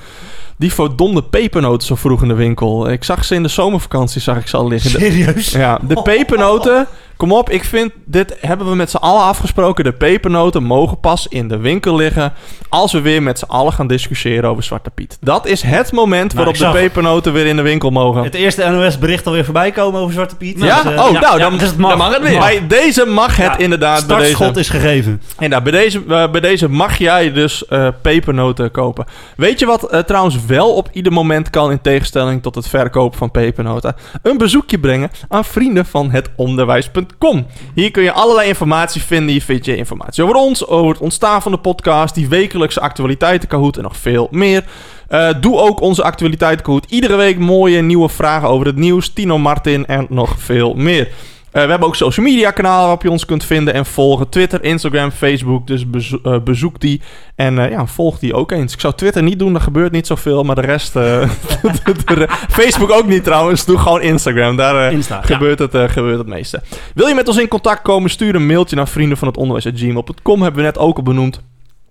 Die 0.57 0.72
verdomde 0.72 1.22
pepernoten 1.22 1.86
zo 1.86 1.95
vroeg 1.95 2.22
in 2.22 2.28
de 2.28 2.34
winkel. 2.34 2.91
Ik 2.91 3.05
zag 3.05 3.24
ze 3.24 3.34
in 3.34 3.43
de 3.43 3.49
zomervakantie, 3.49 4.20
zag 4.20 4.36
ik 4.38 4.47
ze 4.47 4.57
al 4.57 4.68
liggen. 4.68 4.93
De- 4.93 4.99
Serieus? 4.99 5.51
ja, 5.51 5.78
de 5.88 6.03
pepernoten. 6.03 6.86
Kom 7.20 7.32
op, 7.32 7.50
ik 7.50 7.64
vind, 7.64 7.92
dit 8.04 8.36
hebben 8.40 8.68
we 8.68 8.74
met 8.74 8.90
z'n 8.90 8.96
allen 8.96 9.22
afgesproken. 9.22 9.84
De 9.84 9.92
pepernoten 9.92 10.62
mogen 10.62 11.00
pas 11.00 11.26
in 11.28 11.48
de 11.48 11.56
winkel 11.58 11.96
liggen 11.96 12.32
als 12.68 12.92
we 12.92 13.00
weer 13.00 13.22
met 13.22 13.38
z'n 13.38 13.44
allen 13.44 13.72
gaan 13.72 13.86
discussiëren 13.86 14.50
over 14.50 14.62
Zwarte 14.62 14.90
Piet. 14.90 15.18
Dat 15.20 15.46
is 15.46 15.62
het 15.62 15.92
moment 15.92 16.32
waarop 16.32 16.58
Nou, 16.58 16.66
ik 16.68 16.74
de 16.76 16.82
pepernoten 16.86 17.32
weer 17.32 17.46
in 17.46 17.56
de 17.56 17.62
winkel 17.62 17.90
mogen. 17.90 18.22
Het 18.22 18.34
eerste 18.34 18.68
NOS-bericht 18.68 19.26
alweer 19.26 19.44
voorbij 19.44 19.70
komen 19.70 20.00
over 20.00 20.12
Zwarte 20.12 20.36
Piet. 20.36 20.62
Ja? 20.62 20.82
Dus, 20.82 20.92
eh, 20.92 21.04
Oh, 21.04 21.20
nou, 21.20 21.38
dan- 21.38 21.58
dus 21.58 21.68
het 21.68 21.76
mag. 21.76 21.90
dan 21.90 21.98
mag 21.98 22.12
het 22.14 22.22
weer. 22.22 22.38
Bij 22.38 22.66
deze 22.66 23.06
mag 23.06 23.36
het 23.36 23.58
inderdaad. 23.58 24.00
Startschot 24.00 24.56
is 24.56 24.68
gegeven. 24.68 25.22
En 25.38 25.50
nou, 25.50 25.62
bij, 25.62 25.72
deze, 25.72 26.02
eh, 26.08 26.30
bij 26.30 26.40
deze 26.40 26.68
mag 26.68 26.98
jij 26.98 27.32
dus 27.32 27.66
eh, 27.66 27.88
pepernoten 28.02 28.70
kopen. 28.70 29.04
Weet 29.36 29.58
je 29.58 29.66
wat 29.66 30.02
trouwens 30.06 30.44
wel 30.46 30.74
op 30.74 30.88
ieder 30.92 31.12
moment 31.12 31.50
kan 31.50 31.70
in 31.70 31.80
tegenstelling 31.80 32.42
tot 32.42 32.54
het 32.54 32.68
verkopen 32.68 33.18
van 33.18 33.30
pepernoten? 33.30 33.96
Een 34.22 34.38
bezoekje 34.38 34.78
brengen 34.78 35.10
aan 35.28 35.44
vrienden 35.44 35.86
van 35.86 36.10
het 36.10 36.30
onderwijs.com. 37.18 37.46
Hier 37.74 37.90
kun 37.90 38.02
je 38.02 38.12
allerlei 38.12 38.48
informatie 38.48 39.02
vinden. 39.02 39.28
Hier 39.28 39.42
vind 39.42 39.64
je 39.64 39.76
informatie 39.76 40.24
over 40.24 40.36
ons, 40.36 40.66
over 40.66 40.90
het 40.90 41.00
ontstaan 41.00 41.42
van 41.42 41.52
de 41.52 41.58
podcast, 41.58 42.14
die 42.14 42.28
wekelijkse 42.28 42.80
actualiteiten 42.80 43.48
Kahoot 43.48 43.76
en 43.76 43.82
nog 43.82 43.96
veel 43.96 44.28
meer. 44.30 44.64
Eh, 45.08 45.28
doe 45.40 45.58
ook 45.58 45.80
onze 45.80 46.02
actualiteiten 46.02 46.64
Kahoot. 46.64 46.86
Iedere 46.88 47.16
week 47.16 47.38
mooie 47.38 47.82
nieuwe 47.82 48.08
vragen 48.08 48.48
over 48.48 48.66
het 48.66 48.76
nieuws, 48.76 49.08
Tino 49.08 49.38
Martin 49.38 49.86
en 49.86 50.06
nog 50.08 50.34
veel 50.38 50.74
meer. 50.74 51.08
Eh, 51.53 51.62
we 51.64 51.70
hebben 51.70 51.88
ook 51.88 51.96
social 51.96 52.26
media 52.26 52.51
kanalen 52.51 52.80
waarop 52.80 53.03
je 53.03 53.11
ons 53.11 53.24
kunt 53.24 53.44
vinden 53.44 53.74
en 53.74 53.86
volgen. 53.86 54.28
Twitter, 54.28 54.64
Instagram, 54.64 55.11
Facebook. 55.11 55.66
Dus 55.66 55.90
bezo- 55.90 56.20
eh, 56.22 56.40
bezoek 56.44 56.80
die. 56.80 57.01
En 57.34 57.59
eh, 57.59 57.70
ja, 57.70 57.86
volg 57.86 58.18
die 58.18 58.34
ook 58.34 58.51
eens. 58.53 58.72
Ik 58.72 58.80
zou 58.80 58.94
Twitter 58.94 59.22
niet 59.22 59.38
doen, 59.38 59.55
er 59.55 59.61
gebeurt 59.61 59.92
niet 59.92 60.07
zoveel. 60.07 60.42
Maar 60.42 60.55
de 60.55 60.61
rest... 60.61 60.92
Facebook 62.61 62.90
ook 62.90 63.07
niet 63.07 63.24
trouwens. 63.24 63.64
Doe 63.64 63.78
gewoon 63.78 64.03
Instagram. 64.03 64.57
Daar 64.57 64.92
ja. 64.92 65.20
gebeurt, 65.22 65.59
het, 65.59 65.76
gebeurt 65.90 66.18
het 66.18 66.26
meeste. 66.26 66.62
Wil 66.94 67.07
je 67.07 67.14
met 67.14 67.28
ons 67.28 67.38
in 67.38 67.48
contact 67.48 67.82
komen? 67.82 68.11
Stuur 68.11 68.34
een 68.34 68.46
mailtje 68.46 68.76
naar 68.76 68.88
vrienden 68.88 69.18
van 69.18 69.28
het 69.28 69.36
onderwijs.gmail.com. 69.36 70.42
Hebben 70.42 70.61
we 70.61 70.66
net 70.66 70.78
ook 70.78 70.96
al 70.96 71.03
benoemd. 71.03 71.40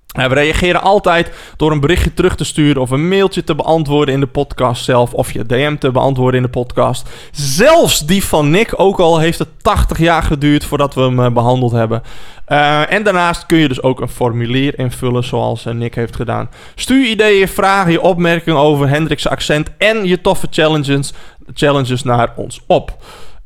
We 0.09 0.33
reageren 0.33 0.81
altijd 0.81 1.31
door 1.57 1.71
een 1.71 1.79
berichtje 1.79 2.13
terug 2.13 2.35
te 2.35 2.43
sturen 2.43 2.81
of 2.81 2.89
een 2.89 3.07
mailtje 3.07 3.43
te 3.43 3.55
beantwoorden 3.55 4.13
in 4.13 4.19
de 4.19 4.27
podcast 4.27 4.83
zelf 4.83 5.13
of 5.13 5.31
je 5.31 5.45
DM 5.45 5.75
te 5.75 5.91
beantwoorden 5.91 6.39
in 6.39 6.45
de 6.45 6.51
podcast. 6.51 7.09
Zelfs 7.31 8.05
die 8.05 8.23
van 8.23 8.49
Nick, 8.49 8.73
ook 8.75 8.99
al 8.99 9.19
heeft 9.19 9.39
het 9.39 9.47
80 9.61 9.97
jaar 9.97 10.23
geduurd 10.23 10.65
voordat 10.65 10.93
we 10.93 11.01
hem 11.01 11.19
eh, 11.19 11.31
behandeld 11.31 11.71
hebben. 11.71 12.01
Eh, 12.45 12.91
en 12.91 13.03
daarnaast 13.03 13.45
kun 13.45 13.57
je 13.57 13.67
dus 13.67 13.81
ook 13.81 14.01
een 14.01 14.09
formulier 14.09 14.79
invullen 14.79 15.23
zoals 15.23 15.65
eh, 15.65 15.73
Nick 15.73 15.95
heeft 15.95 16.15
gedaan. 16.15 16.49
Stuur 16.75 17.05
ideeën, 17.05 17.47
vragen, 17.47 17.91
je 17.91 18.01
opmerkingen 18.01 18.59
over 18.59 18.89
Hendrik's 18.89 19.27
accent 19.27 19.69
en 19.77 20.05
je 20.05 20.21
toffe 20.21 20.47
challenges, 20.49 21.13
challenges 21.53 22.03
naar 22.03 22.33
ons 22.35 22.61
op. 22.67 22.97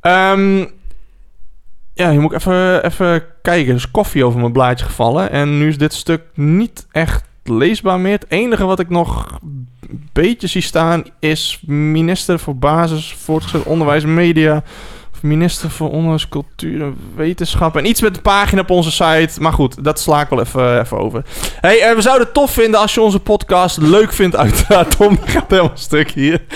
Ehm 0.01 0.66
ja, 1.94 2.10
je 2.10 2.20
moet 2.20 2.34
even, 2.34 2.86
even 2.86 3.24
kijken. 3.41 3.70
Er 3.70 3.76
is 3.76 3.91
koffie 3.91 4.26
over 4.26 4.39
mijn 4.39 4.52
blaadje 4.52 4.86
gevallen. 4.86 5.32
En 5.32 5.58
nu 5.58 5.68
is 5.68 5.78
dit 5.78 5.94
stuk 5.94 6.22
niet 6.34 6.88
echt 6.91 7.24
leesbaar 7.44 8.00
meer. 8.00 8.12
Het 8.12 8.26
enige 8.30 8.66
wat 8.66 8.80
ik 8.80 8.89
nog 8.89 9.39
een 9.41 10.10
beetje 10.14 10.48
zie 10.48 10.62
staan 10.62 11.04
is 11.20 11.64
minister 11.66 12.39
voor 12.39 12.56
basis, 12.56 13.14
voortgezet 13.14 13.64
onderwijs, 13.64 14.06
media. 14.06 14.64
Minister 15.24 15.69
voor 15.69 15.91
onderwijs, 15.91 16.30
cultuur 16.30 16.82
en 16.82 16.97
wetenschap. 17.15 17.78
En 17.78 17.88
iets 17.88 18.01
met 18.01 18.15
de 18.15 18.21
pagina 18.21 18.61
op 18.61 18.69
onze 18.69 18.91
site. 18.91 19.41
Maar 19.41 19.53
goed, 19.53 19.84
dat 19.84 19.99
sla 19.99 20.21
ik 20.21 20.30
wel 20.30 20.39
even, 20.39 20.80
even 20.80 20.97
over. 20.97 21.24
Hey, 21.59 21.82
eh, 21.82 21.95
we 21.95 22.01
zouden 22.01 22.26
het 22.26 22.34
tof 22.34 22.51
vinden 22.51 22.80
als 22.80 22.93
je 22.93 23.01
onze 23.01 23.19
podcast 23.19 23.78
leuk 23.78 24.13
vindt. 24.13 24.36
Uiteraard, 24.36 24.95
Tom 24.97 25.17
gaat 25.26 25.49
helemaal 25.49 25.71
stuk 25.74 26.11
hier. 26.11 26.41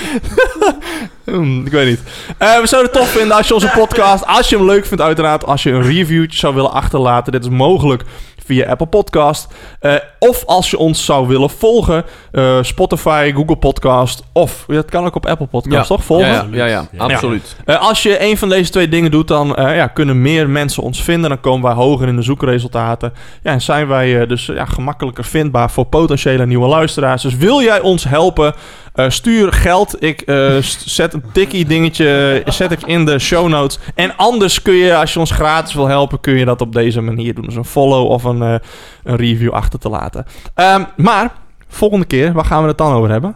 Hmm, 1.24 1.66
ik 1.66 1.72
weet 1.72 1.88
niet. 1.88 2.00
Eh, 2.38 2.60
we 2.60 2.68
zouden 2.68 2.92
het 2.92 3.02
tof 3.02 3.12
vinden 3.12 3.38
als 3.38 3.48
je 3.48 3.54
onze 3.54 3.72
podcast, 3.76 4.26
als 4.26 4.50
je 4.50 4.58
hem 4.58 4.66
leuk 4.66 4.86
vindt 4.86 5.04
uiteraard, 5.04 5.46
als 5.46 5.64
je 5.64 5.72
een 5.72 5.82
reviewtje 5.82 6.40
zou 6.40 6.56
willen 6.56 6.72
achterlaten. 6.72 7.32
Dit 7.32 7.44
is 7.44 7.50
mogelijk 7.50 8.04
via 8.48 8.70
Apple 8.70 8.88
Podcast. 8.88 9.48
Eh, 9.80 9.94
of 10.20 10.46
als 10.46 10.70
je 10.70 10.78
ons 10.78 11.06
zou 11.06 11.28
willen 11.28 11.50
volgen, 11.50 12.06
eh, 12.32 12.58
Spotify, 12.62 13.32
Google 13.36 13.56
Podcast. 13.56 14.24
Of, 14.34 14.64
dat 14.68 14.90
kan 14.90 15.06
ook 15.06 15.16
op 15.16 15.26
Apple 15.26 15.48
Podcast, 15.48 15.88
toch? 15.88 16.04
Volgen. 16.04 16.28
Ja, 16.28 16.66
ja, 16.66 16.66
ja, 16.66 16.88
absoluut. 16.98 17.56
Eh, 17.66 17.82
als 17.82 18.04
je 18.04 18.24
een 18.24 18.38
van 18.38 18.50
deze 18.50 18.72
twee 18.72 18.90
dingen 18.90 19.12
doet, 19.12 19.28
dan 19.28 19.48
ja, 19.58 19.88
kunnen 19.88 20.22
meer 20.22 20.50
mensen 20.50 20.84
ons 20.84 21.04
vinden. 21.04 21.30
Dan 21.30 21.40
komen 21.40 21.64
wij 21.64 21.74
hoger 21.74 22.08
in 22.08 22.16
de 22.16 22.22
zoekresultaten. 22.22 23.14
Ja, 23.44 23.52
en 23.52 23.62
zijn 23.62 23.88
wij 23.88 24.26
dus 24.26 24.46
ja, 24.46 24.66
gemakkelijker 24.66 25.26
vindbaar 25.26 25.72
voor 25.72 25.86
potentiële 25.86 26.46
nieuwe 26.46 26.68
luisteraars. 26.68 27.22
Dus 27.22 27.36
wil 27.36 27.62
jij 27.62 27.80
ons 27.80 28.04
helpen? 28.04 28.54
Eh, 28.98 29.10
stuur 29.10 29.54
geld. 29.54 30.04
Ik 30.04 30.22
eh, 30.22 30.58
zet 30.86 31.14
een 31.14 31.24
tikkie 31.34 31.66
dingetje 31.66 32.42
zet 32.46 32.72
ik 32.72 32.84
in 32.84 33.06
de 33.06 33.20
show 33.20 33.48
notes. 33.48 33.80
En 33.96 34.16
anders 34.18 34.62
kun 34.62 34.74
je, 34.74 34.96
als 34.96 35.14
je 35.14 35.20
ons 35.20 35.32
gratis 35.32 35.74
wil 35.74 35.88
helpen, 35.88 36.20
kun 36.20 36.34
je 36.34 36.46
dat 36.46 36.62
op 36.62 36.74
deze 36.74 37.02
manier 37.02 37.34
doen. 37.34 37.46
Dus 37.46 37.56
een 37.56 37.66
follow 37.66 38.10
of 38.12 38.24
een, 38.24 38.42
eh, 38.42 38.56
een 39.04 39.16
review 39.16 39.52
achter 39.52 39.80
te 39.80 39.90
laten. 39.90 40.26
Ehm, 40.54 40.84
maar, 40.96 41.32
volgende 41.68 42.06
keer, 42.06 42.34
waar 42.34 42.46
gaan 42.46 42.62
we 42.62 42.68
het 42.68 42.78
dan 42.78 42.94
over 42.94 43.10
hebben? 43.10 43.36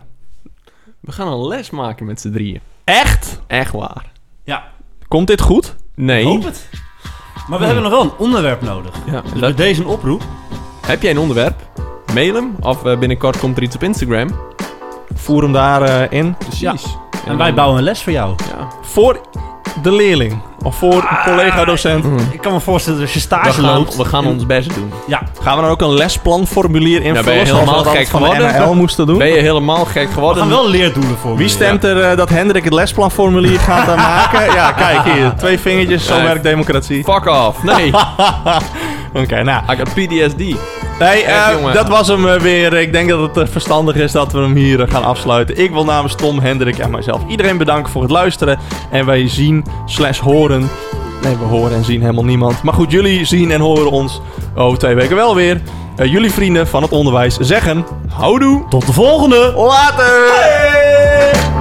We 0.99 1.11
gaan 1.11 1.27
een 1.27 1.47
les 1.47 1.69
maken 1.69 2.05
met 2.05 2.21
z'n 2.21 2.31
drieën. 2.31 2.59
Echt? 2.83 3.39
Echt 3.47 3.71
waar. 3.73 4.05
Ja, 4.43 4.63
Komt 5.07 5.27
dit 5.27 5.41
goed? 5.41 5.75
Nee. 5.95 6.25
hoop 6.25 6.43
het. 6.43 6.69
Maar 7.47 7.59
we 7.59 7.65
hebben 7.65 7.83
nog 7.83 7.91
wel 7.91 8.01
een 8.03 8.17
onderwerp 8.17 8.61
nodig. 8.61 8.95
Ja, 9.11 9.21
Dus 9.31 9.41
dat- 9.41 9.57
deze 9.57 9.81
een 9.81 9.87
oproep. 9.87 10.21
Heb 10.85 11.01
jij 11.01 11.11
een 11.11 11.17
onderwerp? 11.19 11.55
Mail 12.13 12.33
hem. 12.35 12.55
Of 12.61 12.85
eh, 12.85 12.97
binnenkort 12.99 13.39
komt 13.39 13.57
er 13.57 13.63
iets 13.63 13.75
op 13.75 13.83
Instagram. 13.83 14.29
Voer 15.21 15.41
hem 15.43 15.53
daarin 15.53 16.07
in. 16.11 16.35
Precies. 16.37 16.97
En 17.27 17.37
wij 17.37 17.53
bouwen 17.53 17.77
een 17.77 17.83
les 17.83 18.03
voor 18.03 18.11
jou. 18.11 18.35
Ja. 18.57 18.67
Voor 18.81 19.19
de 19.81 19.91
leerling. 19.91 20.41
Of 20.63 20.75
voor 20.75 20.93
een 20.93 21.17
collega-docent. 21.25 22.05
Ik 22.31 22.41
kan 22.41 22.53
me 22.53 22.59
voorstellen 22.59 22.99
dat 22.99 23.07
als 23.13 23.23
je 23.23 23.29
We 23.29 23.35
stage 23.35 23.61
gaan, 23.61 23.75
loopt... 23.77 23.95
we 23.95 24.05
gaan 24.05 24.25
ons 24.25 24.45
best 24.45 24.75
doen. 24.75 24.91
Ja, 25.07 25.21
Gaan 25.41 25.55
we 25.55 25.61
dan 25.61 25.71
ook 25.71 25.81
een 25.81 25.93
lesplanformulier 25.93 27.01
invullen? 27.01 27.25
ben 27.25 27.33
je 27.33 27.39
we 27.45 27.57
helemaal 27.57 27.83
gek 27.83 28.07
geworden? 28.07 28.55
NHL 28.61 28.73
moesten 28.73 29.07
doen? 29.07 29.17
Ben 29.17 29.27
je 29.27 29.39
helemaal 29.41 29.85
gek 29.85 30.07
we 30.07 30.13
geworden? 30.13 30.41
gaan 30.41 30.51
wel 30.51 30.69
leerdoelen 30.69 31.17
voor 31.17 31.35
Wie 31.37 31.47
stemt 31.49 31.83
er 31.83 32.01
eh, 32.01 32.17
dat 32.17 32.29
Hendrik 32.29 32.63
het 32.63 32.73
lesplanformulier 32.73 33.59
gaat 33.69 33.87
eh, 33.87 33.95
maken? 33.95 34.53
Ja, 34.53 34.71
kijk 34.71 35.03
hier. 35.03 35.33
Twee 35.37 35.59
vingertjes, 35.59 36.05
zo 36.05 36.15
Nee. 36.15 36.23
werkt 36.23 36.43
democratie. 36.43 37.03
Fuck 37.03 37.25
off. 37.25 37.63
Nee. 37.63 37.93
Oké, 39.23 39.43
nou. 39.43 39.63
I 39.71 39.75
got 39.77 39.93
PTSD. 39.93 40.55
Hey, 40.99 41.25
eh, 41.25 41.53
jongen. 41.53 41.73
dat 41.73 41.87
was 41.87 42.07
hem 42.07 42.27
eh, 42.27 42.39
weer. 42.39 42.73
Ik 42.73 42.91
denk 42.91 43.09
dat 43.09 43.19
het 43.19 43.37
eh, 43.37 43.51
verstandig 43.51 43.95
is 43.95 44.11
dat 44.11 44.31
we 44.31 44.39
hem 44.39 44.55
hier 44.55 44.87
gaan 44.87 45.03
afsluiten. 45.03 45.57
Ik 45.57 45.71
wil 45.71 45.85
namens 45.85 46.15
Tom, 46.15 46.39
Hendrik 46.39 46.77
en 46.77 46.91
mijzelf 46.91 47.21
iedereen 47.27 47.57
bedanken 47.57 47.91
voor 47.91 48.01
het 48.01 48.11
luisteren. 48.11 48.59
En 48.91 49.05
wij 49.05 49.27
zien 49.27 49.65
slash 49.85 50.19
horen... 50.19 50.69
Nee, 51.21 51.37
we 51.37 51.43
horen 51.43 51.75
en 51.75 51.83
zien 51.83 52.01
helemaal 52.01 52.25
niemand. 52.25 52.63
Maar 52.63 52.73
goed, 52.73 52.91
jullie 52.91 53.25
zien 53.25 53.51
en 53.51 53.61
horen 53.61 53.91
ons 53.91 54.21
over 54.55 54.79
twee 54.79 54.95
weken 54.95 55.15
wel 55.15 55.35
weer. 55.35 55.61
Jullie 55.95 56.31
vrienden 56.31 56.67
van 56.67 56.81
het 56.81 56.91
onderwijs 56.91 57.37
zeggen... 57.37 57.85
Houdoe! 58.09 58.65
Tot 58.69 58.85
de 58.85 58.93
volgende! 58.93 59.53
Later! 59.55 61.60